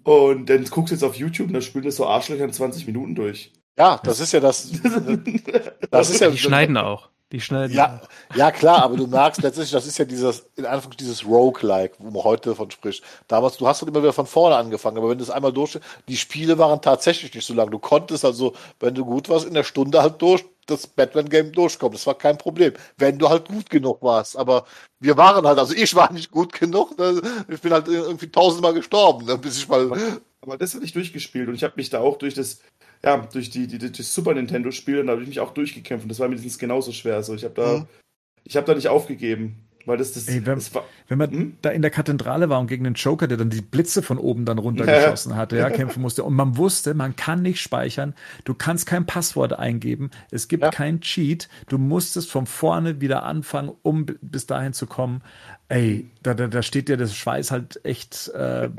[0.04, 2.88] und dann guckst du jetzt auf YouTube und da spielen das so Arschlöcher in 20
[2.88, 3.54] Minuten durch.
[3.78, 4.70] Ja, das ist ja das.
[5.92, 7.10] das ist ja, die schneiden auch.
[7.32, 7.76] Die schneiden.
[7.76, 8.02] Ja,
[8.36, 12.12] ja, klar, aber du merkst letztlich, das ist ja dieses, in Anführungszeichen, dieses Roguelike, wo
[12.12, 13.04] man heute davon spricht.
[13.28, 15.80] Damals, du hast dann immer wieder von vorne angefangen, aber wenn du es einmal durch,
[16.08, 17.72] die Spiele waren tatsächlich nicht so lang.
[17.72, 21.94] Du konntest also, wenn du gut warst, in der Stunde halt durch das Batman-Game durchkommen.
[21.94, 24.38] Das war kein Problem, wenn du halt gut genug warst.
[24.38, 24.66] Aber
[25.00, 26.98] wir waren halt, also ich war nicht gut genug.
[26.98, 27.22] Ne?
[27.48, 29.38] Ich bin halt irgendwie tausendmal gestorben, ne?
[29.38, 29.92] bis ich mal.
[30.42, 32.60] Aber das hatte ich durchgespielt und ich habe mich da auch durch das
[33.04, 36.20] ja, durch die, die, die Super Nintendo-Spiele, da habe ich mich auch durchgekämpft und das
[36.20, 37.16] war mindestens genauso schwer.
[37.16, 37.88] Also ich habe da, mhm.
[38.44, 39.65] ich habe da nicht aufgegeben.
[39.86, 41.58] Weil das, das, Ey, wenn, das war, wenn man hm?
[41.62, 44.46] da in der Kathedrale war und gegen den Joker, der dann die Blitze von oben
[44.46, 45.38] dann runtergeschossen ja.
[45.38, 46.24] hatte, ja, kämpfen musste.
[46.24, 50.70] Und man wusste, man kann nicht speichern, du kannst kein Passwort eingeben, es gibt ja.
[50.72, 55.22] kein Cheat, du musstest von vorne wieder anfangen, um bis dahin zu kommen.
[55.68, 58.70] Ey, da, da, da steht dir das Schweiß halt echt äh,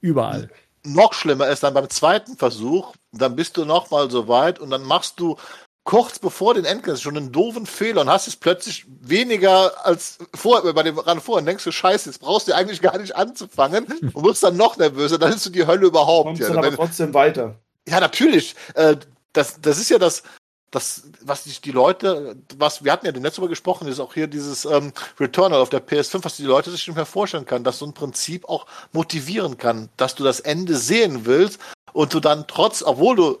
[0.00, 0.48] überall
[0.84, 4.70] noch schlimmer ist dann beim zweiten Versuch, dann bist du noch mal so weit und
[4.70, 5.36] dann machst du
[5.84, 10.62] kurz bevor den Endgegner schon einen doofen Fehler und hast es plötzlich weniger als vor,
[10.72, 13.86] bei dem Run vor und denkst du, scheiße, jetzt brauchst du eigentlich gar nicht anzufangen
[14.14, 16.26] und wirst dann noch nervöser, dann ist du die Hölle überhaupt.
[16.26, 17.56] Kommst ja, dann aber trotzdem weiter.
[17.86, 18.56] Ja, natürlich.
[18.74, 18.96] Äh,
[19.34, 20.22] das, das ist ja das,
[20.70, 24.14] das, was die, die Leute, was, wir hatten ja den letzten Mal gesprochen, ist auch
[24.14, 27.64] hier dieses ähm, Returnal auf der PS5, was die Leute sich nicht mehr vorstellen können,
[27.64, 31.60] dass so ein Prinzip auch motivieren kann, dass du das Ende sehen willst
[31.92, 33.38] und du dann trotz, obwohl du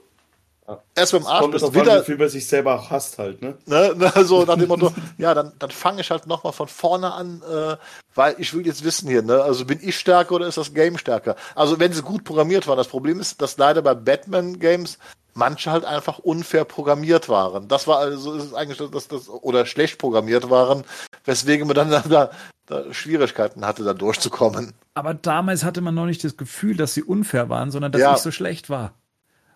[0.66, 0.82] ja.
[0.94, 2.00] erst beim Arsch bist, wieder...
[2.00, 3.56] An, wie über sich selber hasst halt, ne?
[3.66, 7.12] ne, ne so nach dem Motto, ja, dann, dann fange ich halt nochmal von vorne
[7.12, 7.76] an, äh,
[8.14, 10.98] weil ich will jetzt wissen hier, ne, also bin ich stärker oder ist das Game
[10.98, 11.36] stärker?
[11.54, 14.98] Also wenn sie gut programmiert waren, das Problem ist, dass leider bei Batman-Games
[15.34, 17.68] manche halt einfach unfair programmiert waren.
[17.68, 20.84] Das war also ist eigentlich das, das oder schlecht programmiert waren,
[21.24, 22.30] weswegen man dann da,
[22.66, 24.72] da Schwierigkeiten hatte, da durchzukommen.
[24.94, 28.14] Aber damals hatte man noch nicht das Gefühl, dass sie unfair waren, sondern dass ja.
[28.14, 28.94] ich so schlecht war.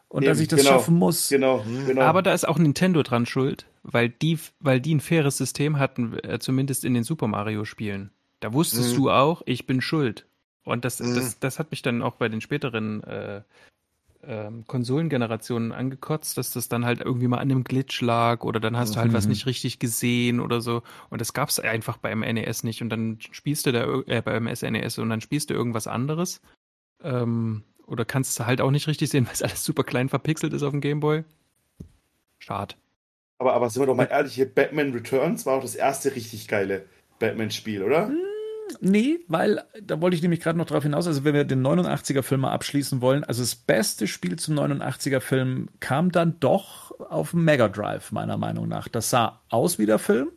[0.08, 1.28] Und Eben, dass ich das genau, schaffen muss.
[1.28, 1.86] Genau, mhm.
[1.86, 2.00] genau.
[2.02, 6.18] Aber da ist auch Nintendo dran schuld, weil die, weil die ein faires System hatten,
[6.22, 8.10] äh, zumindest in den Super Mario Spielen.
[8.40, 8.96] Da wusstest mhm.
[8.96, 10.24] du auch, ich bin schuld.
[10.64, 11.14] Und das, mhm.
[11.14, 13.42] das, das hat mich dann auch bei den späteren äh,
[14.22, 18.76] ähm, Konsolengenerationen angekotzt, dass das dann halt irgendwie mal an einem Glitch lag oder dann
[18.76, 19.14] hast du halt mhm.
[19.14, 20.82] was nicht richtig gesehen oder so.
[21.10, 22.82] Und das gab es einfach beim NES nicht.
[22.82, 26.40] Und dann spielst du da äh, beim SNES und dann spielst du irgendwas anderes.
[27.02, 30.52] Ähm, oder kannst du halt auch nicht richtig sehen, weil es alles super klein verpixelt
[30.52, 31.24] ist auf dem Gameboy.
[32.38, 32.76] Schade.
[33.38, 36.48] Aber, aber sind wir doch mal ehrlich, hier Batman Returns war auch das erste richtig
[36.48, 36.86] geile
[37.18, 38.08] Batman-Spiel, oder?
[38.08, 38.28] Mhm
[38.80, 42.22] nee, weil da wollte ich nämlich gerade noch drauf hinaus, also wenn wir den 89er
[42.22, 47.32] Film mal abschließen wollen, also das beste Spiel zum 89er Film kam dann doch auf
[47.32, 48.88] dem Mega Drive, meiner Meinung nach.
[48.88, 50.28] Das sah aus wie der Film.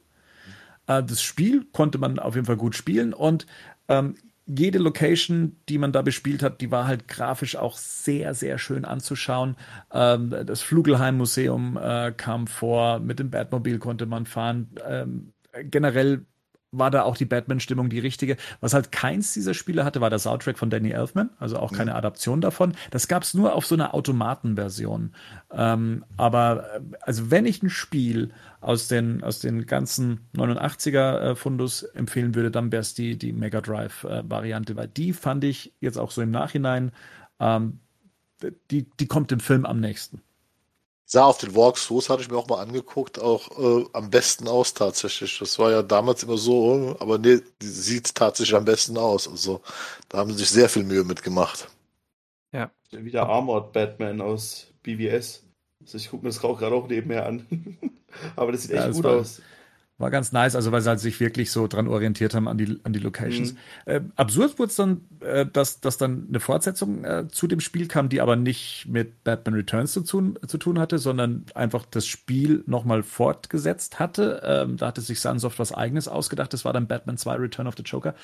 [0.87, 3.45] Äh, das Spiel konnte man auf jeden Fall gut spielen und
[3.87, 4.15] ähm,
[4.57, 8.85] jede Location, die man da bespielt hat, die war halt grafisch auch sehr, sehr schön
[8.85, 9.55] anzuschauen.
[9.91, 14.69] Ähm, das Flugelheim-Museum äh, kam vor, mit dem Batmobil konnte man fahren.
[14.87, 16.25] Ähm, generell
[16.71, 18.37] war da auch die Batman-Stimmung die richtige.
[18.61, 21.91] Was halt keins dieser Spiele hatte, war der Soundtrack von Danny Elfman, also auch keine.
[21.91, 22.73] Adaption davon.
[22.89, 25.13] Das gab es nur auf so einer Automatenversion.
[25.51, 31.35] Ähm, aber äh, also wenn ich ein Spiel aus den, aus den ganzen 89er äh,
[31.35, 35.73] Fundus empfehlen würde, dann wäre es die, die Mega Drive-Variante, äh, weil die fand ich
[35.81, 36.91] jetzt auch so im Nachhinein,
[37.39, 37.79] ähm,
[38.71, 40.21] die, die kommt im Film am nächsten
[41.11, 44.73] sah auf den Walkthroughs, hatte ich mir auch mal angeguckt, auch äh, am besten aus
[44.73, 45.39] tatsächlich.
[45.39, 49.27] Das war ja damals immer so, aber nee, die sieht tatsächlich am besten aus.
[49.27, 49.59] Also
[50.07, 51.67] da haben sie sich sehr viel Mühe mitgemacht.
[52.53, 52.71] Ja.
[52.91, 55.43] Wieder Armored Batman aus BVS.
[55.81, 57.45] Also ich gucke mir das auch gerade auch nebenher an.
[58.37, 59.41] aber das sieht echt ja, gut aus.
[60.01, 62.79] War ganz nice, also weil sie halt sich wirklich so dran orientiert haben an die,
[62.83, 63.53] an die Locations.
[63.53, 63.57] Mhm.
[63.85, 67.87] Äh, absurd wurde es dann, äh, dass, dass dann eine Fortsetzung äh, zu dem Spiel
[67.87, 72.07] kam, die aber nicht mit Batman Returns zu tun, zu tun hatte, sondern einfach das
[72.07, 74.41] Spiel nochmal fortgesetzt hatte.
[74.43, 76.51] Ähm, da hatte sich Sunsoft was eigenes ausgedacht.
[76.53, 78.15] Das war dann Batman 2 Return of the Joker.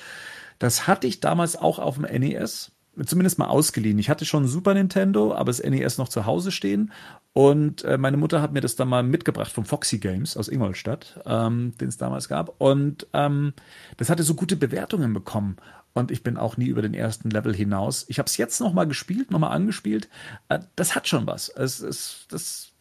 [0.58, 2.72] Das hatte ich damals auch auf dem NES
[3.04, 3.98] zumindest mal ausgeliehen.
[3.98, 6.92] Ich hatte schon Super Nintendo, aber das NES noch zu Hause stehen
[7.32, 11.20] Und äh, meine Mutter hat mir das dann mal mitgebracht vom Foxy Games aus Ingolstadt,
[11.24, 12.60] ähm, den es damals gab.
[12.60, 13.52] Und ähm,
[13.96, 15.56] das hatte so gute Bewertungen bekommen.
[15.98, 18.04] Und ich bin auch nie über den ersten Level hinaus.
[18.08, 20.08] Ich habe es jetzt noch mal gespielt, noch mal angespielt.
[20.48, 21.48] Äh, das hat schon was.
[21.48, 22.72] Es, es, das,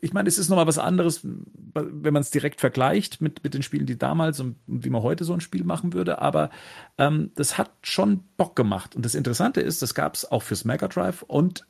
[0.00, 3.54] ich meine, es ist noch mal was anderes, wenn man es direkt vergleicht mit, mit
[3.54, 6.20] den Spielen, die damals und wie man heute so ein Spiel machen würde.
[6.20, 6.50] Aber
[6.98, 8.96] ähm, das hat schon Bock gemacht.
[8.96, 11.64] Und das Interessante ist, das gab es auch fürs Mega Drive und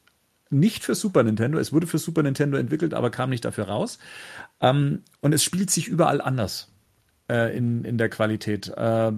[0.48, 1.58] nicht für Super Nintendo.
[1.58, 3.98] Es wurde für Super Nintendo entwickelt, aber kam nicht dafür raus.
[4.62, 6.72] Ähm, und es spielt sich überall anders
[7.28, 8.68] äh, in, in der Qualität.
[8.68, 9.12] Äh,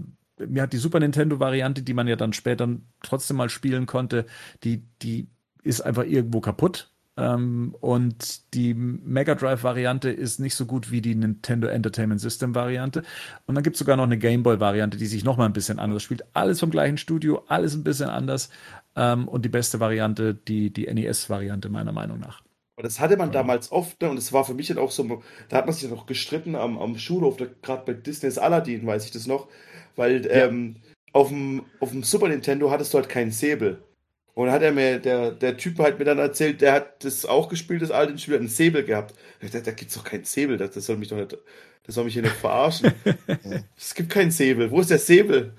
[0.46, 2.68] mir hat die Super Nintendo-Variante, die man ja dann später
[3.02, 4.26] trotzdem mal spielen konnte,
[4.64, 5.28] die, die
[5.62, 6.90] ist einfach irgendwo kaputt.
[7.16, 13.02] Ähm, und die Mega Drive-Variante ist nicht so gut wie die Nintendo Entertainment System-Variante.
[13.46, 15.80] Und dann gibt es sogar noch eine Game Boy-Variante, die sich noch mal ein bisschen
[15.80, 16.24] anders spielt.
[16.34, 18.50] Alles vom gleichen Studio, alles ein bisschen anders.
[18.94, 22.42] Ähm, und die beste Variante, die, die NES-Variante, meiner Meinung nach.
[22.76, 24.08] Und das hatte man damals oft, ne?
[24.08, 26.78] und es war für mich dann auch so, da hat man sich noch gestritten am,
[26.78, 29.48] am Schulhof, gerade bei Disney's Aladdin, weiß ich das noch,
[29.98, 30.46] weil ja.
[30.46, 30.76] ähm,
[31.12, 33.82] auf, dem, auf dem Super Nintendo hattest du halt keinen Säbel.
[34.34, 37.26] Und dann hat er mir, der, der Typ hat mir dann erzählt, der hat das
[37.26, 39.14] auch gespielt, das alte Spiel, hat einen Säbel gehabt.
[39.40, 41.36] Da, da gibt's doch keinen Säbel, das, das soll mich doch nicht,
[41.84, 42.92] das soll mich hier nicht verarschen.
[43.76, 44.70] es gibt keinen Säbel.
[44.70, 45.54] Wo ist der Säbel?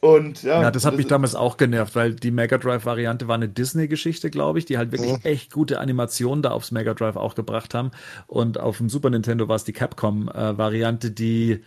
[0.00, 3.48] Und ja, ja das hat mich damals auch genervt, weil die Mega Drive-Variante war eine
[3.48, 5.20] Disney-Geschichte, glaube ich, die halt wirklich mhm.
[5.22, 7.90] echt gute Animationen da aufs Mega Drive auch gebracht haben.
[8.26, 11.64] Und auf dem Super Nintendo war es die Capcom-Variante, die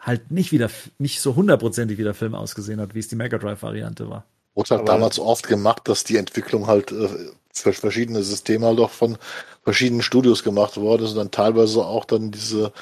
[0.00, 3.38] halt nicht wieder, nicht so hundertprozentig wie der Film ausgesehen hat, wie es die Mega
[3.38, 4.24] Drive-Variante war.
[4.54, 7.08] Wurde halt damals oft gemacht, dass die Entwicklung halt äh,
[7.52, 9.18] für verschiedene Systeme halt auch von
[9.62, 12.72] verschiedenen Studios gemacht wurde und dann teilweise auch dann diese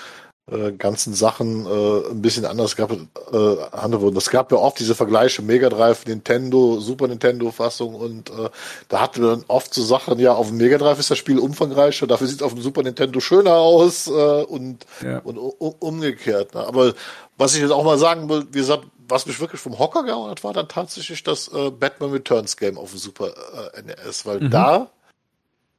[0.51, 3.37] äh, ganzen Sachen äh, ein bisschen anders gehabt äh,
[3.73, 4.17] handelt wurden.
[4.17, 8.49] Es gab ja oft diese Vergleiche Mega Drive, Nintendo, Super Nintendo Fassung und äh,
[8.89, 11.39] da hatten wir dann oft so Sachen, ja, auf dem Mega Drive ist das Spiel
[11.39, 15.19] umfangreicher, dafür sieht es auf dem Super Nintendo schöner aus äh, und, ja.
[15.19, 16.55] und umgekehrt.
[16.55, 16.67] Ne?
[16.67, 16.95] Aber
[17.37, 20.31] was ich jetzt auch mal sagen will, wie gesagt, was mich wirklich vom Hocker gehauen
[20.31, 23.33] hat, war dann tatsächlich das äh, Batman Returns Game auf dem Super
[23.75, 24.51] äh, NES, weil mhm.
[24.51, 24.91] da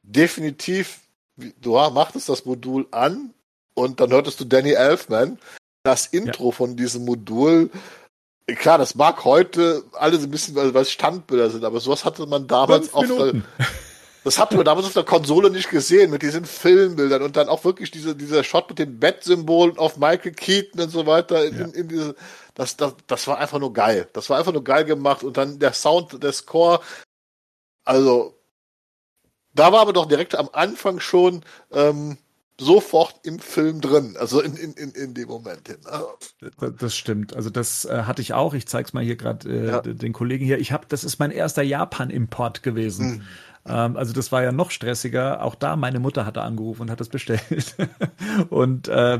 [0.03, 0.99] definitiv,
[1.61, 3.33] du machtest das Modul an
[3.73, 5.39] und dann hörtest du Danny Elfman,
[5.83, 6.51] das Intro ja.
[6.51, 7.69] von diesem Modul.
[8.45, 12.47] Klar, das mag heute alles ein bisschen, weil es Standbilder sind, aber sowas hatte man
[12.47, 13.33] damals auf der,
[14.23, 17.63] das hatten wir damals auf der Konsole nicht gesehen, mit diesen Filmbildern und dann auch
[17.63, 21.65] wirklich diese, dieser Shot mit den Bettsymbolen auf Michael Keaton und so weiter in, ja.
[21.65, 22.15] in, in diese,
[22.55, 24.07] das, das, das war einfach nur geil.
[24.13, 26.81] Das war einfach nur geil gemacht und dann der Sound, der Score,
[27.85, 28.35] also,
[29.53, 32.17] da war aber doch direkt am Anfang schon, ähm,
[32.59, 35.77] sofort im Film drin, also in, in, in, in dem Moment hin.
[35.83, 36.71] Ne?
[36.77, 37.35] Das stimmt.
[37.35, 38.53] Also das äh, hatte ich auch.
[38.53, 39.81] Ich zeig's mal hier gerade äh, ja.
[39.81, 40.59] den Kollegen hier.
[40.59, 43.09] Ich habe, das ist mein erster Japan-Import gewesen.
[43.09, 43.21] Mhm.
[43.65, 45.43] Ähm, also das war ja noch stressiger.
[45.43, 47.75] Auch da, meine Mutter hatte angerufen und hat das bestellt.
[48.49, 49.19] und äh,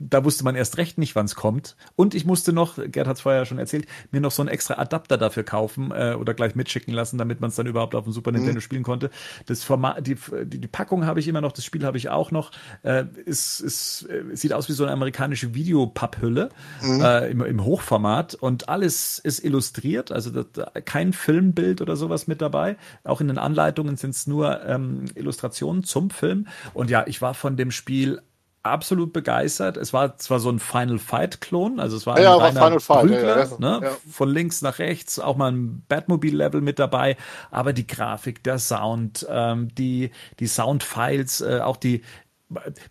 [0.00, 1.76] da wusste man erst recht nicht, wann es kommt.
[1.94, 4.74] Und ich musste noch, Gerd hat es vorher schon erzählt, mir noch so einen extra
[4.78, 8.12] Adapter dafür kaufen äh, oder gleich mitschicken lassen, damit man es dann überhaupt auf dem
[8.12, 8.60] Super Nintendo mhm.
[8.62, 9.10] spielen konnte.
[9.46, 12.30] Das Format, die, die, die Packung habe ich immer noch, das Spiel habe ich auch
[12.30, 12.50] noch.
[12.82, 16.48] Äh, ist, ist, äh, sieht aus wie so eine amerikanische Videopapphülle
[16.82, 17.00] mhm.
[17.02, 20.46] äh, im, im Hochformat und alles ist illustriert, also das,
[20.86, 22.78] kein Filmbild oder sowas mit dabei.
[23.04, 26.46] Auch in den Anleitungen sind es nur ähm, Illustrationen zum Film.
[26.72, 28.22] Und ja, ich war von dem Spiel
[28.62, 29.76] absolut begeistert.
[29.76, 32.80] Es war zwar so ein Final Fight Klon, also es war ein ja, war Final
[32.80, 33.80] Fight, Prügler, ja, ja, ne?
[33.82, 33.96] ja.
[34.10, 37.16] von links nach rechts, auch mal ein Batmobile Level mit dabei,
[37.50, 42.02] aber die Grafik, der Sound, ähm, die die Soundfiles, äh, auch die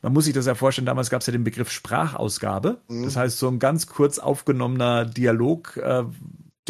[0.01, 2.79] man muss sich das ja vorstellen, damals gab es ja den Begriff Sprachausgabe.
[2.87, 3.03] Mhm.
[3.03, 6.05] Das heißt, so ein ganz kurz aufgenommener Dialog, äh,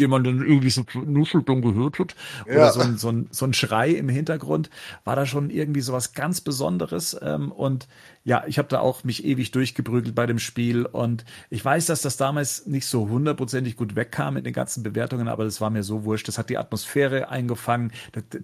[0.00, 2.72] den man dann irgendwie so nuscheldung gehört hat, oder ja.
[2.72, 4.70] so, ein, so, ein, so ein Schrei im Hintergrund,
[5.04, 7.16] war da schon irgendwie so was ganz Besonderes.
[7.20, 7.86] Ähm, und
[8.22, 12.02] ja, ich habe da auch mich ewig durchgeprügelt bei dem Spiel und ich weiß, dass
[12.02, 15.82] das damals nicht so hundertprozentig gut wegkam mit den ganzen Bewertungen, aber das war mir
[15.82, 16.28] so wurscht.
[16.28, 17.92] Das hat die Atmosphäre eingefangen.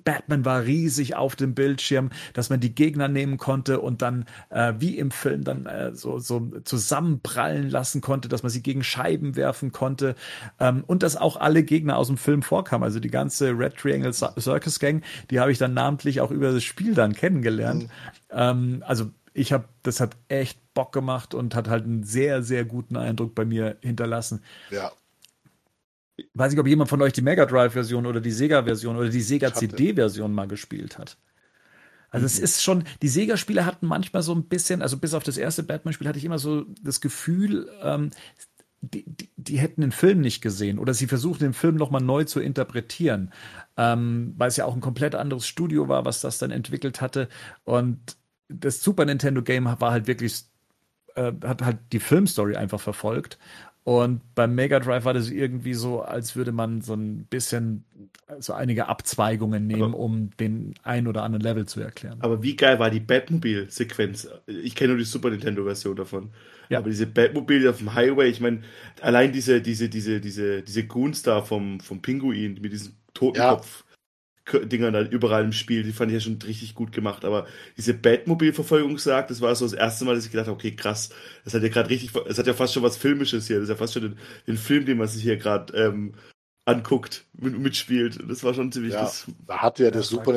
[0.05, 4.73] Batman war riesig auf dem Bildschirm, dass man die Gegner nehmen konnte und dann äh,
[4.79, 9.37] wie im Film dann äh, so, so zusammenprallen lassen konnte, dass man sie gegen Scheiben
[9.37, 10.15] werfen konnte
[10.59, 12.83] ähm, und dass auch alle Gegner aus dem Film vorkamen.
[12.83, 16.65] Also die ganze Red Triangle Circus Gang, die habe ich dann namentlich auch über das
[16.65, 17.83] Spiel dann kennengelernt.
[17.83, 17.89] Mhm.
[18.31, 22.65] Ähm, also ich habe, das hat echt Bock gemacht und hat halt einen sehr, sehr
[22.65, 24.43] guten Eindruck bei mir hinterlassen.
[24.71, 24.93] Ja.
[26.17, 29.21] Ich weiß nicht, ob jemand von euch die Mega Drive-Version oder die Sega-Version oder die
[29.21, 31.19] Sega CD-Version mal gespielt hat.
[32.09, 32.29] Also mhm.
[32.29, 35.63] es ist schon, die Sega-Spiele hatten manchmal so ein bisschen, also bis auf das erste
[35.63, 38.11] Batman-Spiel hatte ich immer so das Gefühl, ähm,
[38.81, 42.25] die, die, die, hätten den Film nicht gesehen oder sie versuchen den Film nochmal neu
[42.25, 43.33] zu interpretieren,
[43.77, 47.29] ähm, weil es ja auch ein komplett anderes Studio war, was das dann entwickelt hatte.
[47.65, 48.17] Und
[48.49, 50.45] das Super Nintendo Game war halt wirklich,
[51.15, 53.39] äh, hat halt die Filmstory einfach verfolgt.
[53.87, 57.85] Und beim Mega Drive war das irgendwie so, als würde man so ein bisschen
[58.41, 62.19] so einige Abzweigungen nehmen, aber, um den ein oder anderen Level zu erklären.
[62.19, 64.29] Aber wie geil war die Batmobile-Sequenz?
[64.49, 66.31] Ich kenne nur die Super Nintendo-Version davon.
[66.69, 66.79] Ja.
[66.79, 68.63] Aber diese Batmobile auf dem Highway, ich meine,
[69.03, 73.85] allein diese, diese, diese, diese, diese Goons da vom, vom Pinguin mit diesem Totenkopf.
[73.86, 73.86] Ja.
[74.53, 77.25] Dinger da überall im Spiel, die fand ich ja schon richtig gut gemacht.
[77.25, 81.11] Aber diese Batmobil-Verfolgungsjagd, das war so das erste Mal, dass ich gedacht habe, okay, krass,
[81.45, 83.71] das hat ja gerade richtig, es hat ja fast schon was Filmisches hier, das ist
[83.71, 86.15] ja fast schon den, den Film, den man sich hier gerade ähm,
[86.65, 88.19] anguckt, mit, mitspielt.
[88.29, 88.93] Das war schon ziemlich.
[88.93, 90.33] Ja, das, da hatte ja der Super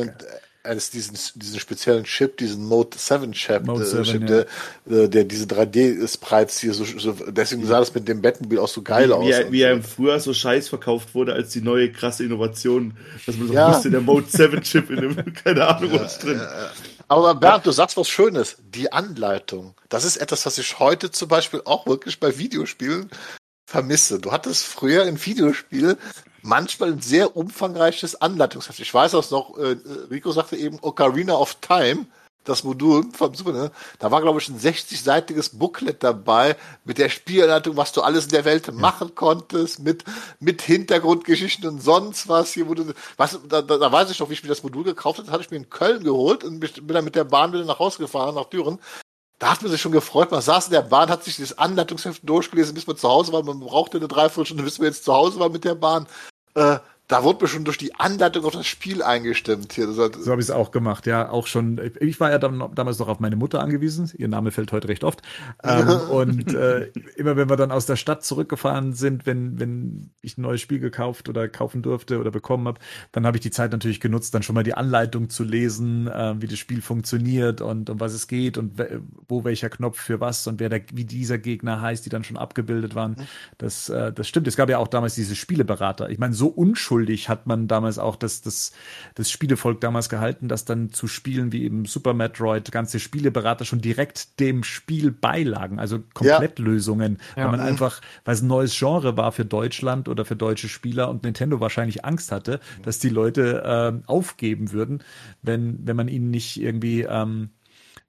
[0.62, 4.45] Es diesen, diesen speziellen Chip, diesen Mode 7 Chip, Mode 7, äh, Chip ja.
[4.86, 8.82] der, der diese 3D-Sprites hier so, so, deswegen sah das mit dem Batmobil auch so
[8.82, 9.26] geil wie, aus.
[9.26, 12.97] Wie er, wie er im Frühjahr so scheiß verkauft wurde als die neue krasse Innovation,
[13.26, 13.74] dass man so ja.
[13.74, 16.41] wusste, der Mode 7 Chip in dem, keine Ahnung, ja, was drin.
[17.07, 18.57] Aber Bernd, du sagst was Schönes.
[18.60, 19.76] Die Anleitung.
[19.89, 23.10] Das ist etwas, was ich heute zum Beispiel auch wirklich bei Videospielen
[23.66, 24.20] vermisse.
[24.20, 25.97] Du hattest früher in Videospielen
[26.41, 28.79] manchmal ein sehr umfangreiches Anleitungsheft.
[28.79, 29.77] Ich weiß auch noch, äh,
[30.09, 32.05] Rico sagte eben Ocarina of Time,
[32.45, 33.71] das Modul vom Super, ne?
[33.99, 38.31] da war, glaube ich, ein 60-seitiges Booklet dabei mit der Spielanleitung, was du alles in
[38.31, 40.03] der Welt machen konntest, mit,
[40.39, 44.33] mit Hintergrundgeschichten und sonst was hier, du, was, da, da, da weiß ich noch, wie
[44.33, 46.87] ich mir das Modul gekauft habe, das hatte ich mir in Köln geholt und bin
[46.87, 48.79] dann mit der Bahn wieder nach Hause gefahren, nach Düren.
[49.37, 50.31] Da hat man sich schon gefreut.
[50.31, 53.41] Man saß in der Bahn, hat sich das Anleitungsheft durchgelesen, bis man zu Hause war.
[53.41, 56.07] Man brauchte eine Dreiviertelstunde, bis man jetzt zu Hause war mit der Bahn.
[56.56, 56.80] Äh,
[57.10, 59.74] da wurde mir schon durch die Anleitung auf das Spiel eingestimmt.
[59.74, 59.91] Hier.
[59.91, 61.28] so habe ich es auch gemacht, ja.
[61.28, 64.12] Auch schon, ich war ja dann, damals noch auf meine Mutter angewiesen.
[64.16, 65.24] Ihr Name fällt heute recht oft.
[65.64, 70.38] Ähm, und äh, immer wenn wir dann aus der Stadt zurückgefahren sind, wenn, wenn ich
[70.38, 72.80] ein neues Spiel gekauft oder kaufen durfte oder bekommen habe,
[73.12, 76.36] dann habe ich die Zeit natürlich genutzt, dann schon mal die Anleitung zu lesen, äh,
[76.39, 78.74] wie das Spiel funktioniert und um was es geht und
[79.28, 82.38] wo welcher Knopf für was und wer der, wie dieser Gegner heißt, die dann schon
[82.38, 83.14] abgebildet waren.
[83.14, 83.28] Mhm.
[83.57, 84.47] Das, äh, das stimmt.
[84.47, 86.12] Es gab ja auch damals diese Spieleberater.
[86.12, 88.72] Ich meine, so unschuldig unschuldig hat man damals auch das, das,
[89.16, 93.82] das Spielevolk damals gehalten, dass dann zu Spielen wie eben Super Metroid ganze Spieleberater schon
[93.82, 97.43] direkt dem Spiel beilagen, also Komplettlösungen, ja.
[97.43, 101.10] weil man einfach, weil es ein neues Genre war für Deutschland oder für deutsche Spieler
[101.10, 105.04] und Nintendo wahrscheinlich Angst hatte, dass die Leute äh, aufgeben würden,
[105.41, 107.50] wenn, wenn man ihnen nicht irgendwie ähm,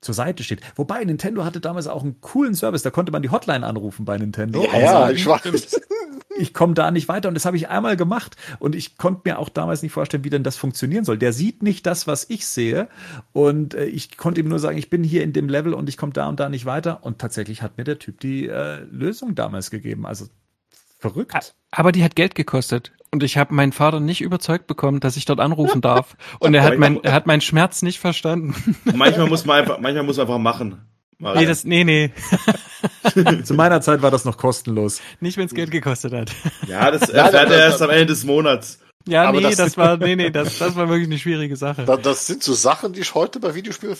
[0.01, 0.61] zur Seite steht.
[0.77, 4.17] Wobei Nintendo hatte damals auch einen coolen Service, da konnte man die Hotline anrufen bei
[4.17, 4.65] Nintendo.
[4.65, 5.81] Ja, ja ich weiß.
[6.41, 9.39] Ich komme da nicht weiter und das habe ich einmal gemacht und ich konnte mir
[9.39, 11.19] auch damals nicht vorstellen, wie denn das funktionieren soll.
[11.19, 12.89] Der sieht nicht das, was ich sehe
[13.33, 15.97] und äh, ich konnte ihm nur sagen, ich bin hier in dem Level und ich
[15.97, 19.35] komme da und da nicht weiter und tatsächlich hat mir der Typ die äh, Lösung
[19.35, 20.07] damals gegeben.
[20.07, 20.27] Also
[20.99, 21.55] verrückt.
[21.71, 22.93] Aber die hat Geld gekostet.
[23.13, 26.17] Und ich habe meinen Vater nicht überzeugt bekommen, dass ich dort anrufen darf.
[26.39, 28.55] Und er hat, mein, er hat meinen Schmerz nicht verstanden.
[28.85, 30.81] Manchmal muss man einfach, manchmal muss man einfach machen.
[31.21, 32.11] Mal nee, das, nee, nee.
[33.45, 35.01] Zu meiner Zeit war das noch kostenlos.
[35.21, 36.31] Nicht, wenn es Geld gekostet hat.
[36.67, 38.79] Ja, das erfährt er erst am Ende des Monats.
[39.07, 41.85] Ja, Aber nee, das, das, war, nee, nee, das, das war wirklich eine schwierige Sache.
[41.85, 43.97] Das, das sind so Sachen, die ich heute bei Videospielen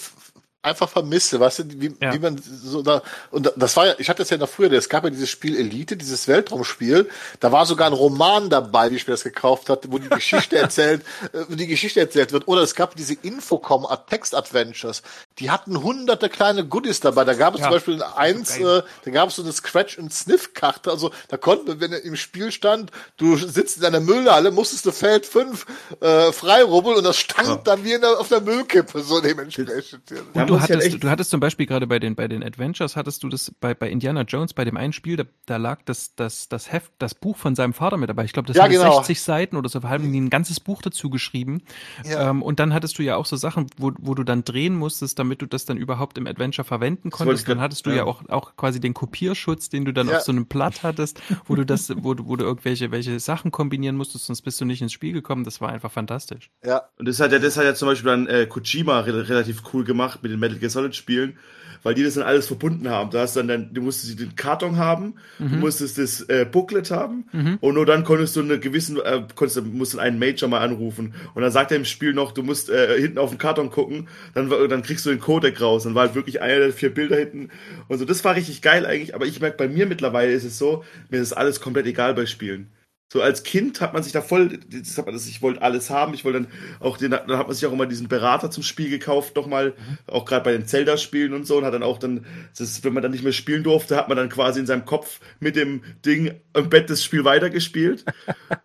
[0.63, 2.13] einfach vermisse, weißt du, wie, ja.
[2.13, 4.91] wie man so da, und das war ja, ich hatte das ja noch früher, es
[4.91, 7.09] gab ja dieses Spiel Elite, dieses Weltraumspiel,
[7.41, 10.57] da war sogar ein Roman dabei, wie ich mir das gekauft hatte, wo die Geschichte
[10.59, 11.03] erzählt,
[11.33, 15.03] äh, wo die Geschichte erzählt wird, oder es gab diese Infocom Text Adventures,
[15.41, 17.67] die hatten hunderte kleine Goodies dabei, da gab es ja.
[17.67, 21.37] zum Beispiel eins, äh, da gab es so eine Scratch and Sniff Karte, also da
[21.37, 25.67] konnte, wenn er im Spiel stand, du sitzt in einer Müllhalle, musstest du Feld 5
[26.01, 27.57] äh, freirubbeln und das stand ja.
[27.57, 30.03] dann wie in der, auf der Müllkippe, so dementsprechend.
[30.35, 33.23] Ja du hattest, halt du hattest zum Beispiel gerade bei den, bei den Adventures, hattest
[33.23, 36.49] du das bei, bei Indiana Jones, bei dem einen Spiel, da, da lag das, das,
[36.49, 38.25] das Heft, das Buch von seinem Vater mit dabei.
[38.25, 38.99] Ich glaube, das ja, hatte genau.
[38.99, 41.63] 60 Seiten oder so, haben die ein ganzes Buch dazu geschrieben.
[42.05, 42.31] Ja.
[42.31, 45.19] Ähm, und dann hattest du ja auch so Sachen, wo, wo du dann drehen musstest,
[45.19, 47.49] damit du das dann überhaupt im Adventure verwenden konntest.
[47.49, 50.17] Dann hattest du ja, ja auch, auch quasi den Kopierschutz, den du dann ja.
[50.17, 53.97] auf so einem Blatt hattest, wo du das, wo, wo du irgendwelche welche Sachen kombinieren
[53.97, 55.45] musstest, sonst bist du nicht ins Spiel gekommen.
[55.45, 56.51] Das war einfach fantastisch.
[56.65, 56.89] Ja.
[56.99, 59.85] Und das hat ja, das hat ja zum Beispiel dann äh, Kojima re relativ cool
[59.85, 61.39] gemacht mit den Metal Gear Solid spielen,
[61.83, 63.11] weil die das dann alles verbunden haben.
[63.11, 65.51] Da hast dann, dann du musstest den Karton haben, mhm.
[65.51, 67.59] du musstest das äh, Booklet haben mhm.
[67.61, 71.15] und nur dann konntest du eine gewissen, äh, konntest, musst du einen Major mal anrufen
[71.35, 74.09] und dann sagt er im Spiel noch, du musst äh, hinten auf den Karton gucken,
[74.35, 75.85] dann, dann kriegst du den Codec raus.
[75.85, 77.51] Dann war halt wirklich einer der vier Bilder hinten
[77.89, 78.05] und so.
[78.05, 81.21] Das war richtig geil eigentlich, aber ich merke, bei mir mittlerweile ist es so, mir
[81.21, 82.69] ist alles komplett egal bei Spielen.
[83.13, 86.43] So als Kind hat man sich da voll, das ich wollte alles haben, ich wollte
[86.43, 89.71] dann auch den, dann hat man sich auch immer diesen Berater zum Spiel gekauft, nochmal,
[89.71, 89.99] mhm.
[90.07, 92.25] auch gerade bei den Zelda-Spielen und so, und hat dann auch dann,
[92.57, 95.19] das, wenn man dann nicht mehr spielen durfte, hat man dann quasi in seinem Kopf
[95.41, 98.05] mit dem Ding im Bett das Spiel weitergespielt.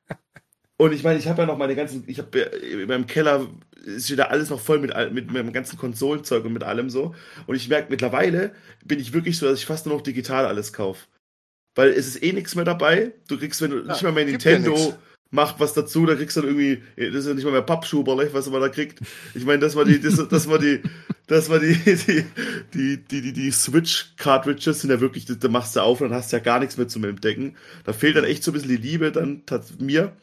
[0.77, 3.47] und ich meine, ich habe ja noch meine ganzen, ich habe in meinem Keller
[3.83, 7.15] ist wieder alles noch voll mit, mit, mit meinem ganzen Konsolenzeug und mit allem so.
[7.47, 8.51] Und ich merke, mittlerweile
[8.83, 11.05] bin ich wirklich so, dass ich fast nur noch digital alles kaufe
[11.75, 13.13] weil es ist eh nichts mehr dabei.
[13.27, 14.95] Du kriegst, wenn du ja, nicht mal mehr Nintendo
[15.31, 18.33] macht was dazu, da kriegst du dann irgendwie, das ist ja nicht mal mehr Pappschuberle,
[18.33, 18.99] was man da kriegt.
[19.33, 20.81] Ich meine, das war die, das, das war die,
[21.27, 22.25] das war die, die,
[22.73, 26.31] die, die, die, die Switch-Cartridges sind ja wirklich, da machst du auf und dann hast
[26.31, 27.55] du ja gar nichts mehr zum Entdecken.
[27.83, 29.43] Da fehlt dann echt so ein bisschen die Liebe dann
[29.79, 30.15] mir.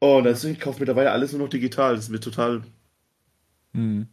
[0.00, 1.94] Oh, und deswegen kaufe ich mittlerweile alles nur noch digital.
[1.94, 2.62] Das ist mir total.
[3.74, 4.08] Hm.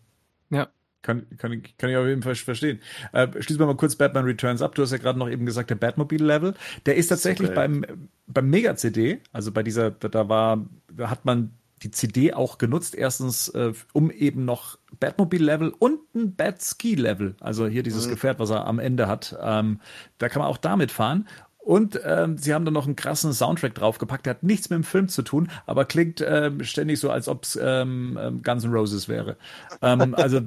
[1.02, 2.80] Kann, kann, kann ich auf jeden Fall verstehen.
[3.14, 4.76] Äh, schließen wir mal kurz Batman Returns ab.
[4.76, 6.54] Du hast ja gerade noch eben gesagt, der Batmobile-Level.
[6.86, 7.56] Der ist tatsächlich okay.
[7.56, 7.86] beim,
[8.28, 11.52] beim Mega-CD, also bei dieser, da war, da hat man
[11.84, 12.96] die CD auch genutzt.
[12.96, 18.12] Erstens, äh, um eben noch Batmobile-Level und ein Bat-Ski-Level, also hier dieses mhm.
[18.12, 19.38] Gefährt, was er am Ende hat.
[19.42, 19.80] Ähm,
[20.18, 21.28] da kann man auch damit fahren.
[21.60, 24.26] Und ähm, sie haben dann noch einen krassen Soundtrack draufgepackt.
[24.26, 27.44] Der hat nichts mit dem Film zu tun, aber klingt ähm, ständig so, als ob
[27.44, 29.36] es ähm, ähm, Guns N' Roses wäre.
[29.82, 30.40] Ähm, also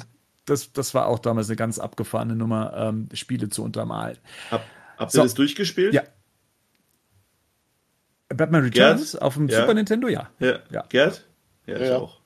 [0.50, 4.18] das, das war auch damals eine ganz abgefahrene Nummer, ähm, Spiele zu untermalen.
[4.50, 4.64] Hab,
[4.98, 5.94] habt ihr das durchgespielt?
[5.94, 6.02] Ja.
[8.28, 9.22] Batman Returns Gerd?
[9.22, 9.60] auf dem ja.
[9.60, 10.30] Super Nintendo, ja.
[10.38, 10.58] Ja.
[10.70, 10.84] ja.
[10.88, 11.26] Gerd?
[11.66, 11.98] Ja, ich ja.
[11.98, 12.20] auch.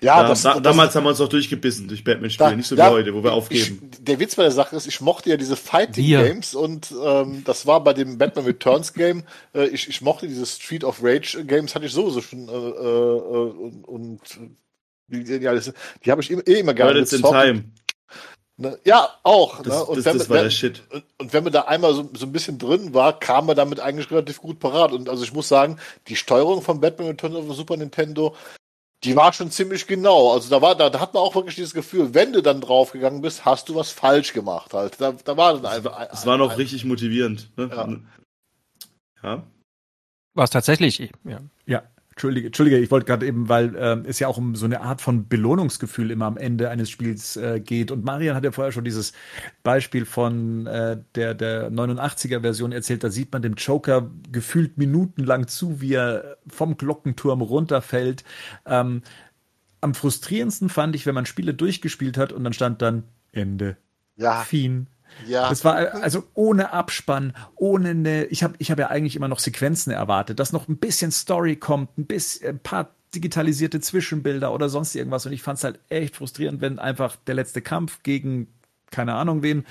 [0.00, 2.76] Ja, da, das, da, das, damals haben wir uns auch durchgebissen durch Batman-Spiele, nicht so
[2.76, 3.90] wie heute, wo wir aufgeben.
[3.92, 7.66] Ich, der Witz bei der Sache ist, ich mochte ja diese Fighting-Games und ähm, das
[7.66, 9.24] war bei dem Batman Returns-Game,
[9.54, 13.84] äh, ich, ich mochte diese Street of Rage-Games, hatte ich sowieso schon äh, äh, und,
[13.88, 14.20] und
[15.08, 15.48] die, die, die
[16.10, 17.24] habe ich eh immer gerne gezockt.
[17.24, 17.64] in Time.
[18.60, 18.76] Ne?
[18.84, 19.62] Ja, auch.
[19.62, 19.84] Das, ne?
[19.84, 20.82] und das, wenn das man, war der Shit.
[20.90, 23.78] Und, und, wenn man da einmal so, so ein bisschen drin war, kam man damit
[23.78, 24.92] eigentlich relativ gut parat.
[24.92, 25.78] Und also ich muss sagen,
[26.08, 28.34] die Steuerung von Batman Returns auf Super Nintendo,
[29.04, 30.32] die war schon ziemlich genau.
[30.32, 33.22] Also da war, da, da hat man auch wirklich dieses Gefühl, wenn du dann draufgegangen
[33.22, 35.00] bist, hast du was falsch gemacht halt.
[35.00, 36.08] Da, da war dann einfach.
[36.12, 37.50] Es war noch ein, richtig motivierend.
[37.56, 37.70] Ne?
[37.70, 37.88] Ja.
[39.22, 39.42] ja.
[40.34, 41.40] War es tatsächlich, ja.
[41.64, 41.82] Ja,
[42.18, 45.00] Entschuldige, Entschuldige, ich wollte gerade eben, weil äh, es ja auch um so eine Art
[45.00, 47.92] von Belohnungsgefühl immer am Ende eines Spiels äh, geht.
[47.92, 49.12] Und Marian hat ja vorher schon dieses
[49.62, 53.04] Beispiel von äh, der, der 89er-Version erzählt.
[53.04, 58.24] Da sieht man dem Joker gefühlt minutenlang zu, wie er vom Glockenturm runterfällt.
[58.66, 59.02] Ähm,
[59.80, 63.76] am frustrierendsten fand ich, wenn man Spiele durchgespielt hat und dann stand dann Ende.
[64.16, 64.40] Ja.
[64.40, 64.88] Fin.
[65.26, 65.48] Ja.
[65.48, 68.24] Das war also ohne Abspann, ohne eine.
[68.26, 71.56] Ich habe ich hab ja eigentlich immer noch Sequenzen erwartet, dass noch ein bisschen Story
[71.56, 75.26] kommt, ein bisschen, ein paar digitalisierte Zwischenbilder oder sonst irgendwas.
[75.26, 78.48] Und ich fand es halt echt frustrierend, wenn einfach der letzte Kampf gegen
[78.90, 79.64] keine Ahnung wen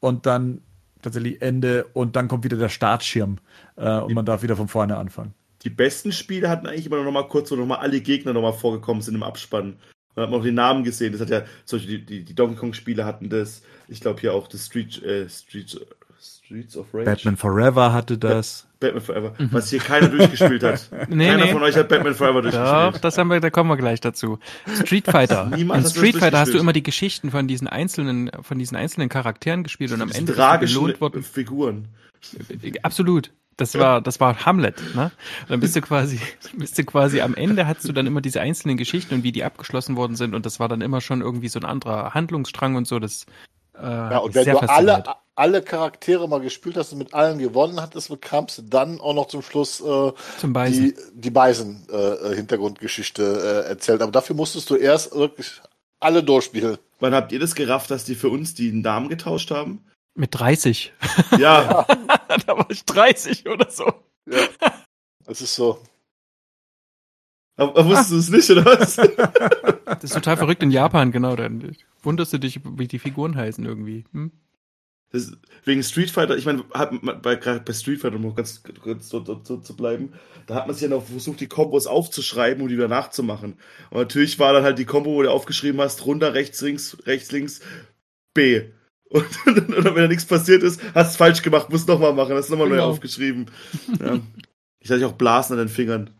[0.00, 0.62] und dann
[1.02, 3.38] tatsächlich Ende und dann kommt wieder der Startschirm
[3.76, 5.34] äh, und man darf wieder von vorne anfangen.
[5.62, 8.42] Die besten Spiele hatten eigentlich immer noch mal kurz, wo noch mal alle Gegner noch
[8.42, 9.76] mal vorgekommen sind im Abspann.
[10.14, 11.12] Da hat man auch den Namen gesehen.
[11.12, 13.62] Das hat ja, solche, die, die, die Donkey Kong-Spiele hatten das.
[13.88, 15.78] Ich glaube hier auch das Street, äh, Street,
[16.20, 17.04] Streets of Rage.
[17.04, 18.66] Batman Forever hatte das.
[18.80, 19.48] Batman Forever, mhm.
[19.50, 20.88] was hier keiner durchgespielt hat.
[21.08, 21.52] Nee, Keiner nee.
[21.52, 22.94] von euch hat Batman Forever durchgespielt.
[22.94, 24.38] Doch, das haben wir, da kommen wir gleich dazu.
[24.82, 25.50] Street Fighter.
[25.56, 29.62] In Street Fighter hast du immer die Geschichten von diesen einzelnen, von diesen einzelnen Charakteren
[29.62, 31.88] gespielt und am Ende tragische Figuren.
[32.82, 33.32] Absolut.
[33.56, 35.12] Das war, das war Hamlet, ne?
[35.42, 36.20] Und dann bist du quasi,
[36.54, 39.44] bist du quasi am Ende hast du dann immer diese einzelnen Geschichten und wie die
[39.44, 42.86] abgeschlossen worden sind und das war dann immer schon irgendwie so ein anderer Handlungsstrang und
[42.86, 42.98] so.
[42.98, 43.26] Das
[43.78, 45.04] äh, ja, und wenn du alle,
[45.34, 49.26] alle Charaktere mal gespielt hast und mit allen gewonnen hattest, bekamst du dann auch noch
[49.26, 54.02] zum Schluss äh, zum die, die Beisen-Hintergrundgeschichte äh, äh, erzählt.
[54.02, 55.60] Aber dafür musstest du erst wirklich
[56.00, 56.78] alle durchspielen.
[57.00, 59.84] Wann habt ihr das gerafft, dass die für uns die Namen getauscht haben?
[60.14, 60.92] Mit 30.
[61.38, 61.86] Ja.
[62.46, 63.92] da war ich 30 oder so.
[64.30, 64.48] Ja.
[65.26, 65.80] Das ist so.
[67.56, 68.96] Aber wusstest du es nicht, oder was?
[69.86, 71.34] das ist total verrückt in Japan, genau.
[71.34, 74.04] Dann wunderst du dich, wie die Figuren heißen irgendwie.
[74.12, 74.32] Hm?
[75.12, 75.32] Das,
[75.64, 79.58] wegen Street Fighter, ich meine, bei, bei Street Fighter, um ganz kurz so, so, so,
[79.58, 80.12] zu bleiben,
[80.46, 83.56] da hat man sich ja noch versucht, die Kombos aufzuschreiben und die wieder nachzumachen.
[83.90, 87.30] Und natürlich war dann halt die Kombo, wo du aufgeschrieben hast, runter, rechts, links, rechts,
[87.30, 87.60] links,
[88.34, 88.72] B.
[89.46, 92.34] Und, und, und wenn da nichts passiert ist, hast es falsch gemacht, musst nochmal machen,
[92.34, 92.86] hast nochmal genau.
[92.86, 93.46] neu aufgeschrieben.
[94.00, 94.18] Ja.
[94.80, 96.10] Ich hatte auch Blasen an den Fingern.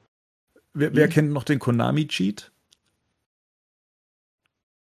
[0.75, 1.13] Wer, wer hm?
[1.13, 2.53] kennt noch den Konami-Cheat?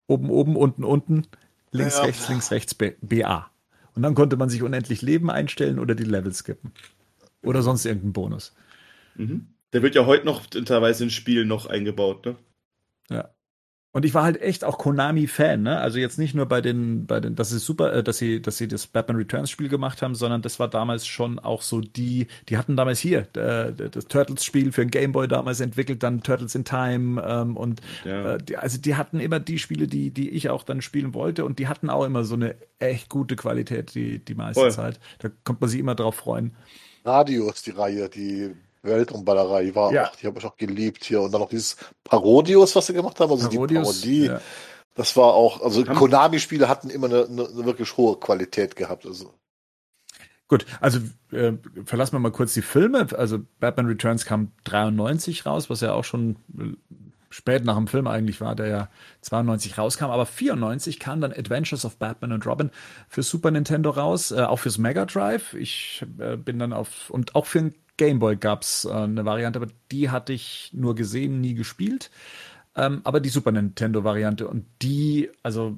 [0.06, 1.26] Oben, oben, unten, unten,
[1.72, 2.04] links, ja.
[2.04, 3.50] rechts, links, rechts, B, BA.
[3.96, 6.72] Und dann konnte man sich unendlich Leben einstellen oder die Level skippen.
[7.42, 8.54] Oder sonst irgendeinen Bonus.
[9.16, 9.48] Mhm.
[9.74, 12.36] Der wird ja heute noch teilweise in Spielen noch eingebaut, ne?
[13.10, 13.30] Ja.
[13.96, 15.80] Und ich war halt echt auch Konami-Fan, ne?
[15.80, 18.58] Also jetzt nicht nur bei den, bei den, das ist super, äh, dass sie, dass
[18.58, 22.26] sie das Batman Returns Spiel gemacht haben, sondern das war damals schon auch so die,
[22.50, 26.66] die hatten damals hier äh, das Turtles-Spiel für den Gameboy damals entwickelt, dann Turtles in
[26.66, 28.34] Time ähm, und ja.
[28.34, 31.46] äh, die, also die hatten immer die Spiele, die, die ich auch dann spielen wollte
[31.46, 34.72] und die hatten auch immer so eine echt gute Qualität, die, die meiste Voll.
[34.72, 35.00] Zeit.
[35.20, 36.56] Da konnte man sich immer drauf freuen.
[37.06, 40.06] Radio ist die Reihe, die Weltraumballerei, die war ja.
[40.06, 41.22] auch, die habe ich auch geliebt hier.
[41.22, 44.26] Und dann noch dieses Parodios, was sie gemacht haben, also Parodios, die Parodie.
[44.26, 44.42] Ja.
[44.96, 49.06] Das war auch, also Konami-Spiele hatten immer eine, eine, eine, wirklich hohe Qualität gehabt.
[49.08, 49.34] Also.
[50.48, 51.00] Gut, also
[51.32, 51.54] äh,
[51.84, 53.08] verlassen wir mal kurz die Filme.
[53.18, 56.76] Also Batman Returns kam 93 raus, was ja auch schon äh,
[57.32, 58.90] spät nach dem Film eigentlich war, der ja
[59.22, 60.06] 92 rauskam.
[60.06, 62.70] Aber 94 kam dann Adventures of Batman und Robin
[63.10, 65.56] für Super Nintendo raus, äh, auch fürs Mega Drive.
[65.56, 69.60] Ich äh, bin dann auf und auch für ein Gameboy gab es äh, eine Variante,
[69.60, 72.10] aber die hatte ich nur gesehen, nie gespielt.
[72.76, 75.78] Ähm, aber die Super Nintendo-Variante und die, also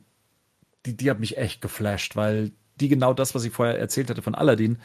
[0.86, 4.22] die, die hat mich echt geflasht, weil die genau das, was ich vorher erzählt hatte
[4.22, 4.80] von Aladdin,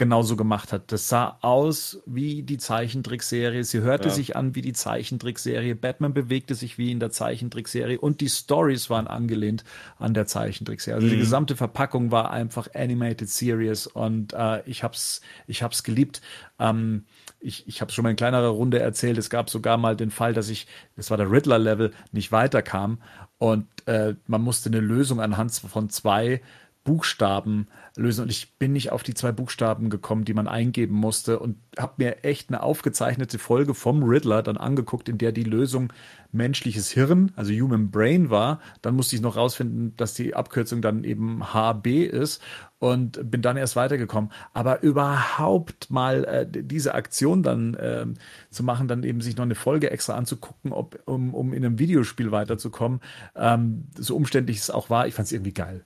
[0.00, 0.92] genauso gemacht hat.
[0.92, 4.14] Das sah aus wie die Zeichentrickserie, sie hörte ja.
[4.14, 8.88] sich an wie die Zeichentrickserie, Batman bewegte sich wie in der Zeichentrickserie und die Stories
[8.88, 9.62] waren angelehnt
[9.98, 10.94] an der Zeichentrickserie.
[10.94, 11.10] Also mhm.
[11.10, 16.22] die gesamte Verpackung war einfach Animated Series und äh, ich hab's, ich hab's geliebt.
[16.58, 17.04] Ähm,
[17.38, 19.18] ich ich habe es schon mal in kleinerer Runde erzählt.
[19.18, 20.66] Es gab sogar mal den Fall, dass ich,
[20.96, 23.02] das war der Riddler-Level, nicht weiterkam
[23.36, 26.40] und äh, man musste eine Lösung anhand von zwei
[26.84, 31.38] Buchstaben lösen und ich bin nicht auf die zwei Buchstaben gekommen, die man eingeben musste
[31.38, 35.92] und habe mir echt eine aufgezeichnete Folge vom Riddler dann angeguckt, in der die Lösung
[36.32, 38.60] menschliches Hirn, also Human Brain war.
[38.80, 42.40] Dann musste ich noch rausfinden, dass die Abkürzung dann eben HB ist
[42.78, 44.32] und bin dann erst weitergekommen.
[44.54, 48.06] Aber überhaupt mal äh, diese Aktion dann äh,
[48.50, 51.78] zu machen, dann eben sich noch eine Folge extra anzugucken, ob, um, um in einem
[51.78, 53.00] Videospiel weiterzukommen,
[53.36, 55.84] ähm, so umständlich es auch war, ich fand es irgendwie geil.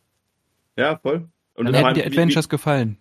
[0.76, 1.28] Ja, voll.
[1.55, 2.98] Und Dann hätten die Adventures wie, gefallen.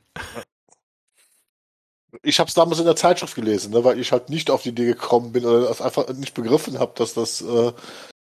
[2.22, 4.70] Ich habe es damals in der Zeitschrift gelesen, ne, weil ich halt nicht auf die
[4.70, 7.72] Idee gekommen bin oder das einfach nicht begriffen habe, dass das äh,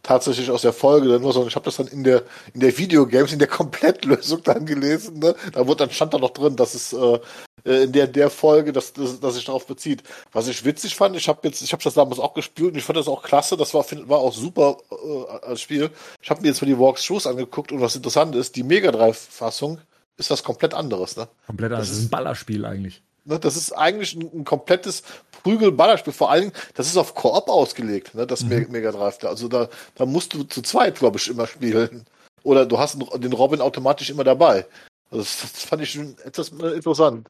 [0.02, 2.22] tatsächlich aus der Folge dann war, sondern ich habe das dann in der
[2.54, 5.18] in der Videogames in der Komplettlösung dann gelesen.
[5.18, 5.34] Ne?
[5.52, 7.18] Da wurde dann stand da noch drin, dass es äh,
[7.64, 10.02] äh in der der Folge, dass, dass, dass sich darauf bezieht.
[10.32, 12.84] Was ich witzig fand, ich habe jetzt ich habe das damals auch gespielt und ich
[12.84, 13.56] fand das auch klasse.
[13.56, 15.90] Das war war auch super äh, als Spiel.
[16.22, 18.90] Ich habe mir jetzt mal die Walks Shoes angeguckt und was interessant ist, die Mega
[18.90, 19.80] Drive Fassung
[20.16, 21.16] ist was komplett anderes.
[21.16, 21.28] Ne?
[21.46, 21.88] Komplett anderes.
[21.88, 23.02] Das ist ein Ballerspiel eigentlich.
[23.24, 25.02] Ne, das ist eigentlich ein, ein komplettes
[25.42, 26.12] Prügel-Ballerspiel.
[26.12, 28.66] Vor allem, das ist auf Koop ausgelegt, ne, das mhm.
[28.70, 29.22] Mega Drive.
[29.24, 32.06] Also da, da musst du zu zweit, glaube ich, immer spielen.
[32.42, 34.66] Oder du hast den Robin automatisch immer dabei.
[35.10, 37.28] Also das, das fand ich schon etwas interessant.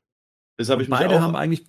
[0.91, 1.65] Beide haben eigentlich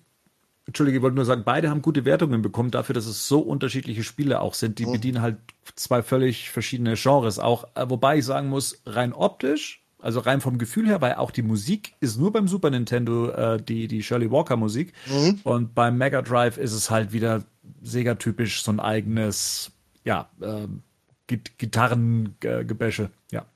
[0.64, 4.04] Entschuldige, ich wollte nur sagen, beide haben gute Wertungen bekommen dafür, dass es so unterschiedliche
[4.04, 4.78] Spiele auch sind.
[4.78, 4.92] Die mhm.
[4.92, 5.38] bedienen halt
[5.74, 7.64] zwei völlig verschiedene Genres auch.
[7.74, 11.42] Äh, wobei ich sagen muss, rein optisch also rein vom Gefühl her, weil auch die
[11.42, 14.92] Musik ist nur beim Super Nintendo äh, die, die Shirley Walker Musik.
[15.06, 15.40] Mhm.
[15.44, 17.44] Und beim Mega Drive ist es halt wieder
[17.82, 19.70] Sega-typisch so ein eigenes,
[20.04, 20.66] ja, äh,
[21.28, 23.46] Gitarrengebäsche, ja.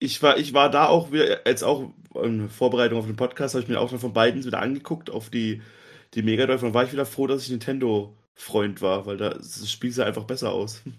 [0.00, 1.92] Ich war, ich war da auch wieder, jetzt auch
[2.22, 5.30] in Vorbereitung auf den Podcast, habe ich mir auch schon von beiden wieder angeguckt auf
[5.30, 5.62] die,
[6.14, 9.70] die Mega Drive und war ich wieder froh, dass ich Nintendo-Freund war, weil da das
[9.70, 10.82] Spiel sah einfach besser aus.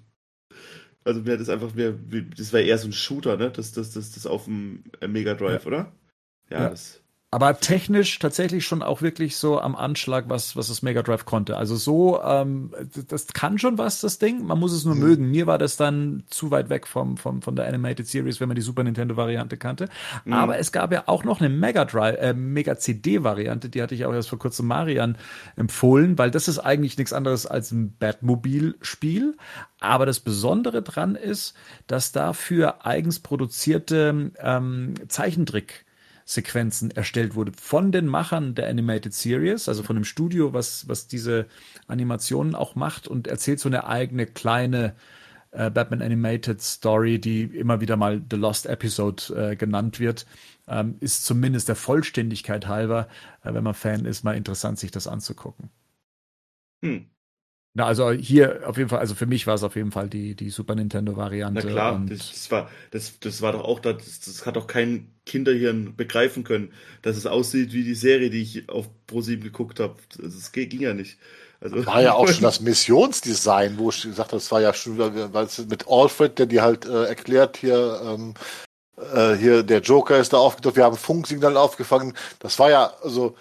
[1.06, 1.94] Also mir das einfach, mir,
[2.38, 3.50] das wäre eher so ein Shooter, ne?
[3.50, 5.68] Das, das, das, das auf dem Mega Drive, ja.
[5.68, 5.92] oder?
[6.50, 6.70] Ja, ja.
[6.70, 7.02] Das,
[7.32, 11.58] aber technisch tatsächlich schon auch wirklich so am Anschlag, was, was das Mega Drive konnte.
[11.58, 12.72] Also so, ähm,
[13.08, 14.44] das kann schon was, das Ding.
[14.46, 15.02] Man muss es nur mhm.
[15.02, 15.30] mögen.
[15.30, 18.56] Mir war das dann zu weit weg vom, vom, von der Animated Series, wenn man
[18.56, 19.90] die Super Nintendo Variante kannte.
[20.26, 20.34] Mhm.
[20.34, 23.70] Aber es gab ja auch noch eine Mega Drive, äh, Mega CD Variante.
[23.70, 25.16] Die hatte ich auch erst vor kurzem Marian
[25.56, 29.38] empfohlen, weil das ist eigentlich nichts anderes als ein Batmobil-Spiel.
[29.80, 31.54] Aber das Besondere dran ist,
[31.86, 35.86] dass dafür eigens produzierte ähm, Zeichentrick
[36.30, 41.08] Sequenzen erstellt wurde von den Machern der Animated Series, also von dem Studio, was, was
[41.08, 41.48] diese
[41.88, 44.94] Animationen auch macht und erzählt so eine eigene kleine
[45.50, 49.24] äh, Batman Animated Story, die immer wieder mal The Lost Episode
[49.54, 50.28] äh, genannt wird.
[50.68, 53.08] Ähm, ist zumindest der Vollständigkeit halber,
[53.44, 55.72] äh, wenn man Fan ist, mal interessant, sich das anzugucken.
[56.84, 57.10] Hm.
[57.76, 60.36] Na, also hier auf jeden Fall, also für mich war es auf jeden Fall die,
[60.36, 61.62] die Super Nintendo-Variante.
[61.66, 65.12] Na klar, das, das, war, das, das war doch auch, das, das hat doch kein
[65.26, 66.74] Kinderhirn begreifen können,
[67.04, 69.96] dass es aussieht wie die Serie, die ich auf ProSieben geguckt habe.
[70.18, 71.20] Das ging ja nicht.
[71.62, 74.98] Also, war ja auch schon das Missionsdesign, wo ich gesagt habe, das war ja schon,
[74.98, 78.34] weil es mit Alfred, der dir halt äh, erklärt hier, ähm,
[79.14, 82.14] äh, hier der Joker ist da aufgetaucht, wir haben Funksignal aufgefangen.
[82.40, 83.36] Das war ja, also,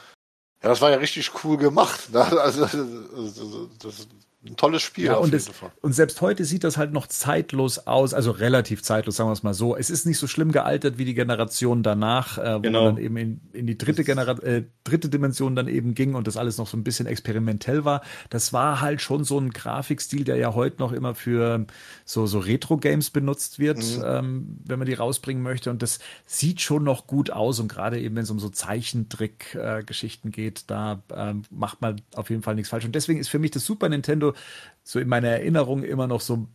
[0.63, 2.11] ja, das war ja richtig cool gemacht.
[2.11, 2.21] Ne?
[2.21, 2.65] Also,
[3.17, 4.09] also das,
[4.51, 5.07] ein tolles Spiel.
[5.07, 5.51] Ja, und, es,
[5.81, 9.43] und, selbst heute sieht das halt noch zeitlos aus, also relativ zeitlos, sagen wir es
[9.43, 9.77] mal so.
[9.77, 12.85] Es ist nicht so schlimm gealtert wie die Generation danach, äh, wo genau.
[12.85, 16.27] man dann eben in, in die dritte, Genera äh, dritte Dimension dann eben ging und
[16.27, 18.03] das alles noch so ein bisschen experimentell war.
[18.31, 21.67] Das war halt schon so ein Grafikstil, der ja heute noch immer für
[22.05, 24.03] so, so Retro-Games benutzt wird, mhm.
[24.05, 25.71] ähm, wenn man die rausbringen möchte.
[25.71, 27.61] Und das sieht schon noch gut aus.
[27.61, 32.31] Und gerade eben, wenn es um so Zeichentrick-Geschichten äh, geht, da äh, macht man auf
[32.31, 32.85] jeden Fall nichts falsch.
[32.85, 34.35] Und deswegen ist für mich das Super Nintendo
[34.83, 36.49] so in meiner Erinnerung immer noch so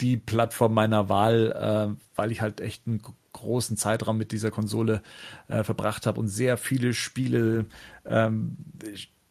[0.00, 3.02] die Plattform meiner Wahl, äh, weil ich halt echt einen
[3.32, 5.02] großen Zeitraum mit dieser Konsole
[5.48, 7.66] äh, verbracht habe und sehr viele Spiele
[8.04, 8.56] ähm,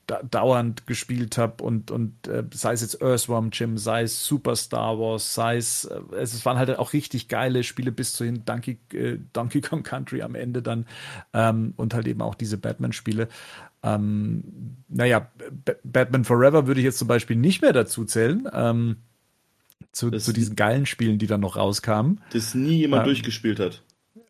[0.10, 4.56] da, dauernd gespielt habe und, und äh, sei es jetzt Earthworm Jim, sei es Super
[4.56, 8.44] Star Wars, sei es, äh, es waren halt auch richtig geile Spiele bis zu hin
[8.46, 10.86] Donkey, äh, Donkey Kong Country am Ende dann
[11.34, 13.28] ähm, und halt eben auch diese Batman-Spiele.
[13.84, 18.48] Ähm, naja, B Batman Forever würde ich jetzt zum Beispiel nicht mehr dazu zählen.
[18.52, 18.98] Ähm,
[19.92, 22.22] zu, zu diesen geilen Spielen, die dann noch rauskamen.
[22.32, 23.84] Das nie jemand ähm, durchgespielt hat.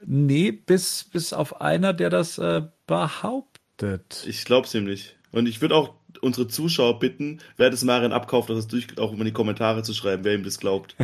[0.05, 4.25] Nee, bis, bis auf einer, der das äh, behauptet.
[4.27, 5.17] Ich glaub's ihm nicht.
[5.31, 9.21] Und ich würde auch unsere Zuschauer bitten, wer das Marian abkauft, das durch, auch immer
[9.21, 10.95] in die Kommentare zu schreiben, wer ihm das glaubt.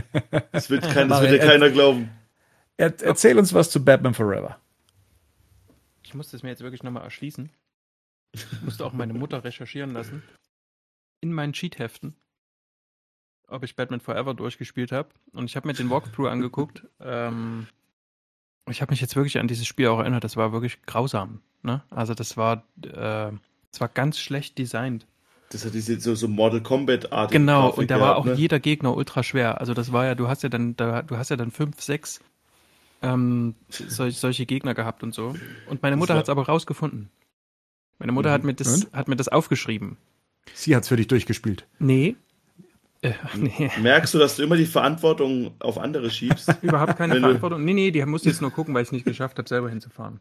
[0.52, 2.10] Das wird, kein, das wird ja keiner glauben.
[2.78, 4.58] Er, erzähl uns was zu Batman Forever.
[6.04, 7.50] Ich muss das mir jetzt wirklich nochmal erschließen.
[8.36, 10.24] Ich musste auch meine Mutter recherchieren lassen.
[11.22, 12.16] In meinen Cheatheften,
[13.48, 15.10] ob ich Batman Forever durchgespielt habe.
[15.32, 16.84] Und ich habe mir den Walkthrough angeguckt.
[17.00, 17.68] Ähm,
[18.68, 20.24] ich habe mich jetzt wirklich an dieses Spiel auch erinnert.
[20.24, 21.42] Das war wirklich grausam.
[21.62, 21.84] Ne?
[21.92, 23.32] Also das war, äh,
[23.72, 25.06] das war ganz schlecht designt.
[25.50, 27.32] Das hat diese so, so Model Combat Art.
[27.32, 28.34] Genau, Grafik und da war auch ne?
[28.34, 29.60] jeder Gegner ultra schwer.
[29.62, 32.20] Also das war ja, du hast ja dann, da, du hast ja dann fünf, sechs
[33.02, 35.36] ähm, solch, solche Gegner gehabt und so.
[35.70, 37.10] Und meine Mutter hat es aber rausgefunden.
[38.00, 38.34] Meine Mutter mhm.
[38.34, 39.98] hat, mir das, hat mir das aufgeschrieben.
[40.54, 41.68] Sie hat es für dich durchgespielt.
[41.80, 42.16] Nee.
[43.02, 43.72] Äh, nee.
[43.80, 46.52] Merkst du, dass du immer die Verantwortung auf andere schiebst?
[46.62, 47.64] Überhaupt keine Verantwortung.
[47.64, 50.20] Nee, nee, die musste jetzt nur gucken, weil ich es nicht geschafft habe, selber hinzufahren.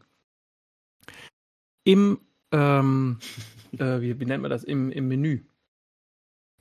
[1.85, 2.19] Im,
[2.53, 3.19] ähm,
[3.79, 4.65] äh, wie, wie nennt man das?
[4.65, 5.41] Im, Im Menü.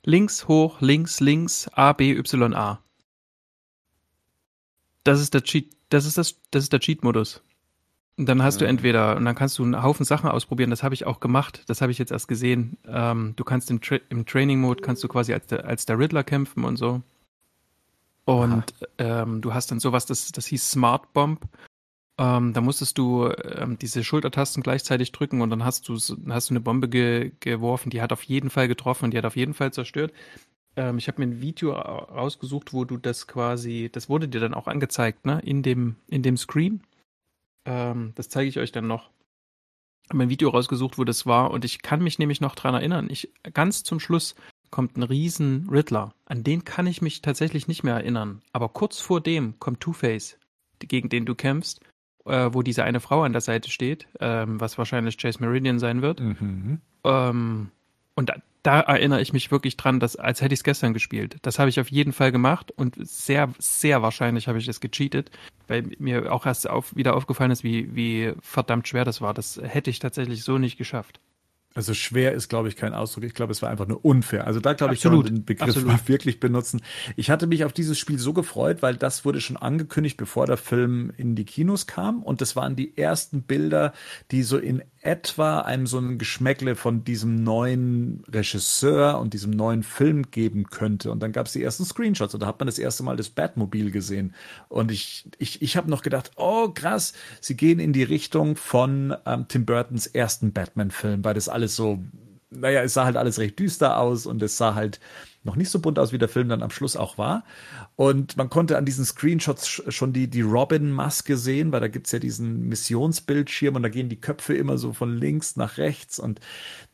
[0.04, 2.82] Links, hoch, links, links, A, B, Y, A.
[5.02, 7.42] Das ist der Cheat, das ist das, das ist der Cheat-Modus.
[8.16, 11.04] Dann hast du entweder, und dann kannst du einen Haufen Sachen ausprobieren, das habe ich
[11.04, 12.78] auch gemacht, das habe ich jetzt erst gesehen.
[12.86, 16.22] Ähm, du kannst im, Tra im Training-Mode, kannst du quasi als der, als der Riddler
[16.22, 17.02] kämpfen und so.
[18.24, 21.40] Und ähm, du hast dann sowas, das, das hieß Smart Bomb.
[22.16, 26.52] Ähm, da musstest du ähm, diese Schultertasten gleichzeitig drücken und dann hast du, hast du
[26.52, 29.54] eine Bombe ge geworfen, die hat auf jeden Fall getroffen und die hat auf jeden
[29.54, 30.12] Fall zerstört.
[30.76, 34.54] Ähm, ich habe mir ein Video rausgesucht, wo du das quasi, das wurde dir dann
[34.54, 36.82] auch angezeigt, ne, in dem, in dem Screen.
[37.64, 39.10] Ähm, das zeige ich euch dann noch.
[40.04, 42.74] Ich habe ein Video rausgesucht, wo das war und ich kann mich nämlich noch dran
[42.74, 43.08] erinnern.
[43.10, 44.34] Ich, ganz zum Schluss
[44.70, 46.14] kommt ein riesen Riddler.
[46.26, 48.42] An den kann ich mich tatsächlich nicht mehr erinnern.
[48.52, 50.36] Aber kurz vor dem kommt Two-Face,
[50.80, 51.80] gegen den du kämpfst,
[52.26, 56.02] äh, wo diese eine Frau an der Seite steht, ähm, was wahrscheinlich Chase Meridian sein
[56.02, 56.20] wird.
[56.20, 56.80] Mhm.
[57.04, 57.70] Ähm,
[58.14, 61.36] und da, da erinnere ich mich wirklich dran, dass, als hätte ich es gestern gespielt.
[61.42, 65.30] Das habe ich auf jeden Fall gemacht und sehr, sehr wahrscheinlich habe ich es gecheatet,
[65.68, 69.34] weil mir auch erst auf, wieder aufgefallen ist, wie, wie verdammt schwer das war.
[69.34, 71.20] Das hätte ich tatsächlich so nicht geschafft.
[71.76, 73.24] Also schwer ist, glaube ich, kein Ausdruck.
[73.24, 74.46] Ich glaube, es war einfach nur unfair.
[74.46, 76.80] Also da, glaube ich, kann man den Begriff mal wirklich benutzen.
[77.16, 80.56] Ich hatte mich auf dieses Spiel so gefreut, weil das wurde schon angekündigt, bevor der
[80.56, 82.22] Film in die Kinos kam.
[82.22, 83.92] Und das waren die ersten Bilder,
[84.30, 89.82] die so in etwa einem so ein Geschmäckle von diesem neuen Regisseur und diesem neuen
[89.82, 91.10] Film geben könnte.
[91.10, 93.28] Und dann gab es die ersten Screenshots und da hat man das erste Mal das
[93.28, 94.34] Batmobil gesehen.
[94.68, 99.14] Und ich, ich, ich habe noch gedacht, oh krass, sie gehen in die Richtung von
[99.26, 102.02] ähm, Tim Burtons ersten Batman-Film, weil das alles so,
[102.50, 105.00] naja, es sah halt alles recht düster aus und es sah halt
[105.44, 107.44] noch nicht so bunt aus, wie der Film dann am Schluss auch war.
[107.96, 112.18] Und man konnte an diesen Screenshots schon die, die Robin-Maske sehen, weil da gibt's ja
[112.18, 116.18] diesen Missionsbildschirm und da gehen die Köpfe immer so von links nach rechts.
[116.18, 116.40] Und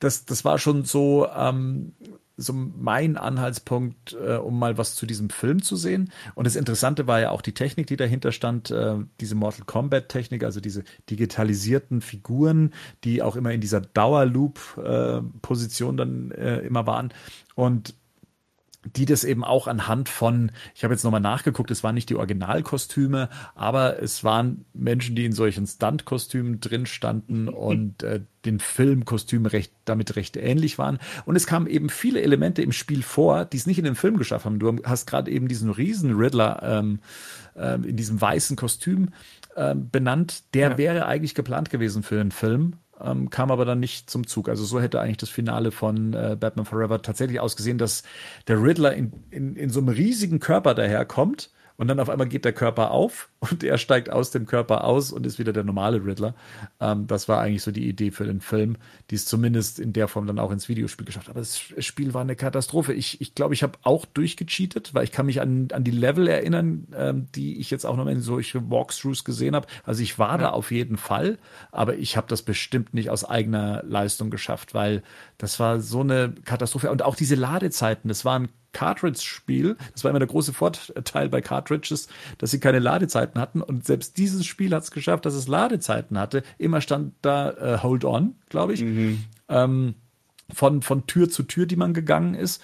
[0.01, 1.93] das, das war schon so, ähm,
[2.41, 6.11] so mein Anhaltspunkt, äh, um mal was zu diesem Film zu sehen.
[6.35, 10.43] Und das Interessante war ja auch die Technik, die dahinter stand, äh, diese Mortal Kombat-Technik,
[10.43, 12.73] also diese digitalisierten Figuren,
[13.05, 17.13] die auch immer in dieser Dauerloop-Position äh, dann äh, immer waren.
[17.55, 17.95] Und
[18.85, 22.17] die das eben auch anhand von, ich habe jetzt nochmal nachgeguckt, es waren nicht die
[22.17, 29.47] Originalkostüme, aber es waren Menschen, die in solchen Stunt-Kostümen drin standen und äh, den Filmkostümen
[29.47, 30.99] recht, damit recht ähnlich waren.
[31.27, 34.17] Und es kamen eben viele Elemente im Spiel vor, die es nicht in den Film
[34.17, 34.59] geschafft haben.
[34.59, 37.01] Du hast gerade eben diesen riesen Riddler ähm,
[37.55, 39.11] äh, in diesem weißen Kostüm
[39.57, 40.43] äh, benannt.
[40.55, 40.79] Der ja.
[40.79, 44.49] wäre eigentlich geplant gewesen für den Film ähm, kam aber dann nicht zum Zug.
[44.49, 48.03] Also so hätte eigentlich das Finale von äh, Batman Forever tatsächlich ausgesehen, dass
[48.49, 52.45] der Riddler in, in, in so einem riesigen Körper daherkommt und dann auf einmal geht
[52.45, 56.05] der Körper auf und er steigt aus dem Körper aus und ist wieder der normale
[56.05, 56.35] Riddler.
[56.79, 58.77] Ähm, das war eigentlich so die Idee für den Film,
[59.11, 61.37] die es zumindest in der Form dann auch ins Videospiel geschafft hat.
[61.37, 62.93] Aber das Spiel war eine Katastrophe.
[62.93, 65.91] Ich glaube, ich, glaub, ich habe auch durchgecheatet, weil ich kann mich an, an die
[65.91, 69.67] Level erinnern, ähm, die ich jetzt auch noch in solche Walkthroughs gesehen habe.
[69.85, 70.39] Also ich war ja.
[70.39, 71.39] da auf jeden Fall,
[71.73, 75.03] aber ich habe das bestimmt nicht aus eigener Leistung geschafft, weil
[75.39, 76.91] das war so eine Katastrophe.
[76.91, 79.77] Und auch diese Ladezeiten, das waren Cartridge-Spiel.
[79.93, 82.09] Das war immer der große Vorteil bei Cartridges,
[82.39, 83.63] dass sie keine Ladezeiten hatten.
[83.63, 86.43] Und selbst dieses Spiel hat es geschafft, dass es Ladezeiten hatte.
[86.59, 88.83] Immer stand da äh, Hold On, glaube ich.
[88.83, 89.25] Mhm.
[89.49, 89.95] Ähm,
[90.53, 92.63] von, von Tür zu Tür, die man gegangen ist.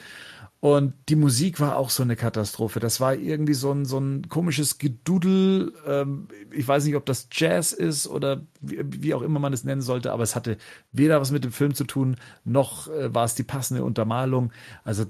[0.61, 2.81] Und die Musik war auch so eine Katastrophe.
[2.81, 5.73] Das war irgendwie so ein, so ein komisches Gedudel.
[5.87, 9.65] Ähm, ich weiß nicht, ob das Jazz ist oder wie, wie, auch immer man es
[9.65, 10.57] nennen sollte, aber es hatte
[10.93, 14.51] weder was mit dem Film zu tun, noch äh, war es die passende Untermalung.
[14.83, 15.05] Also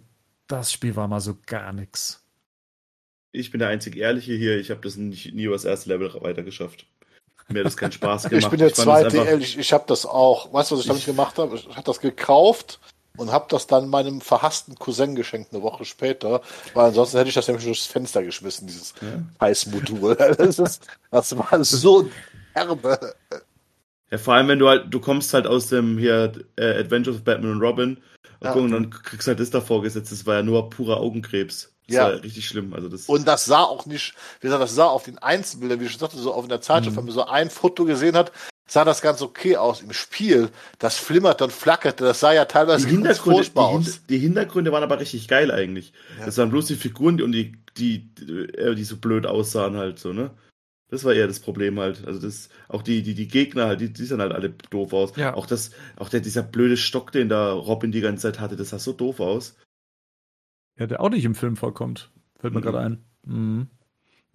[0.48, 2.26] das Spiel war mal so gar nichts.
[3.36, 4.58] Ich bin der einzig Ehrliche hier.
[4.58, 6.86] Ich habe das nicht, nie über das erste Level weitergeschafft.
[7.48, 8.44] Mir hat das keinen Spaß gemacht.
[8.44, 9.58] ich bin der ich zweite ehrlich.
[9.58, 10.52] Ich habe das auch.
[10.52, 11.56] Weißt du, was ich damit gemacht habe?
[11.56, 12.80] Ich habe das gekauft
[13.16, 16.42] und habe das dann meinem verhassten Cousin geschenkt eine Woche später,
[16.74, 19.22] weil ansonsten hätte ich das nämlich durchs Fenster geschmissen, dieses ja.
[19.40, 20.16] Heißmodul.
[20.36, 20.80] Das,
[21.10, 22.08] das war so
[22.52, 23.14] herbe.
[24.10, 27.24] Ja, vor allem, wenn du halt, du kommst halt aus dem hier äh, Adventures of
[27.24, 27.98] Batman und Robin
[28.42, 28.52] ja.
[28.52, 30.12] und dann kriegst halt das da vorgesetzt.
[30.12, 31.72] Das war ja nur purer Augenkrebs.
[31.88, 32.02] Das ja.
[32.04, 32.74] war richtig schlimm.
[32.74, 35.84] Also das und das sah auch nicht, wie gesagt, das sah auf den Einzelbildern, wie
[35.84, 37.00] ich schon sagte, so auf der Zeitschrift, mhm.
[37.00, 38.32] wenn man so ein Foto gesehen hat,
[38.66, 39.82] sah das ganz okay aus.
[39.82, 44.00] Im Spiel, das flimmerte und flackerte, das sah ja teilweise die Hintergründe, furchtbar die, aus.
[44.08, 45.92] Die Hintergründe waren aber richtig geil eigentlich.
[46.18, 46.26] Ja.
[46.26, 49.98] Das waren bloß die Figuren und die, die, die, äh, die so blöd aussahen halt
[49.98, 50.30] so, ne?
[50.88, 52.06] Das war eher das Problem halt.
[52.06, 55.16] Also das, auch die, die, die Gegner halt, die, die sahen halt alle doof aus.
[55.16, 55.34] Ja.
[55.34, 58.70] Auch das, auch der, dieser blöde Stock, den da Robin die ganze Zeit hatte, das
[58.70, 59.56] sah so doof aus.
[60.78, 62.11] Ja, der auch nicht im Film vorkommt.
[62.39, 62.65] Fällt mir mhm.
[62.65, 63.05] gerade ein.
[63.24, 63.66] Mhm.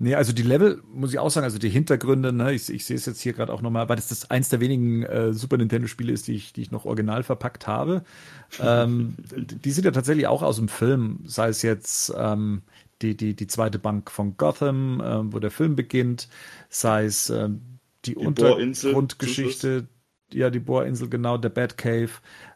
[0.04, 2.96] Nee, also die Level, muss ich auch sagen, also die Hintergründe, ne, ich, ich sehe
[2.96, 6.12] es jetzt hier gerade auch nochmal, weil das, das eins der wenigen äh, Super Nintendo-Spiele
[6.12, 8.04] ist, die ich, die ich noch original verpackt habe.
[8.60, 12.64] ähm, die sind ja tatsächlich auch aus dem Film, sei es jetzt ähm,
[13.04, 16.30] die, die, die zweite Bank von Gotham, äh, wo der Film beginnt,
[16.68, 17.50] sei es äh,
[18.06, 19.88] die, die Untergrundgeschichte,
[20.34, 22.10] ja, die Bohrinsel, genau, der Batcave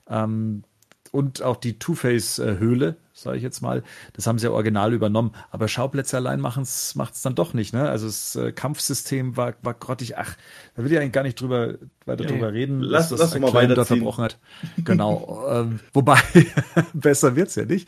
[0.09, 0.63] ähm,
[1.11, 3.81] und auch die Two-Face-Höhle, sage ich jetzt mal.
[4.13, 5.31] Das haben sie ja original übernommen.
[5.49, 7.73] Aber Schauplätze allein macht es dann doch nicht.
[7.73, 7.89] Ne?
[7.89, 10.17] Also das äh, Kampfsystem war, war grottig.
[10.17, 10.35] Ach,
[10.75, 11.75] da will ich eigentlich gar nicht drüber,
[12.05, 14.37] weiter ja, drüber reden, lass, was das lass mal weiter da verbrochen hat.
[14.83, 15.45] Genau.
[15.49, 16.19] ähm, wobei,
[16.93, 17.87] besser wird's ja nicht.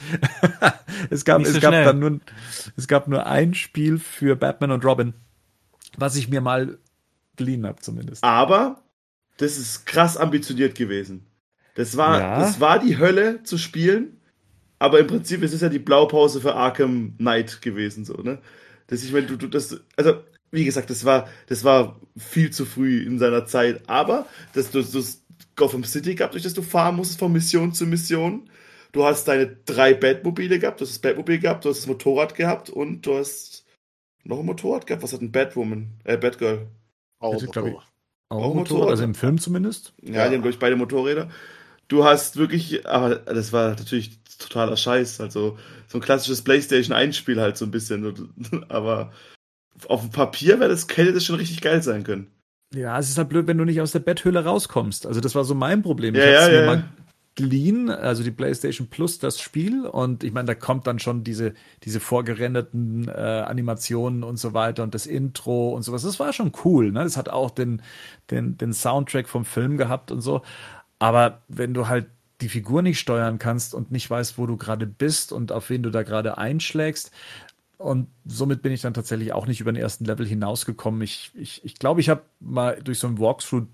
[1.10, 2.20] es gab, nicht so es gab dann nur,
[2.78, 5.14] es gab nur ein Spiel für Batman und Robin,
[5.98, 6.78] was ich mir mal
[7.36, 8.24] geliehen habe zumindest.
[8.24, 8.82] Aber
[9.36, 11.28] das ist krass ambitioniert gewesen.
[11.76, 12.40] Das war, ja.
[12.40, 14.17] das war die Hölle zu spielen,
[14.80, 18.40] aber im Prinzip ist es ja die Blaupause für Arkham Knight gewesen, so, ne?
[18.88, 22.66] Das, ich meine, du, du, das, also, wie gesagt, das war, das war viel zu
[22.66, 25.24] früh in seiner Zeit, aber das, du, das
[25.56, 28.50] Gotham City gab, durch das du fahren musstest von Mission zu Mission.
[28.94, 32.36] Du hast deine drei Batmobile gehabt, du hast das Batmobil gehabt, du hast das Motorrad
[32.36, 33.66] gehabt und du hast
[34.24, 35.04] noch ein Motorrad gehabt.
[35.04, 36.68] Was hat ein Batwoman, äh, Batgirl?
[37.20, 37.74] Auch, Motorrad.
[38.30, 39.94] Auch, auch Motorrad, Motorrad, also im Film zumindest.
[40.02, 40.30] Ja, ja.
[40.30, 41.30] die haben, glaube ich, beide Motorräder
[41.88, 45.22] du hast wirklich, aber das war natürlich totaler Scheiß.
[45.22, 45.58] Also
[45.88, 48.34] so ein klassisches PlayStation 1-Spiel halt so ein bisschen.
[48.70, 49.12] Aber
[49.88, 52.28] auf dem Papier wäre das, hätte das schon richtig geil sein können.
[52.74, 55.06] Ja, es ist halt blöd, wenn du nicht aus der Betthöhle rauskommst.
[55.06, 56.16] Also das war so mein Problem.
[56.16, 56.66] Ja, ich ja, ja.
[56.66, 56.84] mal
[57.36, 59.86] geliehen, also die PlayStation Plus, das Spiel.
[59.86, 61.54] Und ich meine, da kommt dann schon diese,
[61.84, 66.02] diese vorgerenderten äh, Animationen und so weiter und das Intro und sowas.
[66.02, 66.92] Das war schon cool.
[66.92, 67.04] Ne?
[67.04, 67.82] Das hat auch den,
[68.32, 70.42] den, den Soundtrack vom Film gehabt und so.
[71.00, 72.08] Aber wenn du halt
[72.42, 75.84] die Figur nicht steuern kannst und nicht weißt, wo du gerade bist und auf wen
[75.84, 77.12] du da gerade einschlägst,
[77.78, 81.02] und somit bin ich dann tatsächlich auch nicht über den ersten Level hinausgekommen.
[81.02, 83.68] Ich glaube, ich, ich, glaub, ich habe mal durch so ein Walkthrough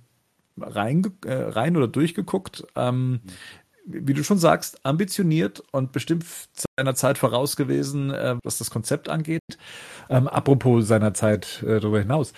[0.57, 2.65] rein, äh, rein oder durchgeguckt.
[2.76, 3.22] Ähm,
[3.85, 6.26] wie du schon sagst, ambitioniert und bestimmt
[6.77, 9.41] seiner Zeit voraus gewesen, äh, was das Konzept angeht.
[10.10, 12.34] Ähm, apropos seiner Zeit äh, darüber hinaus.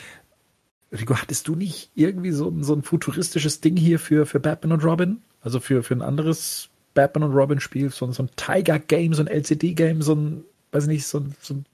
[0.91, 4.83] Rico, hattest du nicht irgendwie so, so ein futuristisches Ding hier für, für Batman und
[4.83, 5.21] Robin?
[5.45, 9.27] Also für, für ein anderes Batman und Robin Spiel, so, so ein Tiger-Game, so ein
[9.27, 11.65] LCD-Game, so ein, weiß nicht, so ein, so ein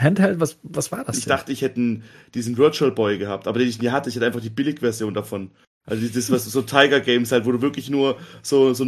[0.00, 1.18] Handheld, was, was war das?
[1.18, 1.30] Ich denn?
[1.30, 2.00] dachte, ich hätte
[2.34, 4.10] diesen Virtual Boy gehabt, aber den ich nie hatte.
[4.10, 5.52] Ich hatte einfach die Billigversion davon.
[5.84, 8.84] Also das was so Tiger Games halt, wo du wirklich nur so so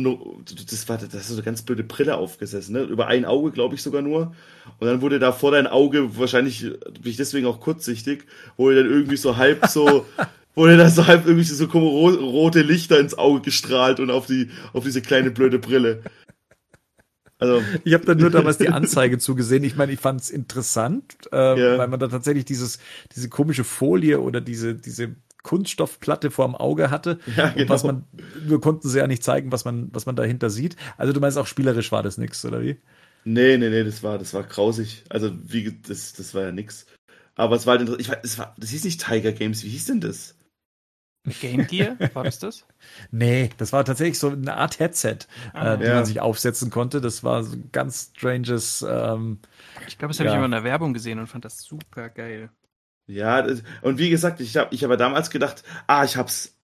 [0.46, 2.82] das war das ist so eine ganz blöde Brille aufgesessen, ne?
[2.82, 4.32] Über ein Auge, glaube ich sogar nur.
[4.78, 8.86] Und dann wurde da vor dein Auge wahrscheinlich bin ich deswegen auch kurzsichtig, wo dann
[8.86, 10.06] irgendwie so halb so
[10.56, 14.84] Er da so halb irgendwie so rote Lichter ins Auge gestrahlt und auf die, auf
[14.84, 16.02] diese kleine blöde Brille.
[17.38, 17.62] Also.
[17.82, 19.64] Ich habe da nur damals die Anzeige zugesehen.
[19.64, 21.78] Ich meine, ich fand es interessant, äh, ja.
[21.78, 22.78] weil man da tatsächlich dieses,
[23.14, 27.18] diese komische Folie oder diese, diese Kunststoffplatte vorm Auge hatte.
[27.36, 27.68] Ja, genau.
[27.68, 30.76] was man, wir konnten sie ja nicht zeigen, was man, was man dahinter sieht.
[30.96, 32.78] Also du meinst auch spielerisch war das nix, oder wie?
[33.24, 35.04] Nee, nee, nee, das war, das war grausig.
[35.10, 36.86] Also wie, das, das war ja nix.
[37.34, 40.00] Aber es war halt ich es war, das hieß nicht Tiger Games, wie hieß denn
[40.00, 40.36] das?
[41.40, 42.66] Game Gear, war das das?
[43.10, 45.18] nee, das war tatsächlich so eine Art Headset,
[45.52, 45.94] ah, äh, die ja.
[45.94, 47.00] man sich aufsetzen konnte.
[47.00, 48.84] Das war so ein ganz stranges.
[48.86, 49.38] Ähm,
[49.86, 50.34] ich glaube, das habe ja.
[50.34, 52.50] ich immer in der Werbung gesehen und fand das super geil.
[53.06, 53.46] Ja,
[53.82, 56.56] und wie gesagt, ich habe ich hab damals gedacht, ah, ich hab's.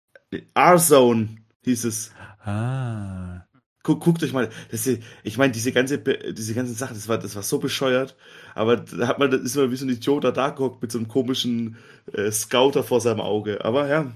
[0.53, 2.11] R-Zone hieß es.
[2.43, 3.45] Ah.
[3.81, 4.87] Guck, guckt euch mal, das,
[5.23, 8.15] ich meine, diese ganze, diese ganzen Sachen, das war, das war so bescheuert,
[8.53, 11.07] aber da hat man, ist man wie so ein Idiot da geguckt mit so einem
[11.07, 11.77] komischen
[12.13, 13.63] äh, Scouter vor seinem Auge.
[13.65, 14.11] Aber ja.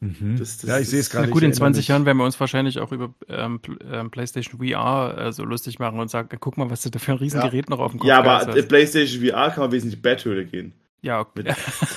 [0.00, 0.36] Mhm.
[0.38, 1.28] Das, das, ja, ich sehe es gerade.
[1.28, 1.88] Gut, in 20 mich.
[1.88, 3.60] Jahren werden wir uns wahrscheinlich auch über ähm,
[3.90, 7.12] ähm PlayStation VR äh, so lustig machen und sagen, guck mal, was du da für
[7.12, 7.70] ein Riesengerät ja.
[7.70, 8.68] noch auf dem Kopf Ja, aber hast.
[8.68, 10.72] PlayStation VR kann man wesentlich Betthöhle gehen.
[11.02, 11.54] Ja, okay.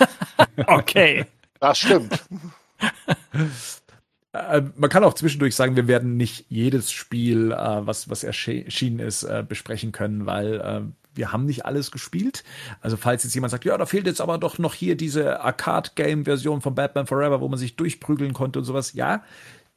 [0.67, 1.25] okay.
[1.59, 2.23] Das stimmt.
[4.33, 8.99] Äh, man kann auch zwischendurch sagen, wir werden nicht jedes Spiel, äh, was, was erschienen
[8.99, 12.43] ist, äh, besprechen können, weil wir haben nicht alles gespielt.
[12.81, 16.61] Also falls jetzt jemand sagt, ja, da fehlt jetzt aber doch noch hier diese Arcade-Game-Version
[16.61, 18.93] von Batman Forever, wo man sich durchprügeln konnte und sowas.
[18.93, 19.23] Ja,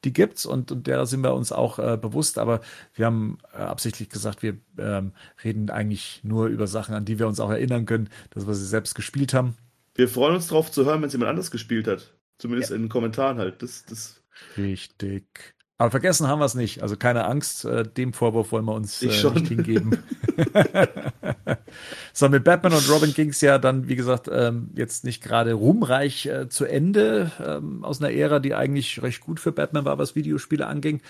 [0.05, 2.61] die gibt's und, und der sind wir uns auch äh, bewusst, aber
[2.95, 5.13] wir haben äh, absichtlich gesagt, wir ähm,
[5.43, 8.67] reden eigentlich nur über Sachen, an die wir uns auch erinnern können, dass wir sie
[8.67, 9.57] selbst gespielt haben.
[9.95, 12.13] Wir freuen uns drauf zu hören, wenn es jemand anders gespielt hat.
[12.39, 12.77] Zumindest ja.
[12.77, 13.63] in den Kommentaren halt.
[13.63, 14.21] Das, das
[14.57, 15.55] Richtig.
[15.85, 16.83] Aber vergessen haben wir es nicht.
[16.83, 20.03] Also keine Angst, äh, dem Vorwurf wollen wir uns äh, nicht hingeben.
[22.15, 25.53] so, mit Batman und Robin ging es ja dann, wie gesagt, ähm, jetzt nicht gerade
[25.53, 29.99] ruhmreich äh, zu Ende ähm, aus einer Ära, die eigentlich recht gut für Batman war,
[29.99, 31.03] was Videospiele anging.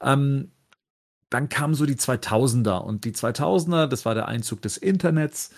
[0.00, 0.50] Ähm,
[1.30, 5.50] dann kamen so die 2000er und die 2000er, das war der Einzug des Internets.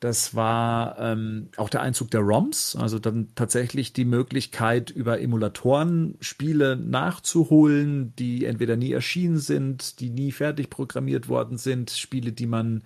[0.00, 6.16] Das war ähm, auch der Einzug der ROMs, also dann tatsächlich die Möglichkeit, über Emulatoren
[6.20, 12.46] Spiele nachzuholen, die entweder nie erschienen sind, die nie fertig programmiert worden sind, Spiele, die
[12.46, 12.84] man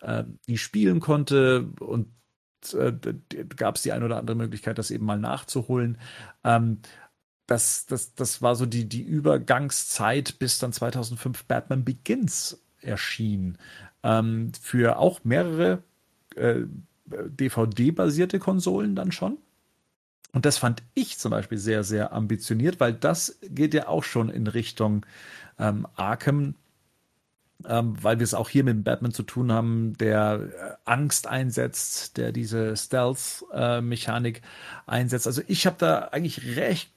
[0.00, 2.08] äh, nie spielen konnte und
[2.72, 2.92] äh,
[3.56, 5.98] gab es die eine oder andere Möglichkeit, das eben mal nachzuholen.
[6.44, 6.78] Ähm,
[7.46, 13.58] das, das, das war so die, die Übergangszeit, bis dann 2005 Batman Begins erschien.
[14.02, 15.82] Ähm, für auch mehrere
[16.36, 16.62] äh,
[17.06, 19.38] DVD-basierte Konsolen dann schon.
[20.32, 24.30] Und das fand ich zum Beispiel sehr, sehr ambitioniert, weil das geht ja auch schon
[24.30, 25.06] in Richtung
[25.58, 26.56] ähm, Arkham,
[27.66, 32.16] ähm, weil wir es auch hier mit Batman zu tun haben, der äh, Angst einsetzt,
[32.16, 34.40] der diese Stealth-Mechanik äh,
[34.90, 35.28] einsetzt.
[35.28, 36.90] Also ich habe da eigentlich recht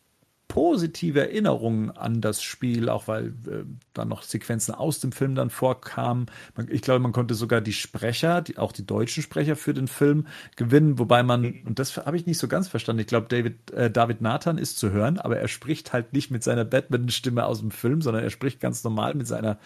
[0.48, 3.64] positive Erinnerungen an das Spiel, auch weil äh,
[3.94, 6.28] dann noch Sequenzen aus dem Film dann vorkamen.
[6.70, 10.28] Ich glaube, man konnte sogar die Sprecher, die, auch die deutschen Sprecher für den Film
[10.56, 11.62] gewinnen, wobei man, mhm.
[11.66, 14.78] und das habe ich nicht so ganz verstanden, ich glaube, David, äh, David Nathan ist
[14.80, 18.30] zu hören, aber er spricht halt nicht mit seiner Batman-Stimme aus dem Film, sondern er
[18.30, 19.60] spricht ganz normal mit seiner,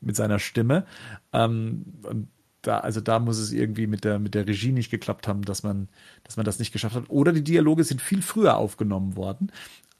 [0.00, 0.86] mit seiner Stimme.
[1.32, 2.28] Ähm, und
[2.62, 5.62] da, also da muss es irgendwie mit der, mit der Regie nicht geklappt haben, dass
[5.64, 5.88] man,
[6.22, 7.10] dass man das nicht geschafft hat.
[7.10, 9.50] Oder die Dialoge sind viel früher aufgenommen worden.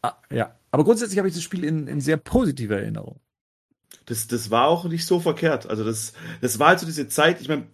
[0.02, 3.20] Ah, ja, aber grundsätzlich habe ich das Spiel in, in sehr positiver Erinnerung.
[4.06, 5.68] Das, das war auch nicht so verkehrt.
[5.68, 7.66] Also das, das war halt so diese Zeit, ich meine,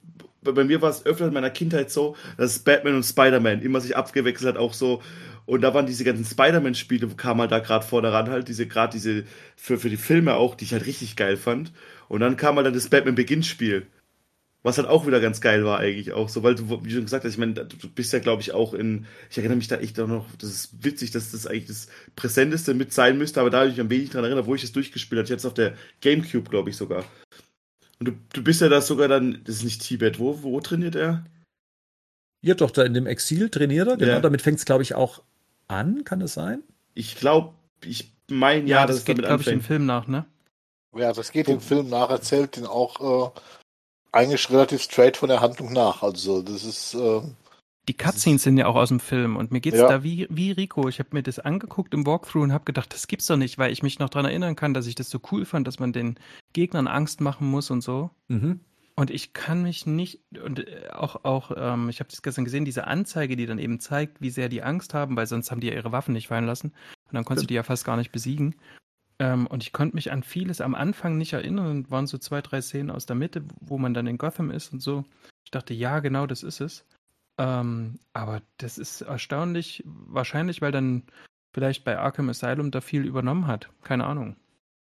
[0.42, 3.96] bei mir war es öfter in meiner Kindheit so, dass Batman und Spider-Man immer sich
[3.96, 5.02] abgewechselt hat, auch so.
[5.46, 8.92] Und da waren diese ganzen Spider-Man-Spiele, kam halt da gerade vorne ran, halt diese, gerade
[8.92, 9.24] diese,
[9.56, 11.72] für, für die Filme auch, die ich halt richtig geil fand.
[12.08, 13.86] Und dann kam halt dann das Batman Beginn-Spiel.
[14.68, 17.24] Was halt auch wieder ganz geil war eigentlich auch so, weil du, wie schon gesagt
[17.24, 19.98] hast, ich meine, du bist ja glaube ich auch in, ich erinnere mich da echt
[19.98, 23.60] auch noch, das ist witzig, dass das eigentlich das Präsenteste mit sein müsste, aber da
[23.60, 25.72] habe ich mich ein wenig dran erinnert, wo ich das durchgespielt habe, jetzt auf der
[26.02, 27.02] Gamecube glaube ich sogar.
[27.98, 30.96] Und du, du bist ja da sogar dann, das ist nicht Tibet, wo, wo trainiert
[30.96, 31.24] er?
[32.42, 34.20] Ja doch, da in dem Exil trainiert er, genau, ja.
[34.20, 35.22] damit fängt es glaube ich auch
[35.66, 36.62] an, kann es sein?
[36.92, 40.26] Ich glaube, ich meine ja, ja, das, das geht glaube ich im Film nach, ne?
[40.94, 43.40] Ja, das geht im Film nach, erzählt den auch äh,
[44.12, 46.02] eigentlich relativ straight von der Handlung nach.
[46.02, 46.94] Also das ist.
[46.94, 47.22] Äh,
[47.88, 49.88] die Cutscenes sind ja auch aus dem Film und mir geht's ja.
[49.88, 50.88] da wie, wie Rico.
[50.88, 53.72] Ich habe mir das angeguckt im Walkthrough und habe gedacht, das gibt's doch nicht, weil
[53.72, 56.18] ich mich noch daran erinnern kann, dass ich das so cool fand, dass man den
[56.52, 58.10] Gegnern Angst machen muss und so.
[58.28, 58.60] Mhm.
[58.94, 62.64] Und ich kann mich nicht, und äh, auch, auch ähm, ich habe das gestern gesehen,
[62.64, 65.68] diese Anzeige, die dann eben zeigt, wie sehr die Angst haben, weil sonst haben die
[65.68, 66.72] ja ihre Waffen nicht fallen lassen.
[67.06, 68.56] Und dann konntest du die ja fast gar nicht besiegen.
[69.20, 72.40] Ähm, und ich konnte mich an vieles am Anfang nicht erinnern und waren so zwei,
[72.40, 75.04] drei Szenen aus der Mitte, wo man dann in Gotham ist und so.
[75.44, 76.84] Ich dachte, ja, genau, das ist es.
[77.38, 81.02] Ähm, aber das ist erstaunlich, wahrscheinlich, weil dann
[81.52, 83.68] vielleicht bei Arkham Asylum da viel übernommen hat.
[83.82, 84.36] Keine Ahnung.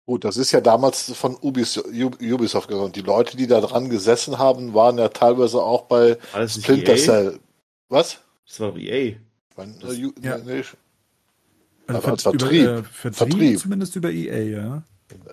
[0.06, 2.92] Gut, das ist ja damals von Ubisoft gekommen.
[2.92, 6.18] Die Leute, die da dran gesessen haben, waren ja teilweise auch bei
[6.48, 6.98] Splinter EA?
[6.98, 7.40] Cell.
[7.88, 8.20] Was?
[8.46, 9.16] Das war EA.
[9.56, 10.38] Mein, Das- äh, ja.
[10.38, 10.62] nee,
[11.96, 12.62] Also als Ver- Vertrieb.
[12.62, 13.58] Über, äh, Vertrieb, Vertrieb.
[13.60, 14.82] zumindest über EA, ja.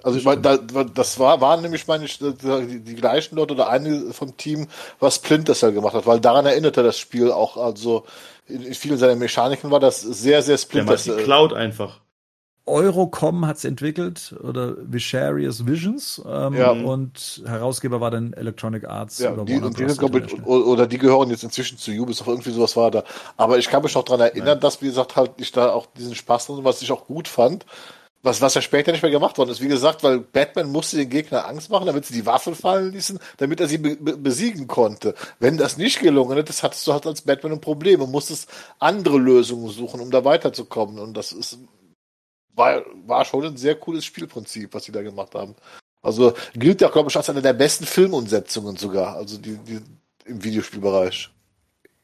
[0.04, 3.70] Also ich meine, da, das war, waren nämlich meine ich, die, die gleichen Leute oder
[3.70, 4.68] eine vom Team,
[5.00, 8.06] was Splinter Cell gemacht hat, weil daran erinnerte das Spiel auch, also
[8.48, 11.24] in, in vielen seiner Mechaniken war das sehr, sehr Der Splinter macht die Cell.
[11.24, 12.02] Cloud einfach.
[12.70, 16.72] Eurocom hat's entwickelt oder Vicarious Visions ähm, Ja.
[16.72, 19.98] und Herausgeber war dann Electronic Arts Ja, oder die, Warner und die Bros.
[19.98, 20.46] International.
[20.64, 23.04] oder die gehören jetzt inzwischen zu Ubisoft, irgendwie sowas war da.
[23.38, 26.16] Aber ich kann mich noch daran erinnern, dass, wie gesagt, halt ich da auch diesen
[26.16, 27.66] Spaß drin, was ich auch gut fand,
[28.22, 29.62] was, was ja später nicht mehr gemacht worden ist.
[29.62, 33.18] Wie gesagt, weil Batman musste den Gegner Angst machen, damit sie die Waffen fallen ließen,
[33.38, 35.16] damit er sie be be besiegen konnte.
[35.40, 39.18] Wenn das nicht gelungen ist, hattest du halt als Batman ein Problem und musstest andere
[39.18, 41.00] Lösungen suchen, um da weiterzukommen.
[41.00, 41.60] Und das ist,
[42.56, 45.56] war, war schon ein sehr cooles Spielprinzip, was sie da gemacht haben.
[46.02, 49.82] Also gilt ja, glaube ich, als eine der besten Filmumsetzungen sogar, also die, die
[50.26, 51.30] im Videospielbereich.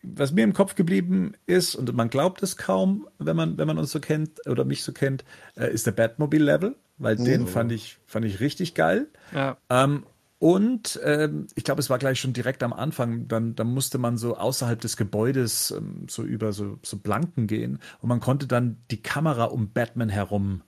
[0.04, 3.78] Was mir im Kopf geblieben ist, und man glaubt es kaum, wenn man, wenn man
[3.78, 5.24] uns so kennt oder mich so kennt,
[5.56, 7.48] äh, ist der Batmobile-Level, weil den Mhm.
[7.48, 9.08] fand ich, fand ich richtig geil.
[9.34, 9.58] Ja.
[9.70, 10.06] Ähm,
[10.46, 14.16] und ähm, ich glaube, es war gleich schon direkt am Anfang, dann, dann musste man
[14.16, 18.78] so außerhalb des Gebäudes ähm, so über so, so Planken gehen und man konnte dann
[18.92, 20.62] die Kamera um Batman herum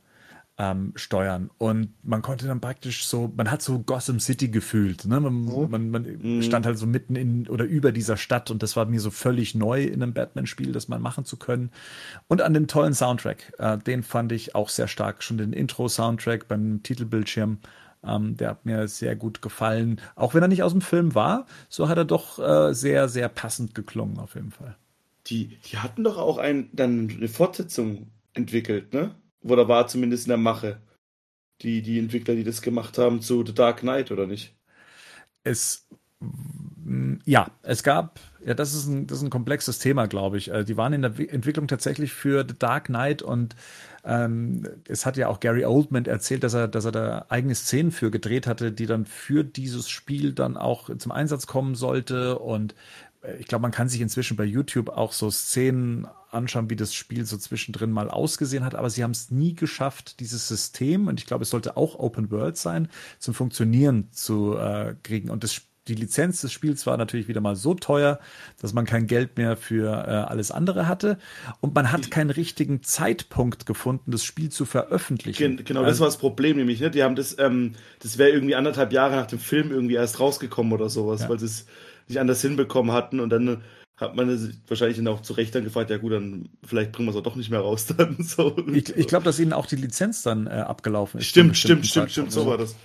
[0.57, 1.51] ähm, steuern.
[1.59, 5.05] Und man konnte dann praktisch so, man hat so Gotham City gefühlt.
[5.05, 5.19] Ne?
[5.19, 8.85] Man, man, man stand halt so mitten in oder über dieser Stadt und das war
[8.85, 11.69] mir so völlig neu in einem Batman-Spiel, das mal machen zu können.
[12.27, 15.21] Und an dem tollen Soundtrack, äh, den fand ich auch sehr stark.
[15.21, 17.59] Schon den Intro-Soundtrack beim Titelbildschirm.
[18.03, 20.01] Ähm, der hat mir sehr gut gefallen.
[20.15, 23.29] Auch wenn er nicht aus dem Film war, so hat er doch äh, sehr, sehr
[23.29, 24.75] passend geklungen, auf jeden Fall.
[25.27, 29.15] Die, die hatten doch auch ein, dann eine Fortsetzung entwickelt, ne?
[29.41, 30.81] Oder war zumindest in der Mache.
[31.61, 34.55] Die, die Entwickler, die das gemacht haben zu The Dark Knight, oder nicht?
[35.43, 35.87] Es
[37.25, 40.49] ja, es gab, ja, das ist ein, das ist ein komplexes Thema, glaube ich.
[40.51, 43.55] Äh, Die waren in der Wi- Entwicklung tatsächlich für The Dark Knight und
[44.05, 47.91] ähm, es hat ja auch Gary Oldman erzählt, dass er, dass er da eigene Szenen
[47.91, 52.39] für gedreht hatte, die dann für dieses Spiel dann auch zum Einsatz kommen sollte.
[52.39, 52.73] Und
[53.21, 56.93] äh, ich glaube, man kann sich inzwischen bei YouTube auch so Szenen anschauen, wie das
[56.93, 61.19] Spiel so zwischendrin mal ausgesehen hat, aber sie haben es nie geschafft, dieses System, und
[61.19, 65.29] ich glaube, es sollte auch Open World sein, zum Funktionieren zu äh, kriegen.
[65.29, 68.19] Und das, die Lizenz des Spiels war natürlich wieder mal so teuer,
[68.61, 71.17] dass man kein Geld mehr für äh, alles andere hatte.
[71.61, 75.57] Und man hat keinen richtigen Zeitpunkt gefunden, das Spiel zu veröffentlichen.
[75.57, 76.91] Gen genau, das Also- war das Problem nämlich, ne?
[76.91, 80.73] Die haben das, ähm, das wäre irgendwie anderthalb Jahre nach dem Film irgendwie erst rausgekommen
[80.73, 81.29] oder sowas, Ja.
[81.29, 81.65] weil sie es
[82.07, 83.61] nicht anders hinbekommen hatten und dann
[83.97, 87.07] hat man sich wahrscheinlich dann auch zu Recht dann gefragt, ja gut, dann vielleicht bringen
[87.07, 88.15] wir es auch doch nicht mehr raus dann.
[88.21, 88.55] So.
[88.71, 91.25] Ich, ich glaube, dass ihnen auch die Lizenz dann äh, abgelaufen ist.
[91.25, 92.33] Stimmt, stimmt, stimmt, stimmt, Zeitpunkt.
[92.33, 92.75] so war das.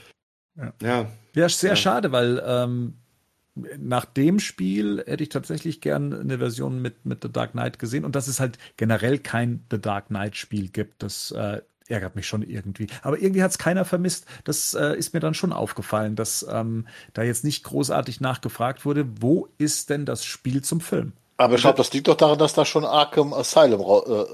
[0.56, 0.72] Ja.
[0.82, 1.76] Ja, Ja, sehr Ja.
[1.76, 2.94] schade, weil ähm,
[3.54, 8.04] nach dem Spiel hätte ich tatsächlich gern eine Version mit, mit The Dark Knight gesehen
[8.04, 12.26] und dass es halt generell kein The Dark Knight Spiel gibt, das äh, ärgert mich
[12.26, 12.86] schon irgendwie.
[13.02, 14.26] Aber irgendwie hat es keiner vermisst.
[14.44, 19.06] Das äh, ist mir dann schon aufgefallen, dass ähm, da jetzt nicht großartig nachgefragt wurde,
[19.20, 21.12] wo ist denn das Spiel zum Film?
[21.36, 24.24] Aber ich glaube, das liegt doch daran, dass da schon Arkham Asylum äh,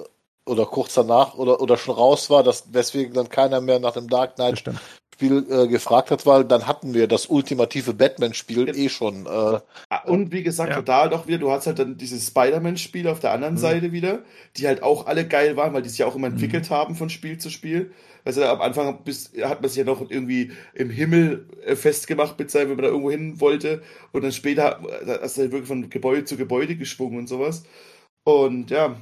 [0.45, 4.09] oder kurz danach oder, oder schon raus war, dass deswegen dann keiner mehr nach dem
[4.09, 4.81] Dark Knight stimmt.
[5.19, 9.27] Spiel äh, gefragt hat, weil dann hatten wir das ultimative Batman-Spiel eh schon.
[9.27, 10.77] Äh, Ah, Und wie gesagt, Ja.
[10.77, 13.59] total doch wieder, du hast halt dann dieses Spider-Man-Spiel auf der anderen Mhm.
[13.59, 14.23] Seite wieder,
[14.57, 17.11] die halt auch alle geil waren, weil die sich ja auch immer entwickelt haben von
[17.11, 17.91] Spiel zu Spiel.
[18.25, 22.51] Also am Anfang bis, hat man sich ja noch irgendwie im Himmel äh, festgemacht mit
[22.51, 23.83] seinem, wenn man da irgendwo hin wollte.
[24.13, 24.81] Und dann später
[25.23, 27.65] hast du halt wirklich von Gebäude zu Gebäude geschwungen und sowas.
[28.25, 28.97] Und ja,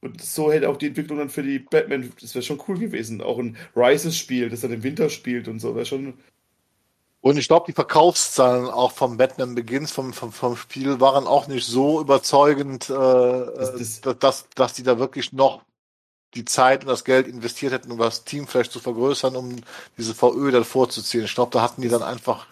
[0.00, 3.20] und so hätte auch die Entwicklung dann für die Batman, das wäre schon cool gewesen.
[3.20, 6.14] Auch ein Rises-Spiel, das dann im Winter spielt und so, wäre schon.
[7.20, 11.48] und ich glaube, die Verkaufszahlen auch vom Batman Begins, vom, vom, vom Spiel, waren auch
[11.48, 15.62] nicht so überzeugend, äh, das- dass, dass, dass die da wirklich noch
[16.34, 19.56] die Zeit und das Geld investiert hätten, um das Team vielleicht zu vergrößern, um
[19.96, 21.24] diese VÖ dann vorzuziehen.
[21.24, 22.46] Ich glaube, da hatten die dann einfach.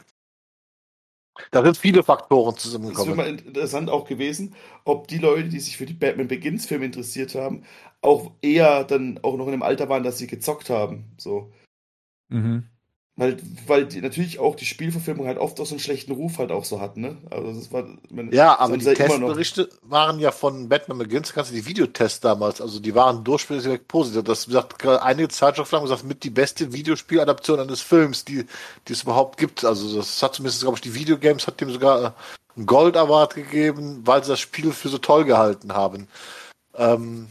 [1.50, 3.16] Da sind viele Faktoren Es wäre zusammengekommen.
[3.16, 4.54] mal interessant auch gewesen,
[4.84, 7.64] ob die Leute, die sich für die Batman Begins Film interessiert haben,
[8.00, 11.12] auch eher dann auch noch in dem Alter waren, dass sie gezockt haben.
[11.18, 11.52] So.
[12.28, 12.64] Mhm.
[13.18, 16.52] Weil, weil die, natürlich auch die Spielverfilmung halt oft auch so einen schlechten Ruf halt
[16.52, 17.16] auch so hat, ne?
[17.30, 17.86] Also das war.
[18.10, 18.92] Man, Ja, aber die ja.
[18.92, 23.88] Testberichte waren ja von Batman Begins, kannst du die Videotests damals, also die waren durchschnittlich
[23.88, 24.22] positiv.
[24.24, 28.44] Das gerade einige Zeitschriften haben gesagt, mit die beste Videospieladaption eines Films, die,
[28.86, 29.64] die es überhaupt gibt.
[29.64, 32.14] Also das hat zumindest, glaube ich, die Videogames hat dem sogar
[32.54, 36.06] einen Gold Award gegeben, weil sie das Spiel für so toll gehalten haben.
[36.76, 37.28] Ähm,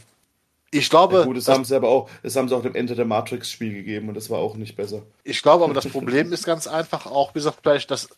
[0.70, 1.18] ich glaube.
[1.18, 3.72] Ja, gut, das haben sie aber auch, das haben sie auch dem Ende der Matrix-Spiel
[3.72, 5.02] gegeben und das war auch nicht besser.
[5.24, 8.08] Ich glaube aber, das Problem ist ganz einfach auch, wie gesagt, vielleicht, dass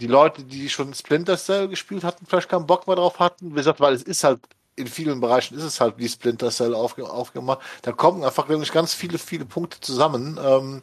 [0.00, 3.50] die Leute, die schon Splinter Cell gespielt hatten, vielleicht keinen Bock mehr drauf hatten.
[3.50, 4.40] Wie gesagt, weil es ist halt,
[4.76, 7.60] in vielen Bereichen ist es halt wie Splinter Cell aufge aufgemacht.
[7.82, 10.38] Da kommen einfach wirklich ganz viele, viele Punkte zusammen.
[10.42, 10.82] Ähm,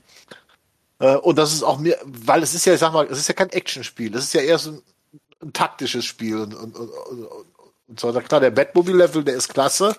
[0.99, 3.29] äh, und das ist auch mir, weil es ist ja, ich sag mal, es ist
[3.29, 4.11] ja kein Actionspiel.
[4.11, 4.81] Das ist ja eher so ein,
[5.41, 6.41] ein taktisches Spiel.
[6.41, 6.89] Und, und, und,
[7.87, 9.95] und so, klar, der Batmobile-Level, der ist klasse.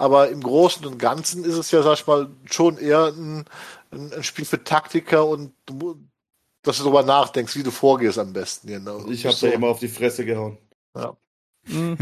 [0.00, 3.44] Aber im Großen und Ganzen ist es ja, sag ich mal, schon eher ein,
[3.90, 5.52] ein Spiel für Taktiker und
[6.62, 8.68] dass du darüber nachdenkst, wie du vorgehst am besten.
[8.68, 9.06] Genau.
[9.10, 9.46] Ich habe so.
[9.46, 10.56] da immer auf die Fresse gehauen.
[10.96, 11.18] Ja.
[11.66, 11.98] Mhm.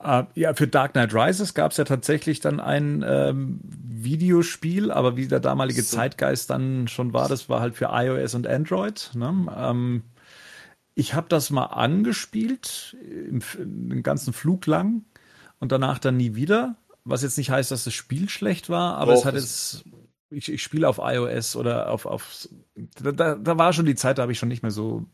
[0.00, 5.16] Uh, ja, für Dark Knight Rises gab es ja tatsächlich dann ein ähm, Videospiel, aber
[5.16, 5.96] wie der damalige so.
[5.96, 9.10] Zeitgeist dann schon war, das war halt für iOS und Android.
[9.14, 9.48] Ne?
[9.58, 10.04] Ähm,
[11.00, 15.04] ich habe das mal angespielt, im, den ganzen Flug lang
[15.58, 16.76] und danach dann nie wieder.
[17.04, 19.84] Was jetzt nicht heißt, dass das Spiel schlecht war, aber Doch, es hat jetzt
[20.30, 22.48] ich, ich spiele auf iOS oder auf, auf
[23.02, 25.06] da, da war schon die Zeit, da habe ich schon nicht mehr so,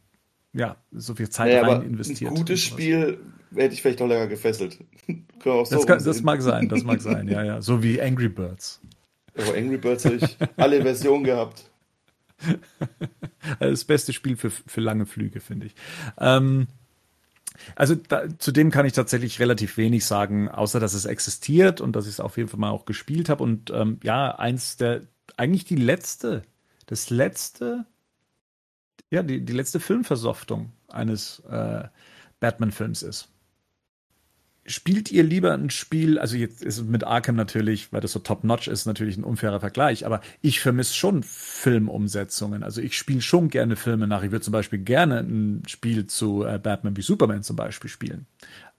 [0.52, 2.32] ja, so viel Zeit naja, rein investiert.
[2.32, 3.18] Ein gutes Spiel
[3.54, 4.78] hätte ich vielleicht noch länger gefesselt.
[5.44, 7.62] so das, kann, das mag sein, das mag sein, ja, ja.
[7.62, 8.80] So wie Angry Birds.
[9.38, 11.70] Aber Angry Birds habe ich alle Versionen gehabt.
[13.60, 15.74] das beste Spiel für, für lange Flüge, finde ich.
[16.18, 16.68] Ähm,
[17.74, 21.96] also da, zu dem kann ich tatsächlich relativ wenig sagen, außer dass es existiert und
[21.96, 23.42] dass ich es auf jeden Fall mal auch gespielt habe.
[23.42, 25.02] Und ähm, ja, eins der,
[25.36, 26.42] eigentlich die letzte,
[26.86, 27.86] das letzte,
[29.10, 31.84] ja, die, die letzte Filmversoftung eines äh,
[32.40, 33.28] Batman-Films ist
[34.66, 38.68] spielt ihr lieber ein Spiel, also jetzt ist mit Arkham natürlich, weil das so top-notch
[38.68, 42.62] ist, natürlich ein unfairer Vergleich, aber ich vermisse schon Filmumsetzungen.
[42.62, 44.22] Also ich spiele schon gerne Filme nach.
[44.22, 48.26] Ich würde zum Beispiel gerne ein Spiel zu äh, Batman wie Superman zum Beispiel spielen.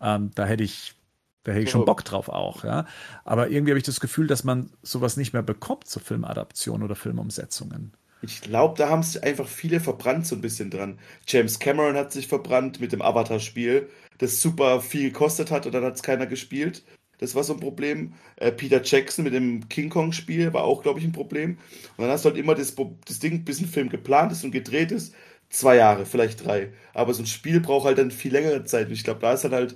[0.02, 0.96] Ähm, da hätte ich,
[1.44, 2.86] da hätte ich schon Bock drauf auch, ja.
[3.24, 6.96] Aber irgendwie habe ich das Gefühl, dass man sowas nicht mehr bekommt zu Filmadaptionen oder
[6.96, 7.94] Filmumsetzungen.
[8.22, 10.98] Ich glaube, da haben sich einfach viele verbrannt so ein bisschen dran.
[11.28, 15.84] James Cameron hat sich verbrannt mit dem Avatar-Spiel das super viel gekostet hat und dann
[15.84, 16.84] hat es keiner gespielt.
[17.20, 18.14] Das war so ein Problem.
[18.36, 21.58] Äh, Peter Jackson mit dem King Kong-Spiel war auch, glaube ich, ein Problem.
[21.98, 22.76] Und dann hast du halt immer das,
[23.06, 25.16] das Ding, bis ein Film geplant ist und gedreht ist,
[25.50, 26.72] zwei Jahre, vielleicht drei.
[26.94, 28.88] Aber so ein Spiel braucht halt dann viel längere Zeit.
[28.88, 29.76] Und ich glaube, da ist dann halt,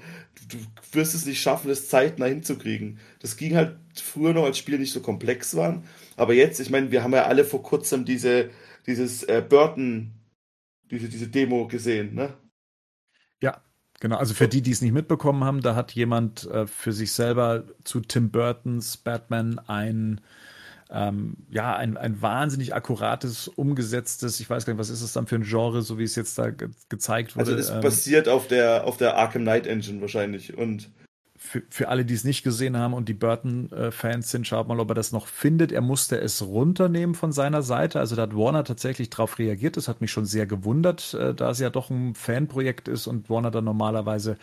[0.49, 0.57] du,
[0.91, 2.99] wirst es nicht schaffen, das zeitnah hinzukriegen.
[3.19, 5.83] Das ging halt früher noch, als Spiele nicht so komplex waren.
[6.17, 8.51] Aber jetzt, ich meine, wir haben ja alle vor kurzem diese,
[8.85, 10.13] dieses äh, Burton,
[10.91, 12.33] diese, diese Demo gesehen, ne?
[14.01, 17.11] Genau, also für die, die es nicht mitbekommen haben, da hat jemand äh, für sich
[17.11, 20.19] selber zu Tim Burtons Batman ein
[20.91, 25.25] ähm, ja, ein, ein wahnsinnig akkurates, umgesetztes, ich weiß gar nicht, was ist es dann
[25.25, 27.51] für ein Genre, so wie es jetzt da ge gezeigt wurde.
[27.51, 30.89] Also es ähm, basiert auf der, auf der Arkham Knight Engine wahrscheinlich und
[31.51, 34.89] für, für alle, die es nicht gesehen haben und die Burton-Fans sind, schaut mal, ob
[34.89, 35.73] er das noch findet.
[35.73, 37.99] Er musste es runternehmen von seiner Seite.
[37.99, 39.75] Also da hat Warner tatsächlich darauf reagiert.
[39.75, 43.29] Das hat mich schon sehr gewundert, äh, da es ja doch ein Fanprojekt ist und
[43.29, 44.37] Warner dann normalerweise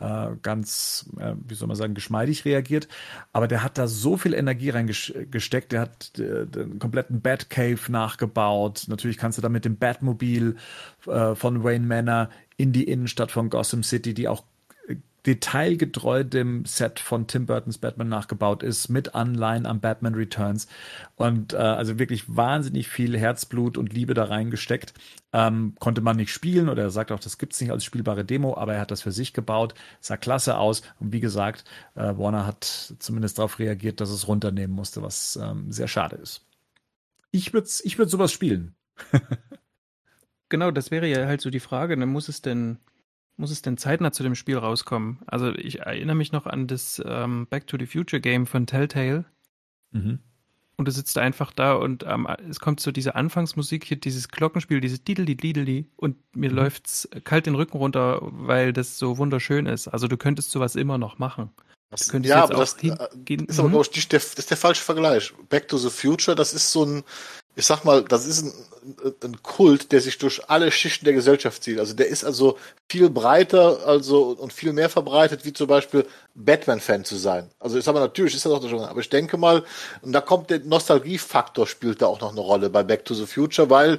[0.00, 2.88] äh, ganz, äh, wie soll man sagen, geschmeidig reagiert.
[3.32, 5.70] Aber der hat da so viel Energie reingesteckt.
[5.70, 8.86] Der hat äh, den kompletten Batcave nachgebaut.
[8.88, 10.56] Natürlich kannst du da mit dem Batmobil
[11.06, 14.42] äh, von Wayne Manor in die Innenstadt von Gotham City, die auch
[15.26, 20.68] detailgetreu dem Set von Tim Burtons Batman nachgebaut ist, mit Anleihen am Batman Returns.
[21.16, 24.94] Und äh, also wirklich wahnsinnig viel Herzblut und Liebe da reingesteckt.
[25.32, 28.24] Ähm, konnte man nicht spielen oder er sagt auch, das gibt es nicht als spielbare
[28.24, 30.82] Demo, aber er hat das für sich gebaut, sah klasse aus.
[31.00, 31.64] Und wie gesagt,
[31.94, 36.46] äh, Warner hat zumindest darauf reagiert, dass es runternehmen musste, was ähm, sehr schade ist.
[37.30, 38.74] Ich würde ich würd sowas spielen.
[40.48, 42.78] genau, das wäre ja halt so die Frage, dann muss es denn
[43.38, 45.18] muss es denn zeitnah zu dem Spiel rauskommen?
[45.26, 49.24] Also ich erinnere mich noch an das ähm, Back to the Future Game von Telltale.
[49.92, 50.18] Mhm.
[50.76, 54.80] Und du sitzt einfach da und ähm, es kommt so diese Anfangsmusik hier, dieses Glockenspiel,
[54.80, 56.56] dieses Dideli Dideli und mir mhm.
[56.56, 59.88] läuft's kalt den Rücken runter, weil das so wunderschön ist.
[59.88, 61.50] Also du könntest sowas immer noch machen.
[61.90, 63.80] Das, ja, aber das äh, ist aber, mhm.
[63.92, 65.32] ich, der, das ist der falsche Vergleich.
[65.48, 67.02] Back to the Future, das ist so ein,
[67.58, 68.52] ich sag mal, das ist ein,
[69.24, 71.80] ein Kult, der sich durch alle Schichten der Gesellschaft zieht.
[71.80, 72.56] Also der ist also
[72.88, 76.06] viel breiter also und viel mehr verbreitet, wie zum Beispiel
[76.36, 77.50] Batman-Fan zu sein.
[77.58, 79.64] Also ich sag mal, natürlich ist das auch schon, aber ich denke mal,
[80.02, 83.26] und da kommt der Nostalgiefaktor spielt da auch noch eine Rolle bei Back to the
[83.26, 83.98] Future, weil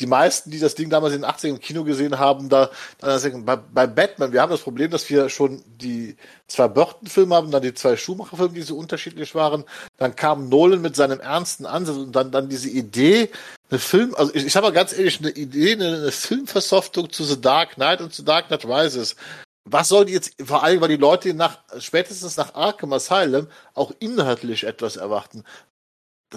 [0.00, 3.18] die meisten, die das Ding damals in den 80ern im Kino gesehen haben, da, da
[3.44, 6.16] bei, bei Batman, wir haben das Problem, dass wir schon die
[6.48, 9.64] zwei Burton-Filme haben, dann die zwei Schumacher-Filme, die so unterschiedlich waren.
[9.96, 13.30] Dann kam Nolan mit seinem ernsten Ansatz und dann, dann diese Idee,
[13.70, 17.24] eine Film, also ich, ich habe mal ganz ehrlich eine Idee, eine, eine Filmversoftung zu
[17.24, 19.16] The Dark Knight und zu Dark Knight Rises.
[19.64, 23.92] Was soll die jetzt, vor allem, weil die Leute nach, spätestens nach Arkham Asylum auch
[23.98, 25.42] inhaltlich etwas erwarten.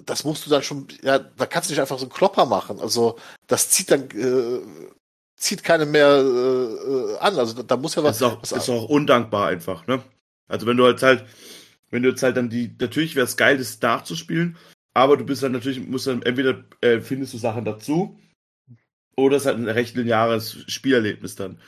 [0.05, 2.79] Das musst du dann schon, ja, da kannst du nicht einfach so einen Klopper machen.
[2.79, 3.17] Also,
[3.47, 4.61] das zieht dann, äh,
[5.35, 7.37] zieht keine mehr äh, an.
[7.37, 8.17] Also, da muss ja was.
[8.17, 10.03] Ist auch, was ist auch undankbar einfach, ne?
[10.47, 11.25] Also, wenn du halt halt,
[11.89, 14.57] wenn du jetzt halt dann die, natürlich wäre es geil, das nachzuspielen,
[14.93, 18.19] aber du bist dann natürlich, musst dann entweder äh, findest du Sachen dazu
[19.15, 21.59] oder es ist halt ein recht lineares Spielerlebnis dann.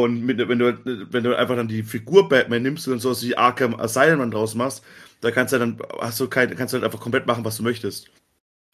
[0.00, 3.36] Und mit, wenn, du, wenn du einfach dann die Figur Batman nimmst und so wie
[3.36, 4.84] Arkham Asylum draus machst,
[5.20, 7.62] da kannst du dann, hast du kein, kannst du halt einfach komplett machen, was du
[7.62, 8.10] möchtest.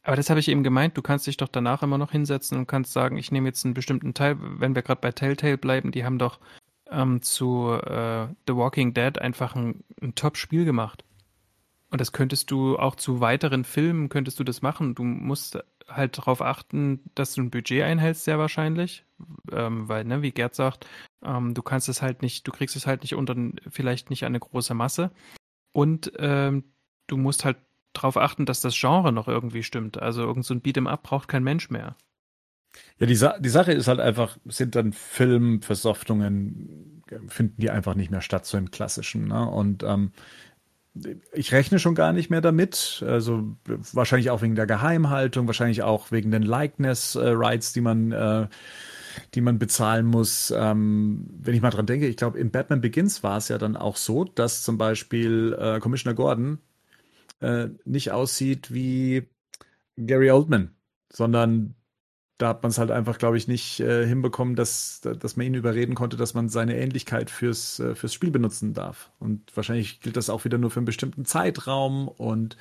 [0.02, 2.66] Aber das habe ich eben gemeint, du kannst dich doch danach immer noch hinsetzen und
[2.66, 6.04] kannst sagen, ich nehme jetzt einen bestimmten Teil, wenn wir gerade bei Telltale bleiben, die
[6.04, 6.38] haben doch
[6.90, 11.04] ähm, zu äh, The Walking Dead einfach ein, ein Top-Spiel gemacht.
[11.90, 14.94] Und das könntest du auch zu weiteren Filmen könntest du das machen.
[14.94, 15.58] Du musst
[15.88, 19.04] halt darauf achten, dass du ein Budget einhältst, sehr wahrscheinlich.
[19.50, 20.86] Ähm, weil, ne, wie Gerd sagt,
[21.24, 23.34] ähm, du kannst es halt nicht, du kriegst es halt nicht unter,
[23.68, 25.10] vielleicht nicht eine große Masse.
[25.72, 26.64] Und ähm,
[27.06, 27.56] du musst halt
[27.92, 30.00] darauf achten, dass das Genre noch irgendwie stimmt.
[30.00, 31.96] Also irgend so ein Beat'em Up braucht kein Mensch mehr.
[32.98, 38.10] Ja, die, Sa die Sache ist halt einfach, sind dann Filmversoftungen, finden die einfach nicht
[38.10, 39.28] mehr statt, so im klassischen.
[39.28, 39.48] Ne?
[39.48, 40.12] Und ähm,
[41.32, 43.04] ich rechne schon gar nicht mehr damit.
[43.06, 43.56] Also
[43.92, 48.48] wahrscheinlich auch wegen der Geheimhaltung, wahrscheinlich auch wegen den Likeness-Rights, die man, äh,
[49.34, 50.52] die man bezahlen muss.
[50.56, 53.76] Ähm, wenn ich mal dran denke, ich glaube, in Batman Begins war es ja dann
[53.76, 56.58] auch so, dass zum Beispiel äh, Commissioner Gordon
[57.40, 59.28] äh, nicht aussieht wie
[59.96, 60.70] Gary Oldman,
[61.10, 61.74] sondern
[62.38, 65.54] da hat man es halt einfach, glaube ich, nicht äh, hinbekommen, dass, dass man ihn
[65.54, 69.10] überreden konnte, dass man seine Ähnlichkeit fürs, äh, fürs Spiel benutzen darf.
[69.18, 72.56] Und wahrscheinlich gilt das auch wieder nur für einen bestimmten Zeitraum und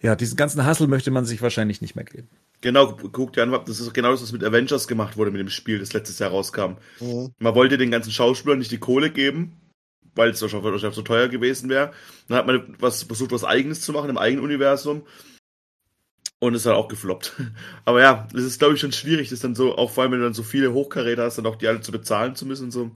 [0.00, 2.28] ja, diesen ganzen Hassel möchte man sich wahrscheinlich nicht mehr geben.
[2.60, 5.48] Genau, guck dir an, das ist genau das, was mit Avengers gemacht wurde mit dem
[5.48, 6.76] Spiel, das letztes Jahr rauskam.
[7.00, 7.32] Mhm.
[7.38, 9.52] Man wollte den ganzen Schauspielern nicht die Kohle geben,
[10.14, 11.92] weil es wahrscheinlich so teuer gewesen wäre.
[12.28, 15.02] Dann hat man was, versucht, was Eigenes zu machen im eigenen Universum
[16.46, 17.32] und ist halt auch gefloppt.
[17.84, 20.20] Aber ja, es ist, glaube ich, schon schwierig, das dann so, auch vor allem, wenn
[20.20, 22.70] du dann so viele Hochkaräter hast, dann auch die alle zu bezahlen zu müssen.
[22.70, 22.90] So.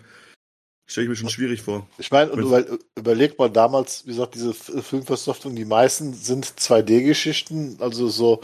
[0.87, 1.87] Stelle ich mir schon schwierig vor.
[1.99, 2.65] Ich meine, und über,
[2.97, 8.41] überleg mal damals, wie gesagt, diese Filmversoftung, die meisten sind 2D-Geschichten, also so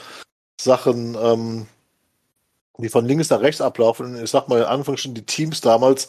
[0.60, 1.66] Sachen, ähm,
[2.78, 4.22] die von links nach rechts ablaufen.
[4.22, 6.08] Ich sag mal, am Anfang schon die Teams damals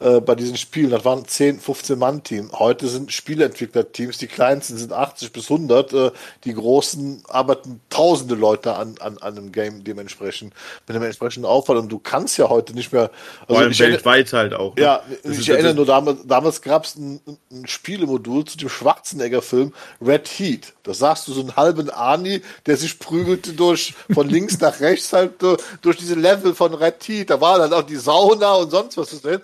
[0.00, 2.50] äh, bei diesen Spielen, das waren 10, 15 Mann-Team.
[2.52, 6.10] Heute sind Spieleentwickler-Teams, die kleinsten sind 80 bis 100, äh,
[6.44, 10.52] die großen arbeiten tausende Leute an, an, an einem Game dementsprechend,
[10.86, 11.80] mit einem entsprechenden Aufwand.
[11.80, 13.10] Und du kannst ja heute nicht mehr...
[13.42, 14.74] Also Vor allem weltweit halt auch.
[14.76, 14.82] Ne?
[14.82, 19.72] Ja, das ich erinnere nur, damals, damals gab es ein, ein Spielemodul zu dem Schwarzenegger-Film
[20.00, 20.72] Red Heat.
[20.82, 25.12] Da sagst du so einen halben Ani, der sich prügelte durch von links nach rechts
[25.12, 27.30] halt durch diese Level von Red Heat.
[27.30, 29.40] Da war dann auch die Sauna und sonst was zu sehen.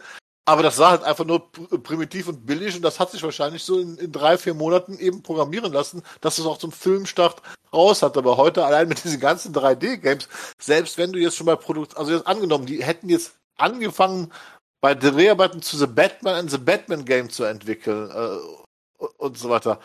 [0.50, 3.78] Aber das war halt einfach nur primitiv und billig und das hat sich wahrscheinlich so
[3.78, 7.40] in, in drei, vier Monaten eben programmieren lassen, dass es auch zum Filmstart
[7.72, 8.16] raus hat.
[8.16, 10.28] Aber heute allein mit diesen ganzen 3D-Games,
[10.60, 14.32] selbst wenn du jetzt schon bei Produkt, also jetzt angenommen, die hätten jetzt angefangen,
[14.80, 19.78] bei Dreharbeiten zu The Batman and The Batman Game zu entwickeln äh, und so weiter.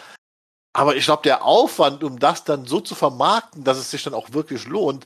[0.73, 4.15] Aber ich glaube, der Aufwand, um das dann so zu vermarkten, dass es sich dann
[4.15, 5.05] auch wirklich lohnt.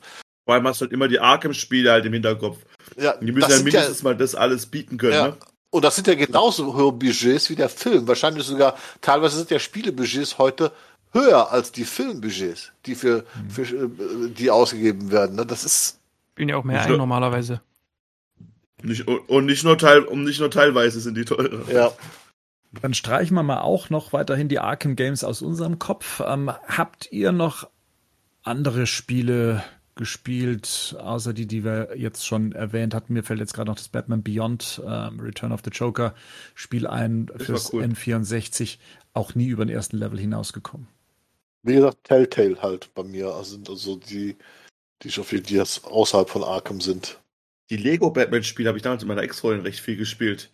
[0.49, 2.57] Vor allem hast du halt immer die Arkham-Spiele halt im Hinterkopf.
[2.97, 5.13] Ja, die müssen ja mindestens ja, mal das alles bieten können.
[5.13, 5.27] Ja.
[5.27, 5.37] Ne?
[5.69, 8.07] Und das sind ja genauso hohe Budgets wie der Film.
[8.07, 10.71] Wahrscheinlich sogar, teilweise sind ja Spielebudgets heute
[11.11, 13.49] höher als die Filmbudgets, die für, mhm.
[13.51, 15.35] für äh, die ausgegeben werden.
[15.35, 15.45] Ne?
[15.45, 15.99] Das ist.
[16.33, 17.61] Bin ja auch mehr ein normalerweise.
[18.81, 21.71] Nicht, und nicht nur teil, und nicht nur teilweise sind die teurer.
[21.71, 21.91] Ja.
[22.81, 26.23] Dann streichen wir mal auch noch weiterhin die Arkham Games aus unserem Kopf.
[26.25, 27.69] Ähm, habt ihr noch
[28.41, 29.63] andere Spiele
[29.99, 33.13] gespielt, außer die, die wir jetzt schon erwähnt hatten?
[33.13, 36.15] Mir fällt jetzt gerade noch das Batman Beyond ähm, Return of the Joker
[36.55, 37.83] Spiel ein fürs cool.
[37.83, 38.77] N64.
[39.13, 40.87] Auch nie über den ersten Level hinausgekommen.
[41.63, 43.27] Wie gesagt, Telltale halt bei mir.
[43.27, 44.37] Also sind also die,
[45.03, 47.19] die schon viel, die jetzt außerhalb von Arkham sind.
[47.69, 50.49] Die Lego Batman Spiele habe ich damals mit meiner Ex-Freundin recht viel gespielt.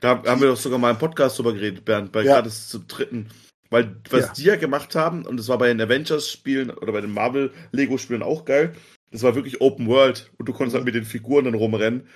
[0.00, 2.34] Da haben wir doch sogar mal im Podcast drüber geredet, Bernd, bei ja.
[2.34, 3.30] gerade zum dritten.
[3.70, 4.32] Weil was ja.
[4.32, 8.44] die ja gemacht haben, und das war bei den Avengers-Spielen oder bei den Marvel-Lego-Spielen auch
[8.44, 8.74] geil,
[9.10, 12.06] das war wirklich Open World und du konntest halt mit den Figuren dann rumrennen,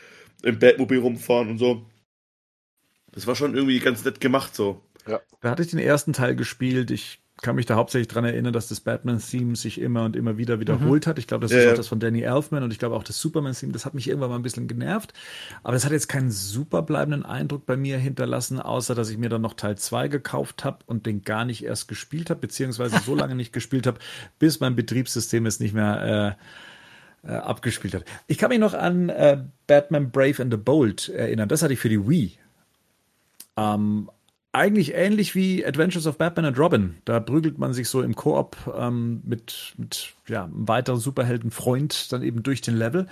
[0.43, 1.87] im Batmobil rumfahren und so.
[3.13, 4.83] Das war schon irgendwie ganz nett gemacht so.
[5.07, 5.21] Ja.
[5.41, 6.91] Da hatte ich den ersten Teil gespielt.
[6.91, 10.61] Ich kann mich da hauptsächlich dran erinnern, dass das Batman-Theme sich immer und immer wieder
[10.61, 11.11] wiederholt mhm.
[11.11, 11.19] hat.
[11.19, 11.77] Ich glaube, das ja, ist auch ja.
[11.77, 13.73] das von Danny Elfman und ich glaube auch das Superman-Theme.
[13.73, 15.13] Das hat mich irgendwann mal ein bisschen genervt.
[15.63, 19.29] Aber das hat jetzt keinen super bleibenden Eindruck bei mir hinterlassen, außer dass ich mir
[19.29, 23.15] dann noch Teil 2 gekauft habe und den gar nicht erst gespielt habe, beziehungsweise so
[23.15, 23.99] lange nicht gespielt habe,
[24.39, 26.37] bis mein Betriebssystem es nicht mehr
[27.25, 28.05] äh, äh, abgespielt hat.
[28.27, 31.49] Ich kann mich noch an äh, Batman Brave and the Bold erinnern.
[31.49, 32.33] Das hatte ich für die Wii.
[33.57, 34.11] Ähm,
[34.53, 36.97] eigentlich ähnlich wie Adventures of Batman and Robin.
[37.05, 42.23] Da prügelt man sich so im Koop ähm, mit, mit ja, einem weiteren Superheldenfreund dann
[42.23, 43.07] eben durch den Level.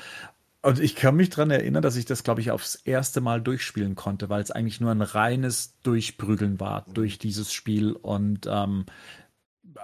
[0.63, 3.95] Und ich kann mich daran erinnern, dass ich das, glaube ich, aufs erste Mal durchspielen
[3.95, 7.93] konnte, weil es eigentlich nur ein reines Durchprügeln war durch dieses Spiel.
[7.93, 8.87] Und ähm,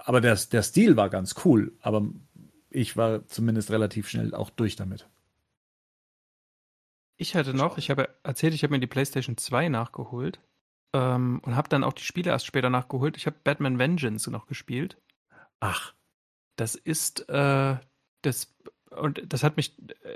[0.03, 2.05] aber der, der Stil war ganz cool, aber
[2.69, 5.07] ich war zumindest relativ schnell auch durch damit.
[7.15, 10.41] Ich hatte noch, ich habe erzählt, ich habe mir die PlayStation 2 nachgeholt
[10.95, 13.17] ähm, und habe dann auch die Spiele erst später nachgeholt.
[13.17, 14.97] Ich habe Batman Vengeance noch gespielt.
[15.59, 15.93] Ach.
[16.55, 17.75] Das ist, äh,
[18.21, 18.55] das,
[18.91, 19.75] und das hat mich,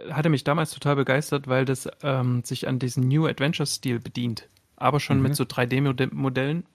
[0.09, 4.47] hatte mich damals total begeistert, weil das ähm, sich an diesen New Adventure-Stil bedient.
[4.77, 5.23] Aber schon mhm.
[5.23, 6.65] mit so 3D-Modellen.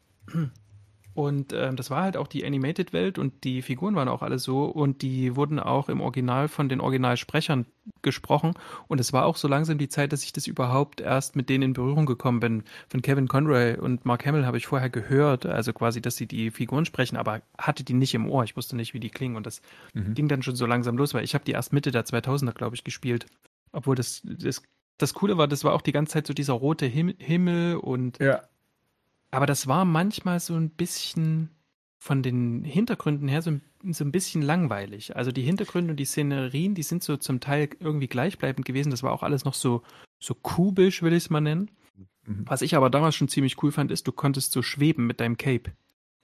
[1.15, 4.65] Und ähm, das war halt auch die Animated-Welt und die Figuren waren auch alle so
[4.65, 7.67] und die wurden auch im Original von den Originalsprechern
[8.03, 8.55] gesprochen.
[8.89, 11.63] Und es war auch so langsam die Zeit, dass ich das überhaupt erst mit denen
[11.63, 12.65] in Berührung gekommen bin.
[12.89, 16.51] Von Kevin Conroy und Mark Hamill habe ich vorher gehört, also quasi, dass sie die
[16.51, 18.43] Figuren sprechen, aber hatte die nicht im Ohr.
[18.43, 19.63] Ich wusste nicht, wie die klingen und das
[19.93, 20.15] mhm.
[20.15, 22.75] ging dann schon so langsam los, weil ich habe die erst Mitte der 2000er, glaube
[22.75, 23.27] ich, gespielt.
[23.71, 24.63] Obwohl das, das,
[24.99, 28.43] das Coole war, das war auch die ganze Zeit so dieser rote Himmel und ja
[29.35, 31.51] aber das war manchmal so ein bisschen
[31.99, 33.63] von den Hintergründen her so ein,
[33.93, 35.17] so ein bisschen langweilig.
[35.17, 38.91] Also die Hintergründe und die Szenerien, die sind so zum Teil irgendwie gleichbleibend gewesen.
[38.91, 39.83] Das war auch alles noch so,
[40.21, 41.71] so kubisch, will ich es mal nennen.
[42.27, 42.45] Mhm.
[42.47, 45.39] Was ich aber damals schon ziemlich cool fand, ist, du konntest so schweben mit deinem
[45.39, 45.73] Cape.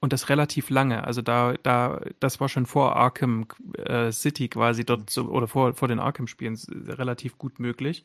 [0.01, 1.05] Und das relativ lange.
[1.05, 3.47] Also da, da, das war schon vor Arkham
[3.77, 6.59] äh, City quasi dort so, oder vor, vor den Arkham-Spielen
[6.89, 8.05] relativ gut möglich.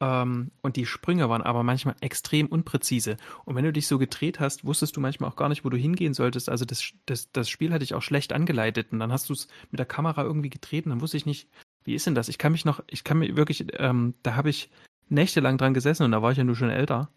[0.00, 3.16] Ähm, und die Sprünge waren aber manchmal extrem unpräzise.
[3.44, 5.76] Und wenn du dich so gedreht hast, wusstest du manchmal auch gar nicht, wo du
[5.76, 6.48] hingehen solltest.
[6.48, 8.88] Also das, das, das Spiel hatte ich auch schlecht angeleitet.
[8.92, 11.48] Und dann hast du es mit der Kamera irgendwie gedreht und dann wusste ich nicht,
[11.84, 12.28] wie ist denn das?
[12.28, 14.70] Ich kann mich noch, ich kann mir wirklich, ähm, da habe ich
[15.08, 17.10] nächtelang dran gesessen und da war ich ja nur schon älter.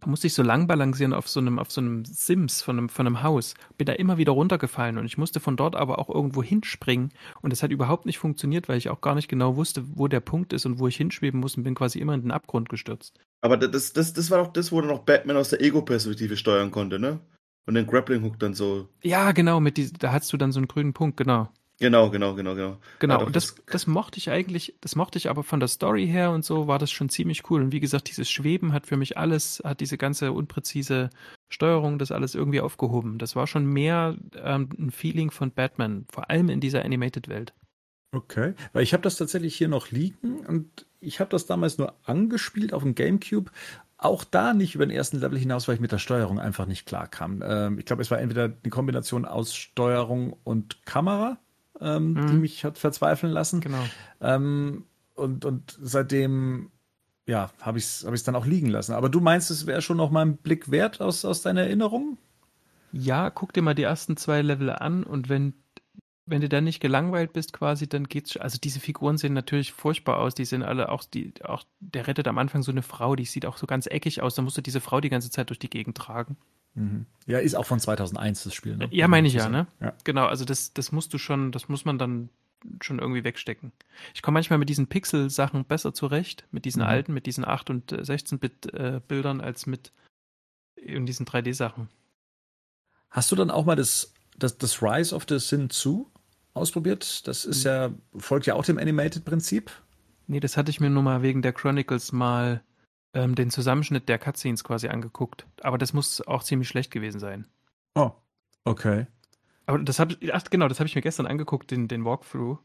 [0.00, 2.88] Da musste ich so lang balancieren auf so einem, auf so einem Sims von einem,
[2.88, 3.54] von einem Haus.
[3.76, 7.12] Bin da immer wieder runtergefallen und ich musste von dort aber auch irgendwo hinspringen.
[7.42, 10.20] Und das hat überhaupt nicht funktioniert, weil ich auch gar nicht genau wusste, wo der
[10.20, 13.18] Punkt ist und wo ich hinschweben muss und bin quasi immer in den Abgrund gestürzt.
[13.42, 16.98] Aber das, das, das war doch das, wo noch Batman aus der Ego-Perspektive steuern konnte,
[16.98, 17.20] ne?
[17.66, 18.88] Und den Grappling-Hook dann so.
[19.02, 21.50] Ja, genau, mit die, da hast du dann so einen grünen Punkt, genau.
[21.80, 22.76] Genau, genau, genau, genau.
[22.98, 26.30] Genau, und das, das mochte ich eigentlich, das mochte ich aber von der Story her
[26.30, 27.62] und so war das schon ziemlich cool.
[27.62, 31.08] Und wie gesagt, dieses Schweben hat für mich alles, hat diese ganze unpräzise
[31.48, 33.16] Steuerung, das alles irgendwie aufgehoben.
[33.16, 37.54] Das war schon mehr ähm, ein Feeling von Batman, vor allem in dieser Animated-Welt.
[38.12, 41.94] Okay, weil ich habe das tatsächlich hier noch liegen und ich habe das damals nur
[42.04, 43.50] angespielt auf dem Gamecube.
[43.96, 46.84] Auch da nicht über den ersten Level hinaus, weil ich mit der Steuerung einfach nicht
[46.84, 47.42] klar kam.
[47.42, 51.38] Ähm, ich glaube, es war entweder eine Kombination aus Steuerung und Kamera
[51.80, 52.26] ähm, mhm.
[52.26, 53.60] die mich hat verzweifeln lassen.
[53.60, 53.84] Genau.
[54.20, 54.84] Ähm,
[55.14, 56.70] und, und seitdem,
[57.26, 58.92] ja, habe ich es hab dann auch liegen lassen.
[58.92, 62.18] Aber du meinst, es wäre schon noch mal ein Blick wert aus, aus deiner Erinnerung?
[62.92, 65.54] Ja, guck dir mal die ersten zwei Level an und wenn
[66.30, 68.36] wenn du dann nicht gelangweilt bist quasi, dann geht's.
[68.36, 70.34] Also diese Figuren sehen natürlich furchtbar aus.
[70.34, 73.46] Die sind alle auch die auch der rettet am Anfang so eine Frau, die sieht
[73.46, 74.36] auch so ganz eckig aus.
[74.36, 76.36] Da musst du diese Frau die ganze Zeit durch die Gegend tragen.
[76.74, 77.06] Mhm.
[77.26, 78.76] Ja, ist auch von 2001 das Spiel.
[78.76, 78.88] Ne?
[78.90, 79.66] Ja, meine ich ja, ne?
[79.80, 79.92] Ja.
[80.04, 82.28] Genau, also das, das musst du schon, das muss man dann
[82.82, 83.72] schon irgendwie wegstecken.
[84.14, 86.88] Ich komme manchmal mit diesen Pixel-Sachen besser zurecht, mit diesen mhm.
[86.88, 89.92] alten, mit diesen 8- und 16-Bit-Bildern, äh, als mit
[90.76, 91.88] in diesen 3D-Sachen.
[93.10, 96.04] Hast du dann auch mal das, das, das Rise of the Sin 2
[96.54, 97.26] ausprobiert?
[97.26, 97.70] Das ist mhm.
[97.70, 99.70] ja, folgt ja auch dem Animated-Prinzip.
[100.26, 102.62] Nee, das hatte ich mir nur mal wegen der Chronicles mal
[103.14, 105.46] ähm, den Zusammenschnitt der Cutscenes quasi angeguckt.
[105.62, 107.46] Aber das muss auch ziemlich schlecht gewesen sein.
[107.94, 108.12] Oh,
[108.64, 109.06] okay.
[109.66, 112.58] Aber das habe ich, ach genau, das habe ich mir gestern angeguckt, den, den Walkthrough.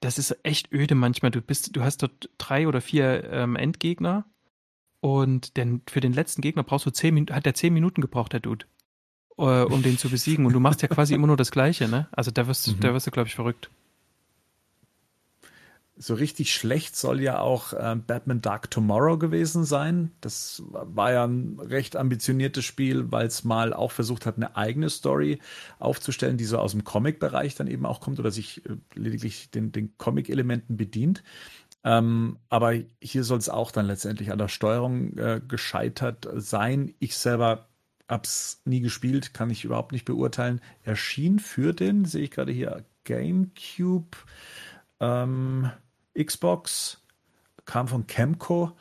[0.00, 1.30] Das ist echt öde manchmal.
[1.30, 4.24] Du bist, du hast dort drei oder vier ähm, Endgegner
[5.00, 8.32] und denn für den letzten Gegner brauchst du zehn Minuten, hat der zehn Minuten gebraucht,
[8.32, 8.66] der Dude,
[9.38, 10.46] äh, um den zu besiegen.
[10.46, 12.08] Und du machst ja quasi immer nur das Gleiche, ne?
[12.12, 12.80] Also da wirst, mhm.
[12.80, 13.70] da wirst du, glaube ich, verrückt
[16.02, 20.12] so richtig schlecht soll ja auch äh, Batman Dark Tomorrow gewesen sein.
[20.22, 24.88] Das war ja ein recht ambitioniertes Spiel, weil es mal auch versucht hat, eine eigene
[24.88, 25.40] Story
[25.78, 29.72] aufzustellen, die so aus dem Comic-Bereich dann eben auch kommt oder sich äh, lediglich den,
[29.72, 31.22] den Comic-Elementen bedient.
[31.84, 36.94] Ähm, aber hier soll es auch dann letztendlich an der Steuerung äh, gescheitert sein.
[36.98, 37.68] Ich selber
[38.08, 40.62] hab's nie gespielt, kann ich überhaupt nicht beurteilen.
[40.82, 44.16] Erschien für den, sehe ich gerade hier, GameCube,
[44.98, 45.70] ähm,
[46.18, 46.98] Xbox,
[47.64, 48.72] kam von Camco,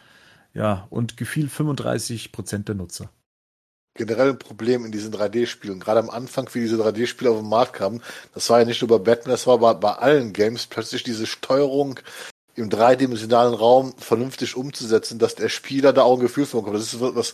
[0.53, 3.10] ja, und gefiel 35 Prozent der Nutzer
[3.99, 5.80] generell ein Problem in diesen 3D-Spielen.
[5.80, 8.01] Gerade am Anfang, wie diese 3D-Spiele auf den Markt kamen,
[8.34, 11.27] das war ja nicht nur bei Batman, das war bei, bei allen Games plötzlich diese
[11.27, 11.99] Steuerung
[12.56, 16.81] im dreidimensionalen Raum vernünftig umzusetzen, dass der Spieler da auch ein Gefühl von bekommt.
[16.81, 17.34] Das ist was,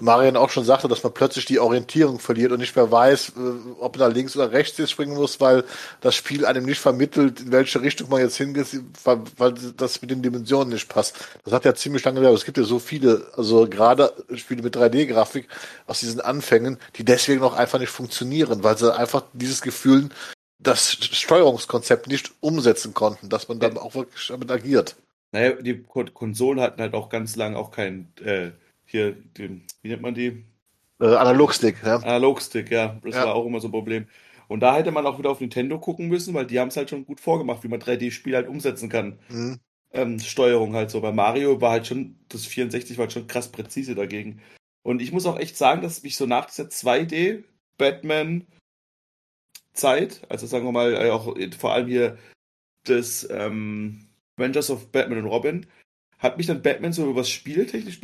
[0.00, 3.80] Marian auch schon sagte, dass man plötzlich die Orientierung verliert und nicht mehr weiß, äh,
[3.80, 5.64] ob man da links oder rechts jetzt springen muss, weil
[6.00, 8.66] das Spiel einem nicht vermittelt, in welche Richtung man jetzt hingeht,
[9.04, 11.16] weil, das mit den Dimensionen nicht passt.
[11.44, 12.38] Das hat ja ziemlich lange gedauert.
[12.38, 15.48] Es gibt ja so viele, also gerade Spiele mit 3D-Grafik
[15.86, 20.08] aus diesen Anfängen, die deswegen auch einfach nicht funktionieren, weil sie einfach dieses Gefühl,
[20.58, 24.96] das Steuerungskonzept nicht umsetzen konnten, dass man dann auch wirklich damit agiert.
[25.32, 28.50] Naja, die Konsolen hatten halt auch ganz lange auch kein äh,
[28.90, 30.44] hier, den, wie nennt man die?
[31.00, 31.96] Äh, Analogstick, ja.
[31.96, 32.98] Analogstick, ja.
[33.02, 33.26] Das ja.
[33.26, 34.06] war auch immer so ein Problem.
[34.48, 36.90] Und da hätte man auch wieder auf Nintendo gucken müssen, weil die haben es halt
[36.90, 39.18] schon gut vorgemacht, wie man 3D-Spiele halt umsetzen kann.
[39.28, 39.60] Mhm.
[39.92, 41.00] Ähm, Steuerung halt so.
[41.00, 44.40] Bei Mario war halt schon, das 64 war halt schon krass präzise dagegen.
[44.82, 47.44] Und ich muss auch echt sagen, dass mich so nach dieser 2D
[47.78, 48.46] Batman
[49.72, 52.18] Zeit, also sagen wir mal, äh, auch vor allem hier
[52.84, 55.66] das ähm, Avengers of Batman und Robin,
[56.18, 58.00] hat mich dann Batman so was spieltechnisch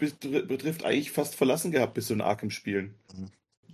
[0.00, 2.94] betrifft, eigentlich fast verlassen gehabt bis zu den Arkham-Spielen.
[3.14, 3.30] Mhm.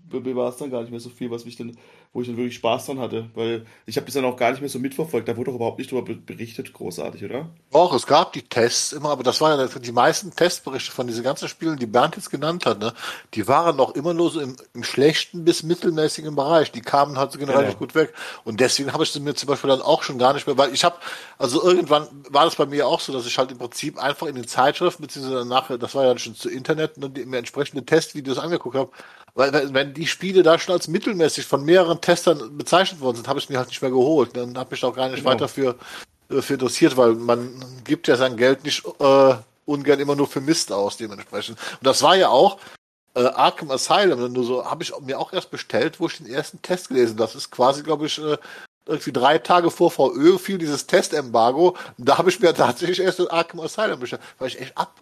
[0.08, 1.76] Bei mir war es dann gar nicht mehr so viel, was mich dann
[2.12, 4.60] wo ich dann wirklich Spaß dran hatte, weil ich habe das dann auch gar nicht
[4.60, 5.28] mehr so mitverfolgt.
[5.28, 7.50] Da wurde doch überhaupt nicht darüber berichtet, großartig, oder?
[7.70, 11.22] Doch, es gab die Tests immer, aber das waren ja die meisten Testberichte von diesen
[11.22, 12.92] ganzen Spielen, die Bernd jetzt genannt hat, ne?
[13.34, 16.72] die waren noch immer nur so im, im schlechten bis mittelmäßigen Bereich.
[16.72, 17.68] Die kamen halt so generell genau.
[17.68, 18.14] nicht gut weg.
[18.44, 20.72] Und deswegen habe ich sie mir zum Beispiel dann auch schon gar nicht mehr, weil
[20.72, 20.96] ich habe,
[21.38, 24.34] also irgendwann war das bei mir auch so, dass ich halt im Prinzip einfach in
[24.34, 28.38] den Zeitschriften, beziehungsweise nachher, das war ja schon zu Internet, ne, die, mir entsprechende Testvideos
[28.38, 28.90] angeguckt habe,
[29.36, 33.38] weil wenn die Spiele da schon als mittelmäßig von mehreren Testern bezeichnet worden sind, habe
[33.38, 34.34] ich mir halt nicht mehr geholt.
[34.34, 35.30] Dann habe ich auch gar nicht genau.
[35.30, 35.76] weiter für,
[36.30, 39.34] äh, für interessiert, weil man gibt ja sein Geld nicht äh,
[39.66, 41.58] ungern immer nur für Mist aus, dementsprechend.
[41.58, 42.58] Und das war ja auch
[43.14, 46.62] äh, Arkham Asylum, nur so habe ich mir auch erst bestellt, wo ich den ersten
[46.62, 47.18] Test gelesen.
[47.18, 48.38] Das ist quasi, glaube ich, äh,
[48.86, 51.76] irgendwie drei Tage vor VÖ fiel dieses Testembargo.
[51.98, 54.98] Da habe ich mir tatsächlich erst den Arkham Asylum bestellt, weil ich echt ab,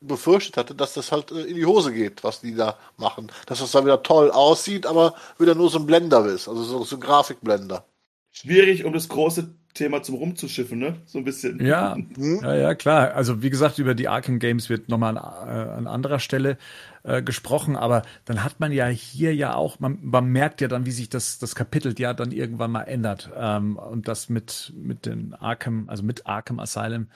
[0.00, 3.30] befürchtet hatte, dass das halt äh, in die Hose geht, was die da machen.
[3.46, 6.84] Dass das da wieder toll aussieht, aber wieder nur so ein Blender ist, also so,
[6.84, 7.84] so ein Grafikblender.
[8.30, 10.96] Schwierig, um das große Thema zum Rumzuschiffen, ne?
[11.06, 11.64] So ein bisschen.
[11.64, 12.40] Ja, hm?
[12.42, 13.14] ja, ja, klar.
[13.14, 16.58] Also wie gesagt, über die Arkham Games wird nochmal an, äh, an anderer Stelle
[17.02, 20.86] äh, gesprochen, aber dann hat man ja hier ja auch, man, man merkt ja dann,
[20.86, 23.30] wie sich das, das Kapitel ja dann irgendwann mal ändert.
[23.36, 27.08] Ähm, und das mit, mit den Arkham, also mit Arkham Asylum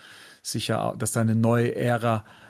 [0.43, 2.42] sicher, dass da eine neue Ära äh,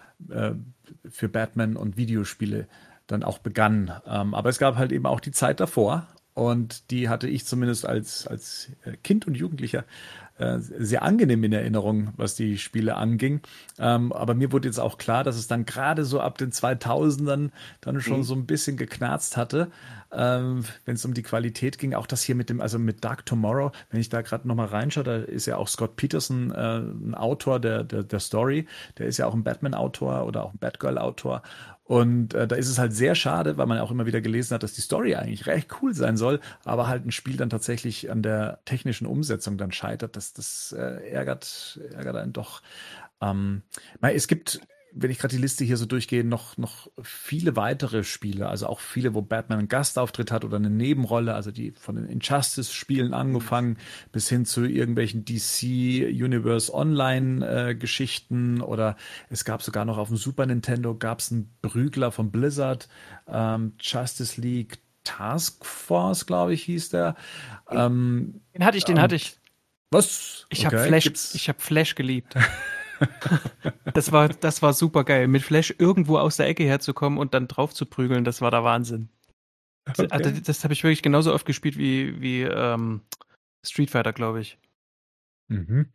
[1.09, 2.67] für Batman und Videospiele
[3.07, 3.93] dann auch begann.
[4.07, 7.87] Ähm, aber es gab halt eben auch die Zeit davor und die hatte ich zumindest
[7.87, 9.85] als, als äh, Kind und Jugendlicher
[10.39, 13.43] äh, sehr angenehm in Erinnerung, was die Spiele anging.
[13.79, 17.51] Ähm, aber mir wurde jetzt auch klar, dass es dann gerade so ab den 2000ern
[17.83, 18.23] dann schon mhm.
[18.23, 19.71] so ein bisschen geknarzt hatte,
[20.11, 21.93] ähm, wenn es um die Qualität ging.
[21.93, 25.05] Auch das hier mit dem, also mit Dark Tomorrow, wenn ich da gerade nochmal reinschaue,
[25.05, 28.67] da ist ja auch Scott Peterson äh, ein Autor der, der, der Story.
[28.99, 31.43] Der ist ja auch ein Batman-Autor oder auch ein Batgirl-Autor.
[31.85, 34.63] Und äh, da ist es halt sehr schade, weil man auch immer wieder gelesen hat,
[34.63, 38.23] dass die Story eigentlich recht cool sein soll, aber halt ein Spiel dann tatsächlich an
[38.23, 40.17] der technischen Umsetzung dann scheitert.
[40.17, 42.63] Das, das äh, ärgert, ärgert einen doch.
[43.21, 43.63] Ähm,
[44.01, 44.61] es gibt
[44.95, 48.81] wenn ich gerade die Liste hier so durchgehe, noch, noch viele weitere Spiele, also auch
[48.81, 53.79] viele, wo Batman einen Gastauftritt hat oder eine Nebenrolle, also die von den Injustice-Spielen angefangen
[54.13, 58.97] bis hin zu irgendwelchen DC Universe Online-Geschichten äh, oder
[59.31, 62.89] es gab sogar noch auf dem Super Nintendo gab es einen Prügler von Blizzard,
[63.29, 67.17] ähm, Justice League Task Force, glaube ich, hieß der.
[67.71, 69.37] Ähm, den hatte ich, den ähm, hatte ich.
[69.91, 70.47] Was?
[70.49, 70.77] Ich okay.
[70.77, 72.35] habe Flash, ich habe Flash geliebt.
[73.95, 75.29] das war, das war super geil.
[75.29, 78.65] Mit Flash irgendwo aus der Ecke herzukommen und dann drauf zu prügeln, das war der
[78.65, 79.09] Wahnsinn.
[79.89, 80.07] Okay.
[80.11, 83.01] Also, das, das habe ich wirklich genauso oft gespielt wie, wie ähm,
[83.65, 84.59] Street Fighter, glaube ich.
[85.49, 85.87] Mhm.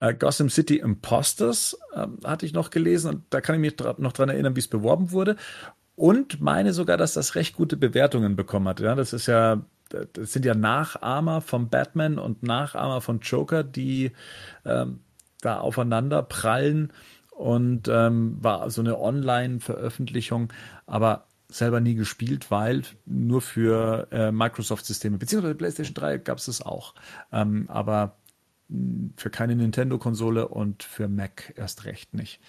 [0.00, 4.12] Äh, Gotham City Imposters äh, hatte ich noch gelesen und da kann ich mich noch
[4.12, 5.36] dran erinnern, wie es beworben wurde.
[5.94, 8.80] Und meine sogar, dass das recht gute Bewertungen bekommen hat.
[8.80, 14.12] Ja, das ist ja, das sind ja Nachahmer von Batman und Nachahmer von Joker, die
[14.66, 15.00] ähm,
[15.46, 16.92] da aufeinander prallen
[17.30, 20.52] und ähm, war so eine Online-Veröffentlichung,
[20.86, 26.62] aber selber nie gespielt, weil nur für äh, Microsoft-Systeme, beziehungsweise PlayStation 3 gab es das
[26.62, 26.94] auch,
[27.32, 28.16] ähm, aber
[28.68, 32.40] hm, für keine Nintendo-Konsole und für Mac erst recht nicht.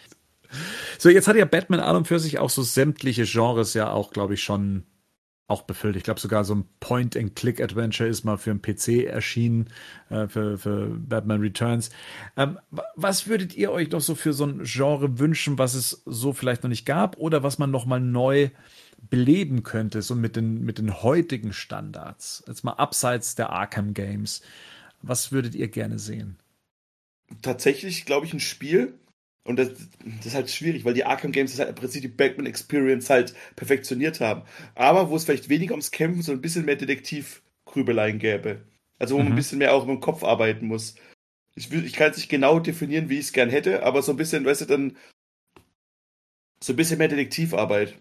[0.98, 4.11] So, jetzt hat ja Batman an und für sich auch so sämtliche Genres ja auch,
[4.11, 4.84] glaube ich, schon
[5.48, 5.95] auch befüllt.
[5.95, 9.69] Ich glaube sogar so ein Point-and-Click-Adventure ist mal für einen PC erschienen,
[10.10, 11.90] äh, für, für Batman Returns.
[12.36, 12.60] Ähm,
[12.95, 16.64] was würdet ihr euch noch so für so ein Genre wünschen, was es so vielleicht
[16.64, 18.49] noch nicht gab oder was man noch mal neu
[19.10, 22.44] beleben könnte, so mit den, mit den heutigen Standards?
[22.45, 24.41] Jetzt mal abseits der Arkham Games.
[25.02, 26.38] Was würdet ihr gerne sehen?
[27.41, 28.95] Tatsächlich, glaube ich, ein Spiel,
[29.48, 29.69] und das,
[30.18, 33.10] das, ist halt schwierig, weil die Arkham Games das halt im Prinzip die Batman Experience
[33.10, 34.44] halt perfektioniert haben.
[34.76, 38.61] Aber wo es vielleicht weniger ums Kämpfen, so ein bisschen mehr Detektivgrübeleien gäbe.
[38.99, 39.24] Also wo mhm.
[39.24, 39.38] man ein mhm.
[39.38, 40.95] bisschen mehr auch im Kopf arbeiten muss.
[41.56, 44.18] Ich, ich kann es nicht genau definieren, wie ich es gern hätte, aber so ein
[44.18, 44.98] bisschen, weißt du, dann
[46.61, 47.98] so ein bisschen mehr Detektivarbeit.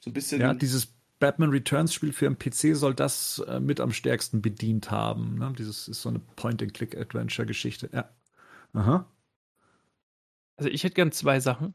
[0.00, 0.40] So ein bisschen.
[0.40, 0.88] Ja, dieses
[1.20, 5.38] Batman Returns Spiel für einen PC soll das äh, mit am stärksten bedient haben.
[5.38, 5.52] Ne?
[5.56, 7.90] Dieses ist so eine Point-and-Click-Adventure-Geschichte.
[7.92, 8.10] Ja.
[8.72, 9.06] Aha.
[10.60, 11.72] Also ich hätte gern zwei Sachen.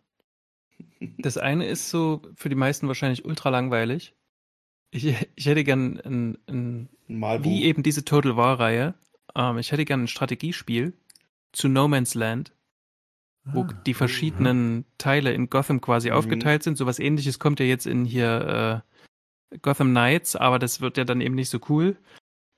[1.18, 4.14] Das eine ist so für die meisten wahrscheinlich ultra langweilig.
[4.92, 8.94] Ich, ich hätte gern ein, ein, ein wie eben diese Total War-Reihe.
[9.34, 10.94] Ähm, ich hätte gern ein Strategiespiel
[11.52, 12.54] zu No Man's Land,
[13.44, 14.86] wo ah, die verschiedenen mhm.
[15.00, 16.18] Teile in Gotham quasi mhm.
[16.18, 16.78] aufgeteilt sind.
[16.78, 18.84] Sowas ähnliches kommt ja jetzt in hier
[19.52, 21.98] äh, Gotham Knights, aber das wird ja dann eben nicht so cool.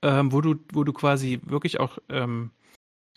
[0.02, 2.50] Ähm, wo du, wo du quasi wirklich auch ähm,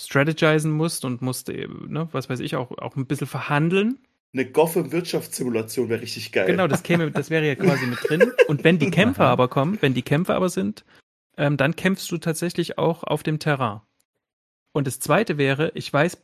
[0.07, 3.99] strategizen musst und musst, ne, was weiß ich, auch, auch ein bisschen verhandeln.
[4.33, 6.47] Eine Gotham-Wirtschaftssimulation wäre richtig geil.
[6.47, 8.31] Genau, das käme, das wäre ja quasi mit drin.
[8.47, 10.85] Und wenn die Kämpfer aber kommen, wenn die Kämpfer aber sind,
[11.37, 13.81] ähm, dann kämpfst du tatsächlich auch auf dem Terrain.
[14.73, 16.21] Und das zweite wäre, ich weiß,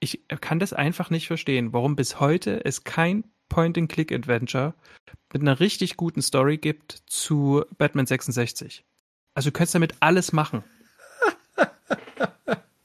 [0.00, 4.74] ich kann das einfach nicht verstehen, warum bis heute es kein Point-and-Click-Adventure
[5.32, 8.84] mit einer richtig guten Story gibt zu Batman 66.
[9.34, 10.64] Also du könntest damit alles machen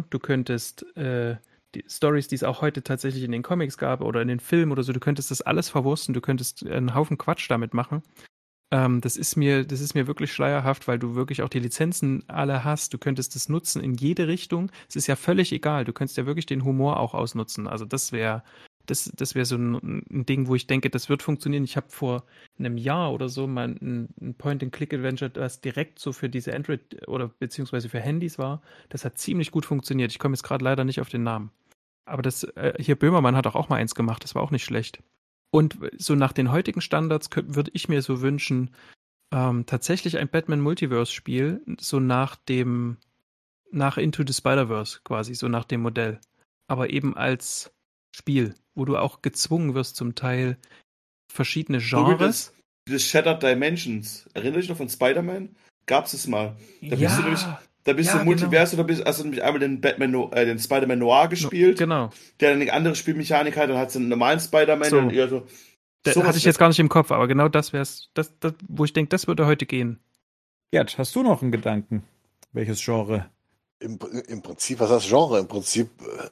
[0.09, 1.37] du könntest äh,
[1.75, 4.71] die Stories, die es auch heute tatsächlich in den Comics gab oder in den Filmen
[4.71, 8.01] oder so, du könntest das alles verwursten, du könntest einen Haufen Quatsch damit machen.
[8.71, 12.23] Ähm, das ist mir, das ist mir wirklich schleierhaft, weil du wirklich auch die Lizenzen
[12.27, 12.93] alle hast.
[12.93, 14.71] Du könntest das nutzen in jede Richtung.
[14.87, 15.85] Es ist ja völlig egal.
[15.85, 17.67] Du könntest ja wirklich den Humor auch ausnutzen.
[17.67, 18.43] Also das wäre
[18.89, 21.63] das, das wäre so ein, ein, Ding, wo ich denke, das wird funktionieren.
[21.63, 22.23] Ich habe vor
[22.57, 27.27] einem Jahr oder so mal ein, ein Point-and-Click-Adventure, das direkt so für diese Android- oder
[27.27, 28.61] beziehungsweise für Handys war.
[28.89, 30.11] Das hat ziemlich gut funktioniert.
[30.11, 31.51] Ich komme jetzt gerade leider nicht auf den Namen.
[32.05, 34.65] Aber das, äh, hier Böhmermann hat auch, auch mal eins gemacht, das war auch nicht
[34.65, 35.03] schlecht.
[35.51, 38.71] Und so nach den heutigen Standards würde ich mir so wünschen,
[39.31, 42.97] ähm, tatsächlich ein Batman Multiverse-Spiel, so nach dem,
[43.71, 46.19] nach Into the Spider-Verse quasi, so nach dem Modell.
[46.67, 47.71] Aber eben als
[48.15, 50.57] Spiel, wo du auch gezwungen wirst, zum Teil
[51.31, 52.53] verschiedene Genres.
[52.87, 54.27] So das, Shattered Dimensions.
[54.33, 55.55] Erinnerst dich noch von Spider-Man?
[55.85, 56.55] Gab es mal.
[56.81, 57.07] Da ja.
[57.07, 57.45] bist du nämlich,
[57.83, 58.83] da bist ja, du Multiverse genau.
[58.83, 61.77] oder bist, hast du nämlich einmal den Batman, äh, den Spider-Man Noir gespielt.
[61.77, 62.11] Genau.
[62.39, 64.97] Der dann eine andere Spielmechanik hat, dann hat es einen normalen Spider-Man so.
[64.97, 65.47] und eher so.
[66.03, 68.53] Das hatte ich jetzt gar nicht im Kopf, aber genau das wäre es, das, das,
[68.67, 69.99] wo ich denke, das würde heute gehen.
[70.71, 72.03] Gerd, hast du noch einen Gedanken?
[72.53, 73.29] Welches Genre?
[73.79, 75.39] Im, Im Prinzip, was heißt Genre?
[75.39, 76.29] Im Prinzip äh,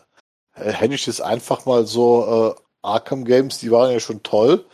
[0.57, 4.65] hätte ich das einfach mal so, äh, Arkham Games, die waren ja schon toll.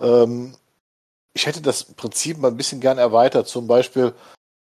[0.00, 0.54] Ähm,
[1.34, 3.48] ich hätte das Prinzip mal ein bisschen gern erweitert.
[3.48, 4.14] Zum Beispiel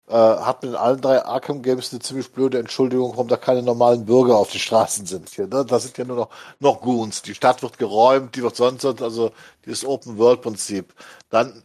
[0.08, 3.62] äh, hat man in allen drei Arkham Games eine ziemlich blöde Entschuldigung, warum da keine
[3.62, 5.30] normalen Bürger auf den Straßen sind.
[5.30, 5.64] Hier, ne?
[5.64, 6.28] Da sind ja nur noch,
[6.60, 7.22] noch Goons.
[7.22, 9.32] Die Stadt wird geräumt, die wird sonst, also
[9.64, 10.94] dieses Open World Prinzip.
[11.30, 11.62] Dann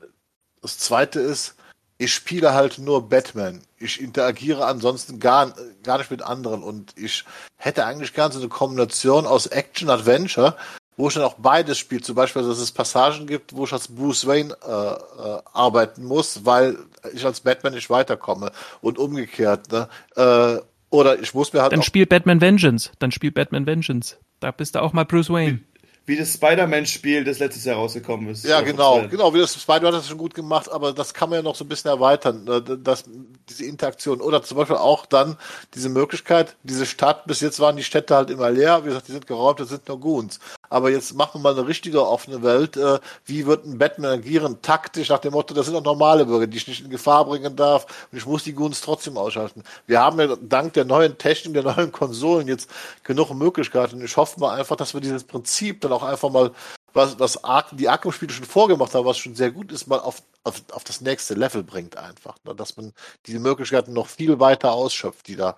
[0.61, 1.55] das zweite ist,
[2.03, 3.61] ich spiele halt nur Batman.
[3.77, 5.53] Ich interagiere ansonsten gar,
[5.83, 7.23] gar nicht mit anderen und ich
[7.55, 10.57] hätte eigentlich gern so eine Kombination aus Action Adventure,
[10.97, 12.01] wo ich dann auch beides spiele.
[12.01, 16.45] Zum Beispiel, dass es Passagen gibt, wo ich als Bruce Wayne äh, äh, arbeiten muss,
[16.45, 16.77] weil
[17.13, 18.51] ich als Batman nicht weiterkomme
[18.81, 19.71] und umgekehrt.
[19.71, 19.87] Ne?
[20.15, 21.71] Äh, oder ich muss mir halt.
[21.71, 22.91] Dann spielt Batman Vengeance.
[22.99, 24.17] Dann spielt Batman Vengeance.
[24.41, 25.61] Da bist du auch mal Bruce Wayne
[26.05, 28.43] wie das Spider-Man-Spiel, das letztes Jahr rausgekommen ist.
[28.43, 31.39] Ja, genau, genau, wie das Spider-Man hat das schon gut gemacht, aber das kann man
[31.39, 33.05] ja noch so ein bisschen erweitern, äh, das,
[33.49, 34.19] diese Interaktion.
[34.19, 35.37] Oder zum Beispiel auch dann
[35.73, 39.13] diese Möglichkeit, diese Stadt, bis jetzt waren die Städte halt immer leer, wie gesagt, die
[39.13, 40.39] sind geräumt, das sind nur Goons.
[40.73, 42.77] Aber jetzt machen wir mal eine richtige offene Welt.
[42.77, 44.59] Äh, wie wird ein Batman agieren?
[44.63, 47.55] Taktisch nach dem Motto, das sind auch normale Bürger, die ich nicht in Gefahr bringen
[47.55, 49.61] darf und ich muss die Goons trotzdem ausschalten.
[49.85, 52.71] Wir haben ja dank der neuen Technik, der neuen Konsolen jetzt
[53.03, 54.03] genug Möglichkeiten.
[54.03, 56.49] Ich hoffe mal einfach, dass wir dieses Prinzip dann auch einfach mal,
[56.93, 57.39] was, was
[57.73, 61.01] die Arkham-Spiele schon vorgemacht haben, was schon sehr gut ist, mal auf, auf, auf das
[61.01, 62.37] nächste Level bringt einfach.
[62.45, 62.55] Ne?
[62.55, 62.93] Dass man
[63.27, 65.55] diese Möglichkeiten noch viel weiter ausschöpft, die da,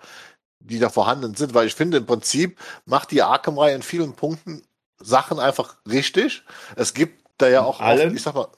[0.60, 4.62] die da vorhanden sind, weil ich finde, im Prinzip macht die Arkham-Reihe in vielen Punkten
[5.00, 6.42] Sachen einfach richtig.
[6.76, 8.48] Es gibt da ja auch, oft, ich sag mal,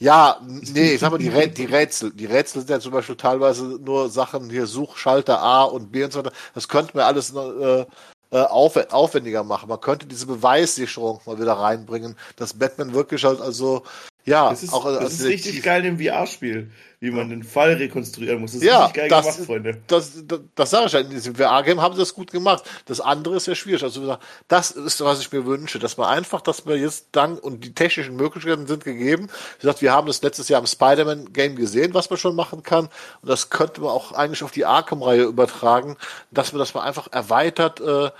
[0.00, 2.12] ja, nee, ich sag mal, die, Rä die Rätsel.
[2.12, 6.12] Die Rätsel sind ja zum Beispiel teilweise nur Sachen hier Suchschalter A und B und
[6.12, 6.32] so weiter.
[6.54, 7.84] Das könnte man alles äh,
[8.30, 9.68] äh, auf, aufwendiger machen.
[9.68, 13.82] Man könnte diese Beweissicherung mal wieder reinbringen, dass Batman wirklich halt also
[14.28, 18.40] ja, Das ist, auch das ist richtig geil im VR-Spiel, wie man den Fall rekonstruieren
[18.40, 18.52] muss.
[18.52, 19.82] Das ist Ja, richtig geil das, gemacht, Freunde.
[19.86, 21.00] das, das, das sage ich ja.
[21.00, 22.64] In diesem VR-Game haben sie das gut gemacht.
[22.86, 23.82] Das andere ist ja schwierig.
[23.84, 24.18] Also,
[24.48, 27.74] das ist, was ich mir wünsche, dass man einfach, dass wir jetzt dann, und die
[27.74, 29.28] technischen Möglichkeiten sind gegeben.
[29.58, 32.86] Wie gesagt, wir haben das letztes Jahr im Spider-Man-Game gesehen, was man schon machen kann.
[33.22, 35.96] Und das könnte man auch eigentlich auf die Arkham-Reihe übertragen,
[36.30, 38.10] dass man das mal einfach erweitert, äh,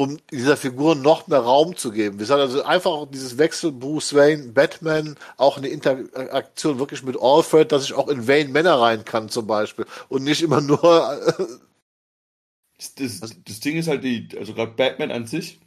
[0.00, 2.18] um dieser Figur noch mehr Raum zu geben.
[2.18, 7.18] Wir sagen also einfach auch dieses Wechsel Bruce Wayne, Batman, auch eine Interaktion wirklich mit
[7.20, 10.82] Alfred, dass ich auch in Wayne Männer rein kann zum Beispiel und nicht immer nur
[10.82, 11.44] äh,
[12.78, 15.60] Das, das, das Ding ist halt die, also gerade Batman an sich,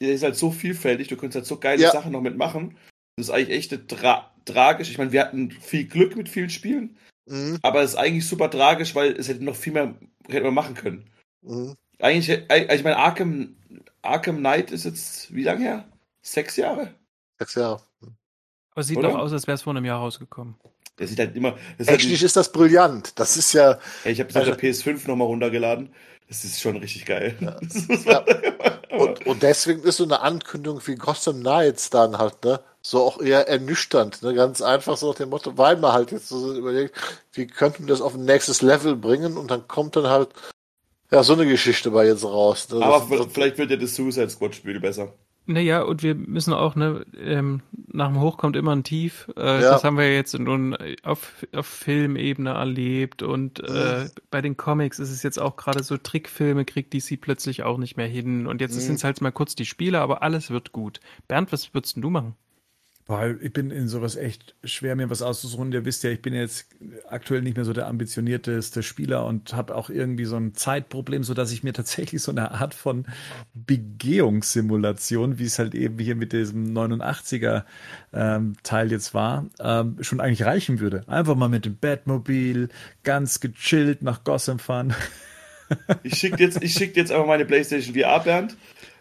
[0.00, 1.92] der ist halt so vielfältig, du kannst halt so geile Ja.
[1.92, 2.78] Sachen noch mitmachen.
[3.16, 4.88] Das ist eigentlich echt tra tragisch.
[4.90, 6.96] Ich meine, wir hatten viel Glück mit vielen Spielen,
[7.26, 9.96] mhm, aber es ist eigentlich super tragisch, weil es hätte noch viel mehr
[10.28, 11.10] hätte man machen können.
[11.42, 11.74] mhm.
[11.98, 13.56] Eigentlich, hätte- also ich meine, Arkham,
[14.08, 15.84] Arkham Knight ist jetzt wie lange her?
[16.22, 16.94] Sechs Jahre?
[17.38, 17.80] Sechs Jahre.
[18.00, 19.10] Aber es sieht Oder?
[19.10, 20.54] doch aus, als wäre es vor einem Jahr rausgekommen.
[20.98, 21.52] Der sieht halt immer.
[21.52, 23.18] Das ist halt Technisch ist das brillant.
[23.18, 25.92] Das ist ja, Ey, ich habe es Also- auf der PS5 nochmal runtergeladen.
[26.28, 27.36] Das ist schon richtig geil.
[27.40, 27.56] Ja.
[27.88, 28.24] Das Ja.
[28.24, 33.02] man- und, und deswegen ist so eine Ankündigung wie Gotham Knights dann halt, ne, so
[33.02, 36.54] auch eher ernüchternd, ne, ganz einfach so nach dem Motto, weil man halt jetzt so
[36.56, 36.94] überlegt,
[37.34, 40.30] wie könnten wir das auf ein nächstes Level bringen und dann kommt dann halt,
[41.10, 42.68] ja, so eine Geschichte bei jetzt raus.
[42.70, 45.12] Ne, Aber vielleicht wird ja das Suicide Squad Spiel besser.
[45.48, 47.62] Naja, und wir müssen auch, ne, ähm,
[47.92, 49.28] nach dem Hoch kommt immer ein Tief.
[49.36, 49.70] Äh, Ja.
[49.70, 55.10] Das haben wir jetzt nun auf, auf Filmebene erlebt und äh, bei den Comics ist
[55.10, 58.48] es jetzt auch gerade so, Trickfilme kriegt DC plötzlich auch nicht mehr hin.
[58.48, 58.80] Und jetzt Mhm.
[58.80, 60.98] sind es halt mal kurz die Spiele, aber alles wird gut.
[61.28, 62.34] Bernd, was würdest du machen?
[63.08, 65.70] Weil ich bin in sowas echt schwer, mir was auszusuchen.
[65.70, 66.66] Ihr wisst ja, ich bin jetzt
[67.08, 71.32] aktuell nicht mehr so der ambitionierteste Spieler und habe auch irgendwie so ein Zeitproblem, so
[71.32, 73.06] dass ich mir tatsächlich so eine Art von
[73.54, 77.62] Begehungssimulation, wie es halt eben hier mit diesem 89er
[78.12, 81.04] ähm, Teil jetzt war, ähm, schon eigentlich reichen würde.
[81.06, 82.70] Einfach mal mit dem Batmobil
[83.04, 84.94] ganz gechillt nach Gotham fahren.
[86.02, 88.56] Ich schicke jetzt, ich schick jetzt einfach meine PlayStation VR, Bernd.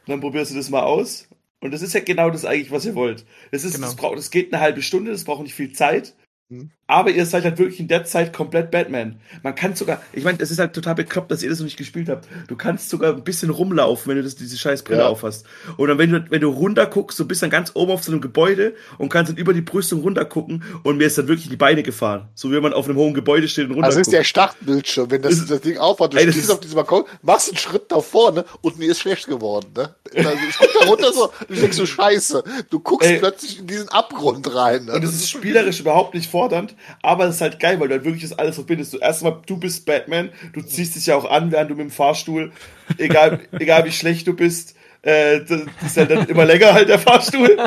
[0.07, 1.27] Dann probierst du das mal aus.
[1.66, 3.26] Und das ist ja genau das eigentlich, was ihr wollt.
[3.52, 3.88] Das, ist, Genau.
[3.88, 6.16] das, braucht, das geht eine halbe Stunde, das braucht nicht viel Zeit.
[6.50, 6.70] Mhm.
[6.88, 9.20] Aber ihr seid halt wirklich in der Zeit komplett Batman.
[9.42, 11.78] Man kann sogar, ich meine, das ist halt total bekloppt, dass ihr das noch nicht
[11.78, 12.28] gespielt habt.
[12.48, 15.08] Du kannst sogar ein bisschen rumlaufen, wenn du das, diese scheiß Brille Ja.
[15.08, 15.48] aufhast.
[15.78, 18.12] Und dann, wenn du, wenn du runter guckst, du bist dann ganz oben auf so
[18.12, 21.50] einem Gebäude und kannst dann über die Brüstung runter gucken und mir ist dann wirklich
[21.50, 22.30] die Beine gefahren.
[22.36, 24.24] So wie wenn man auf einem hohen Gebäude steht und runter Also ist der.
[24.24, 27.50] Startbildschirm, wenn das, Das- das Ding aufhört, du Ey, das stehst auf diesem Balkon, machst
[27.50, 29.96] einen Schritt nach vorne und mir ist schlecht geworden, ne?
[30.16, 33.18] Also ich guck da runter so, ich denk so, scheiße, du guckst Ey.
[33.18, 34.86] plötzlich in diesen Abgrund rein.
[34.86, 34.94] Ne?
[34.94, 38.03] Und es ist spielerisch überhaupt nicht fordernd, aber es ist halt geil, weil du halt
[38.03, 38.91] wirklich das alles verbindest.
[38.94, 41.91] Du erstmal, du bist Batman, du ziehst dich ja auch an, während du mit dem
[41.91, 42.52] Fahrstuhl,
[42.98, 46.99] egal, egal wie schlecht du bist, äh, das ist halt dann immer länger halt der
[46.99, 47.57] Fahrstuhl.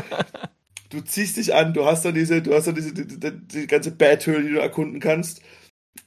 [0.90, 3.66] Du ziehst dich an, du hast dann diese, du hast dann diese, die, die, die
[3.66, 5.40] ganze Bathöhle, die du erkunden kannst.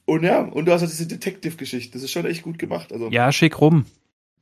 [0.04, 1.92] Und ja, und du hast halt diese Detective-Geschichte.
[1.94, 2.92] Das ist schon echt gut gemacht.
[2.92, 3.86] Also, Ja, schick rum.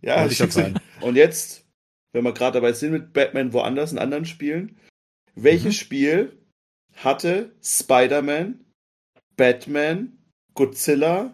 [0.03, 0.73] ja, Wollte ich schick's grad euch.
[0.75, 0.85] sagen.
[1.03, 1.65] Und jetzt,
[2.13, 4.77] wenn wir gerade dabei sind mit Batman woanders, in anderen Spielen,
[5.35, 5.81] welches Mhm.
[5.81, 6.39] Spiel
[7.05, 8.65] hatte Spider-Man,
[9.37, 10.19] Batman,
[10.55, 11.33] Godzilla,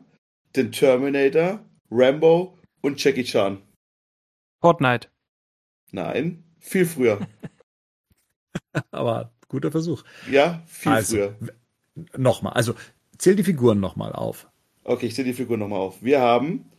[0.54, 1.60] den Terminator,
[1.90, 3.62] Rambo und Jackie Chan?
[4.60, 5.08] Fortnite.
[5.92, 7.26] Nein, viel früher.
[8.90, 10.02] Aber guter Versuch.
[10.30, 11.36] Ja, viel Also, früher.
[12.16, 12.74] Nochmal, also
[13.18, 14.50] zähl die Figuren nochmal auf.
[14.84, 16.02] Okay, ich zähle die Figur nochmal auf.
[16.02, 16.70] Wir haben,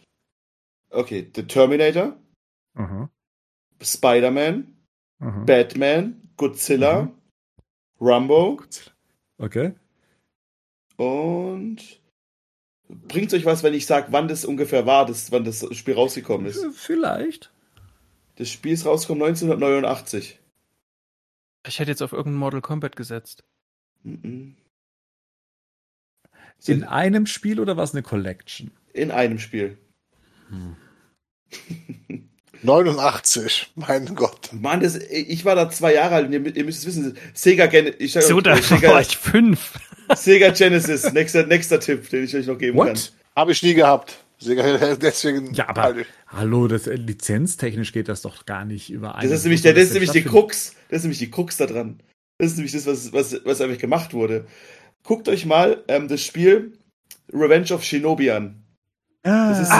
[0.91, 2.17] okay, The Terminator,
[2.75, 3.09] Mhm.
[3.81, 4.75] Spider-Man,
[5.19, 5.45] Mhm.
[5.47, 7.16] Batman, Godzilla, Mhm.
[7.99, 8.61] Rambo
[9.39, 9.73] Okay.
[10.97, 11.99] und
[12.89, 16.47] bringt euch was, wenn ich sage, wann das ungefähr war, das, wann das Spiel rausgekommen
[16.47, 16.65] ist?
[16.75, 17.51] Vielleicht.
[18.35, 20.39] Das Spiel ist rausgekommen 1989.
[21.67, 23.43] Ich hätte jetzt auf irgendein Mortal Kombat gesetzt.
[24.03, 24.55] Mhm.
[26.65, 28.71] In einem Spiel oder war es eine Collection?
[28.93, 29.77] In einem Spiel.
[32.63, 34.49] 89, mein Gott.
[34.53, 37.65] Mann, das, ich war da zwei Jahre alt und ihr, ihr müsst es wissen, Sega,
[37.67, 39.73] Gen ich sag, So, da äh, Sega, war ich fünf.
[40.15, 42.87] Sega Genesis, nächster, nächster Tipp, den ich euch noch geben kann.
[42.89, 43.13] What?
[43.35, 44.17] Habe ich nie gehabt.
[44.39, 45.53] Deswegen.
[45.53, 45.95] Ja, aber
[46.27, 49.23] hallo, das äh, lizenztechnisch geht das doch gar nicht überein.
[49.27, 51.65] Das ist nämlich, der, das ist nämlich die Krux, das ist nämlich die Krux da
[51.65, 51.99] dran.
[52.37, 54.45] Das ist nämlich das, was, was, was einfach gemacht wurde.
[55.03, 56.73] Guckt euch mal ähm, das Spiel
[57.33, 58.63] Revenge of Shinobi an.
[59.23, 59.73] Das ist- Ist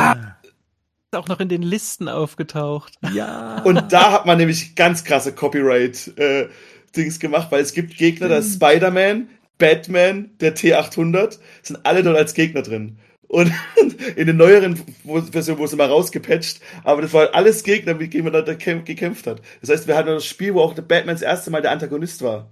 [1.11, 2.95] auch noch in den Listen aufgetaucht.
[3.13, 3.61] ja.
[3.65, 8.55] Und da hat man nämlich ganz krasse Copyright-Dings gemacht, weil es gibt Gegner, da ist
[8.55, 12.99] Spider-Man, Batman, der T800, sind alle dort als Gegner drin.
[13.27, 13.51] Und
[14.15, 18.31] in den neueren Versionen wurde es immer rausgepatcht, aber das war alles Gegner, mit denen
[18.31, 19.41] man da gekämpft hat.
[19.61, 22.21] Das heißt, wir hatten das Spiel, wo auch der Batman das erste Mal der Antagonist
[22.21, 22.51] war.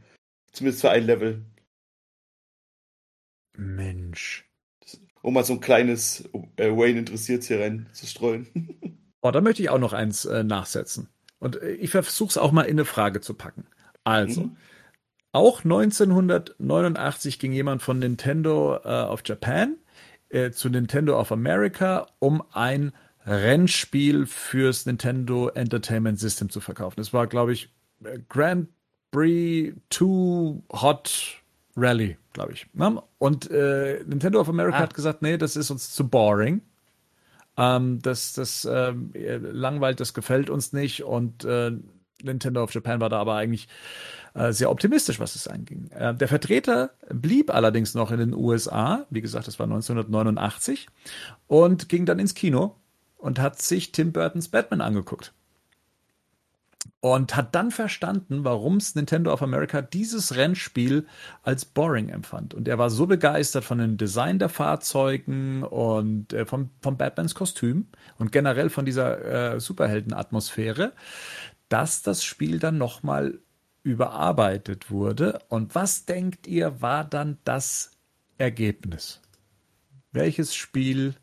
[0.51, 1.45] Zumindest für ein Level.
[3.57, 4.45] Mensch.
[5.25, 8.47] Um mal so ein kleines äh, Wayne interessiert hier rein zu streuen.
[9.21, 11.09] Oh, da möchte ich auch noch eins äh, nachsetzen.
[11.39, 13.65] Und äh, ich versuche es auch mal in eine Frage zu packen.
[14.03, 14.57] Also, mhm.
[15.31, 19.77] auch 1989 ging jemand von Nintendo äh, of Japan
[20.29, 22.91] äh, zu Nintendo of America, um ein
[23.25, 26.97] Rennspiel fürs Nintendo Entertainment System zu verkaufen.
[26.97, 27.69] Das war, glaube ich,
[28.29, 28.69] Grand
[29.09, 31.41] Prix 2 Hot
[31.75, 32.67] Rally, glaube ich.
[32.73, 33.01] Ne?
[33.17, 34.81] Und äh, Nintendo of America ah.
[34.81, 36.61] hat gesagt, nee, das ist uns zu boring.
[37.57, 41.03] Ähm, das das äh, langweilt, das gefällt uns nicht.
[41.03, 41.71] Und äh,
[42.21, 43.67] Nintendo of Japan war da aber eigentlich
[44.35, 45.89] äh, sehr optimistisch, was es anging.
[45.91, 49.05] Äh, der Vertreter blieb allerdings noch in den USA.
[49.09, 50.87] Wie gesagt, das war 1989
[51.47, 52.75] und ging dann ins Kino
[53.17, 55.33] und hat sich Tim Burtons Batman angeguckt
[57.05, 61.05] und hat dann verstanden, warum es Nintendo of America dieses Rennspiel
[61.43, 62.55] als boring empfand.
[62.55, 67.35] Und er war so begeistert von dem Design der Fahrzeugen und äh, vom, vom Batmans
[67.35, 67.85] Kostüm
[68.17, 70.93] und generell von dieser äh, Superhelden-Atmosphäre,
[71.69, 73.37] dass das Spiel dann nochmal
[73.83, 75.37] überarbeitet wurde.
[75.47, 77.91] Und was denkt ihr, war dann das
[78.39, 79.21] Ergebnis?
[80.11, 81.13] Welches Spiel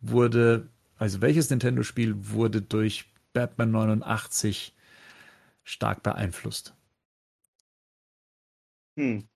[0.00, 4.72] wurde, also welches Nintendo-Spiel wurde durch Batman 89
[5.66, 6.74] stark beeinflusst.
[8.96, 9.28] Hm.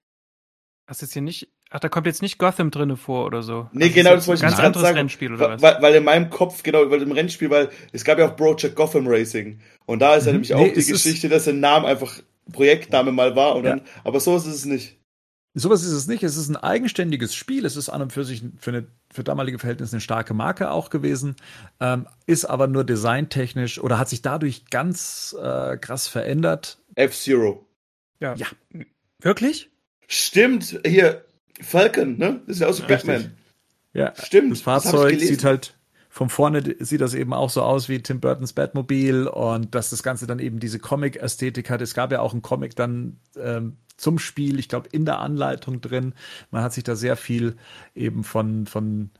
[0.86, 3.68] Hast jetzt hier nicht, ach, da kommt jetzt nicht Gotham drinne vor oder so.
[3.72, 4.96] Nee, also genau, das wollte ich ganz sagen.
[4.96, 5.62] Rennspiel oder was?
[5.62, 8.74] Weil, weil in meinem Kopf, genau, weil im Rennspiel, weil es gab ja auch Project
[8.74, 9.60] Gotham Racing.
[9.86, 10.36] Und da ist ja mhm.
[10.36, 12.20] nämlich auch nee, die Geschichte, dass der Name einfach
[12.52, 13.56] Projektname mal war.
[13.56, 13.76] Und ja.
[13.76, 14.99] dann, aber so ist es nicht.
[15.54, 16.22] Sowas ist es nicht.
[16.22, 17.64] Es ist ein eigenständiges Spiel.
[17.64, 20.90] Es ist an und für sich für, eine, für damalige Verhältnisse eine starke Marke auch
[20.90, 21.34] gewesen,
[21.80, 26.78] ähm, ist aber nur designtechnisch oder hat sich dadurch ganz äh, krass verändert.
[26.94, 27.66] F-Zero.
[28.20, 28.34] Ja.
[28.34, 28.46] ja.
[29.20, 29.70] Wirklich?
[30.06, 30.80] Stimmt.
[30.86, 31.24] Hier,
[31.60, 32.42] Falcon, ne?
[32.46, 33.36] Das ist ja aus Batman.
[33.92, 34.52] Ja, stimmt.
[34.52, 35.74] Das Fahrzeug das sieht halt
[36.12, 40.02] von vorne sieht das eben auch so aus wie Tim Burtons Batmobil und dass das
[40.02, 41.80] Ganze dann eben diese Comic-Ästhetik hat.
[41.80, 45.80] Es gab ja auch einen Comic dann ähm, zum Spiel, ich glaube, in der Anleitung
[45.80, 46.14] drin.
[46.50, 47.56] Man hat sich da sehr viel
[47.94, 49.10] eben von, von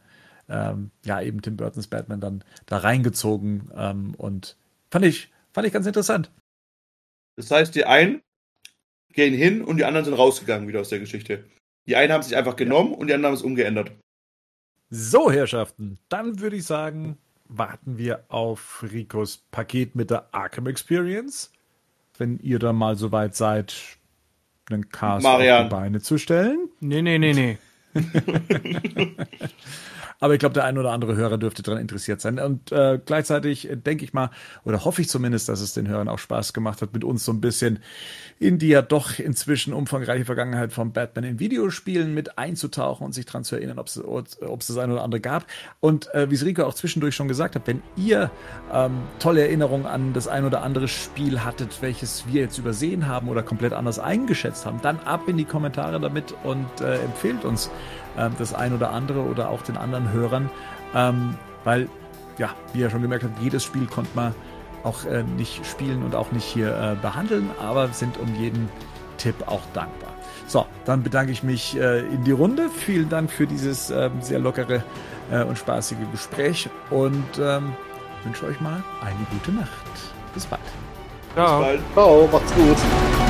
[0.48, 4.57] ähm, ja, eben Tim Burtons Batman dann da reingezogen ähm, und
[4.90, 6.31] fand ich, fand ich ganz interessant.
[7.36, 8.23] Das heißt, die einen
[9.12, 11.44] gehen hin und die anderen sind rausgegangen wieder aus der Geschichte.
[11.86, 12.97] Die einen haben sich einfach genommen ja.
[12.97, 13.93] und die anderen haben es umgeändert.
[14.90, 17.16] So, Herrschaften, dann würde ich sagen,
[17.48, 21.52] warten wir auf Ricos Paket mit der Arkham Experience.
[22.19, 23.99] Wenn ihr da mal soweit seid,
[24.72, 25.62] einen Cast Marian.
[25.64, 26.68] auf die Beine zu stellen.
[26.80, 27.59] Nee, nee, nee, nee.
[30.20, 32.38] Aber ich glaube, der ein oder andere Hörer dürfte daran interessiert sein.
[32.38, 34.30] Und äh, gleichzeitig denke ich mal,
[34.64, 37.32] oder hoffe ich zumindest, dass es den Hörern auch Spaß gemacht hat, mit uns so
[37.32, 37.80] ein bisschen
[38.38, 43.26] in die ja doch inzwischen umfangreiche Vergangenheit von Batman in Videospielen mit einzutauchen und sich
[43.26, 44.01] daran zu erinnern, ob es,
[44.66, 45.47] das eine oder andere gab.
[45.80, 48.30] Und äh, wie es Rico auch zwischendurch schon gesagt hat, wenn ihr
[48.72, 53.28] ähm, tolle Erinnerungen an das ein oder andere Spiel hattet, welches wir jetzt übersehen haben
[53.28, 57.70] oder komplett anders eingeschätzt haben, dann ab in die Kommentare damit und äh, empfehlt uns
[58.16, 60.51] äh, das ein oder andere oder auch den anderen Hörern,
[60.95, 61.35] ähm,
[61.65, 61.89] weil,
[62.39, 64.35] ja, wie ihr schon gemerkt habt, jedes Spiel konnte man
[64.82, 68.69] auch äh, nicht spielen und auch nicht hier äh, behandeln, aber sind um jeden
[69.19, 70.11] Tipp auch dankbar.
[70.47, 72.70] So, dann bedanke ich mich äh, in die Runde.
[72.70, 74.82] Vielen Dank für dieses ähm, sehr lockere
[75.31, 77.73] äh, und spaßige Gespräch und ähm,
[78.24, 79.70] wünsche euch mal eine gute Nacht.
[80.35, 80.62] Bis bald.
[81.35, 81.61] Ciao.
[81.61, 81.81] Bis bald.
[81.95, 83.30] Ciao, macht's gut.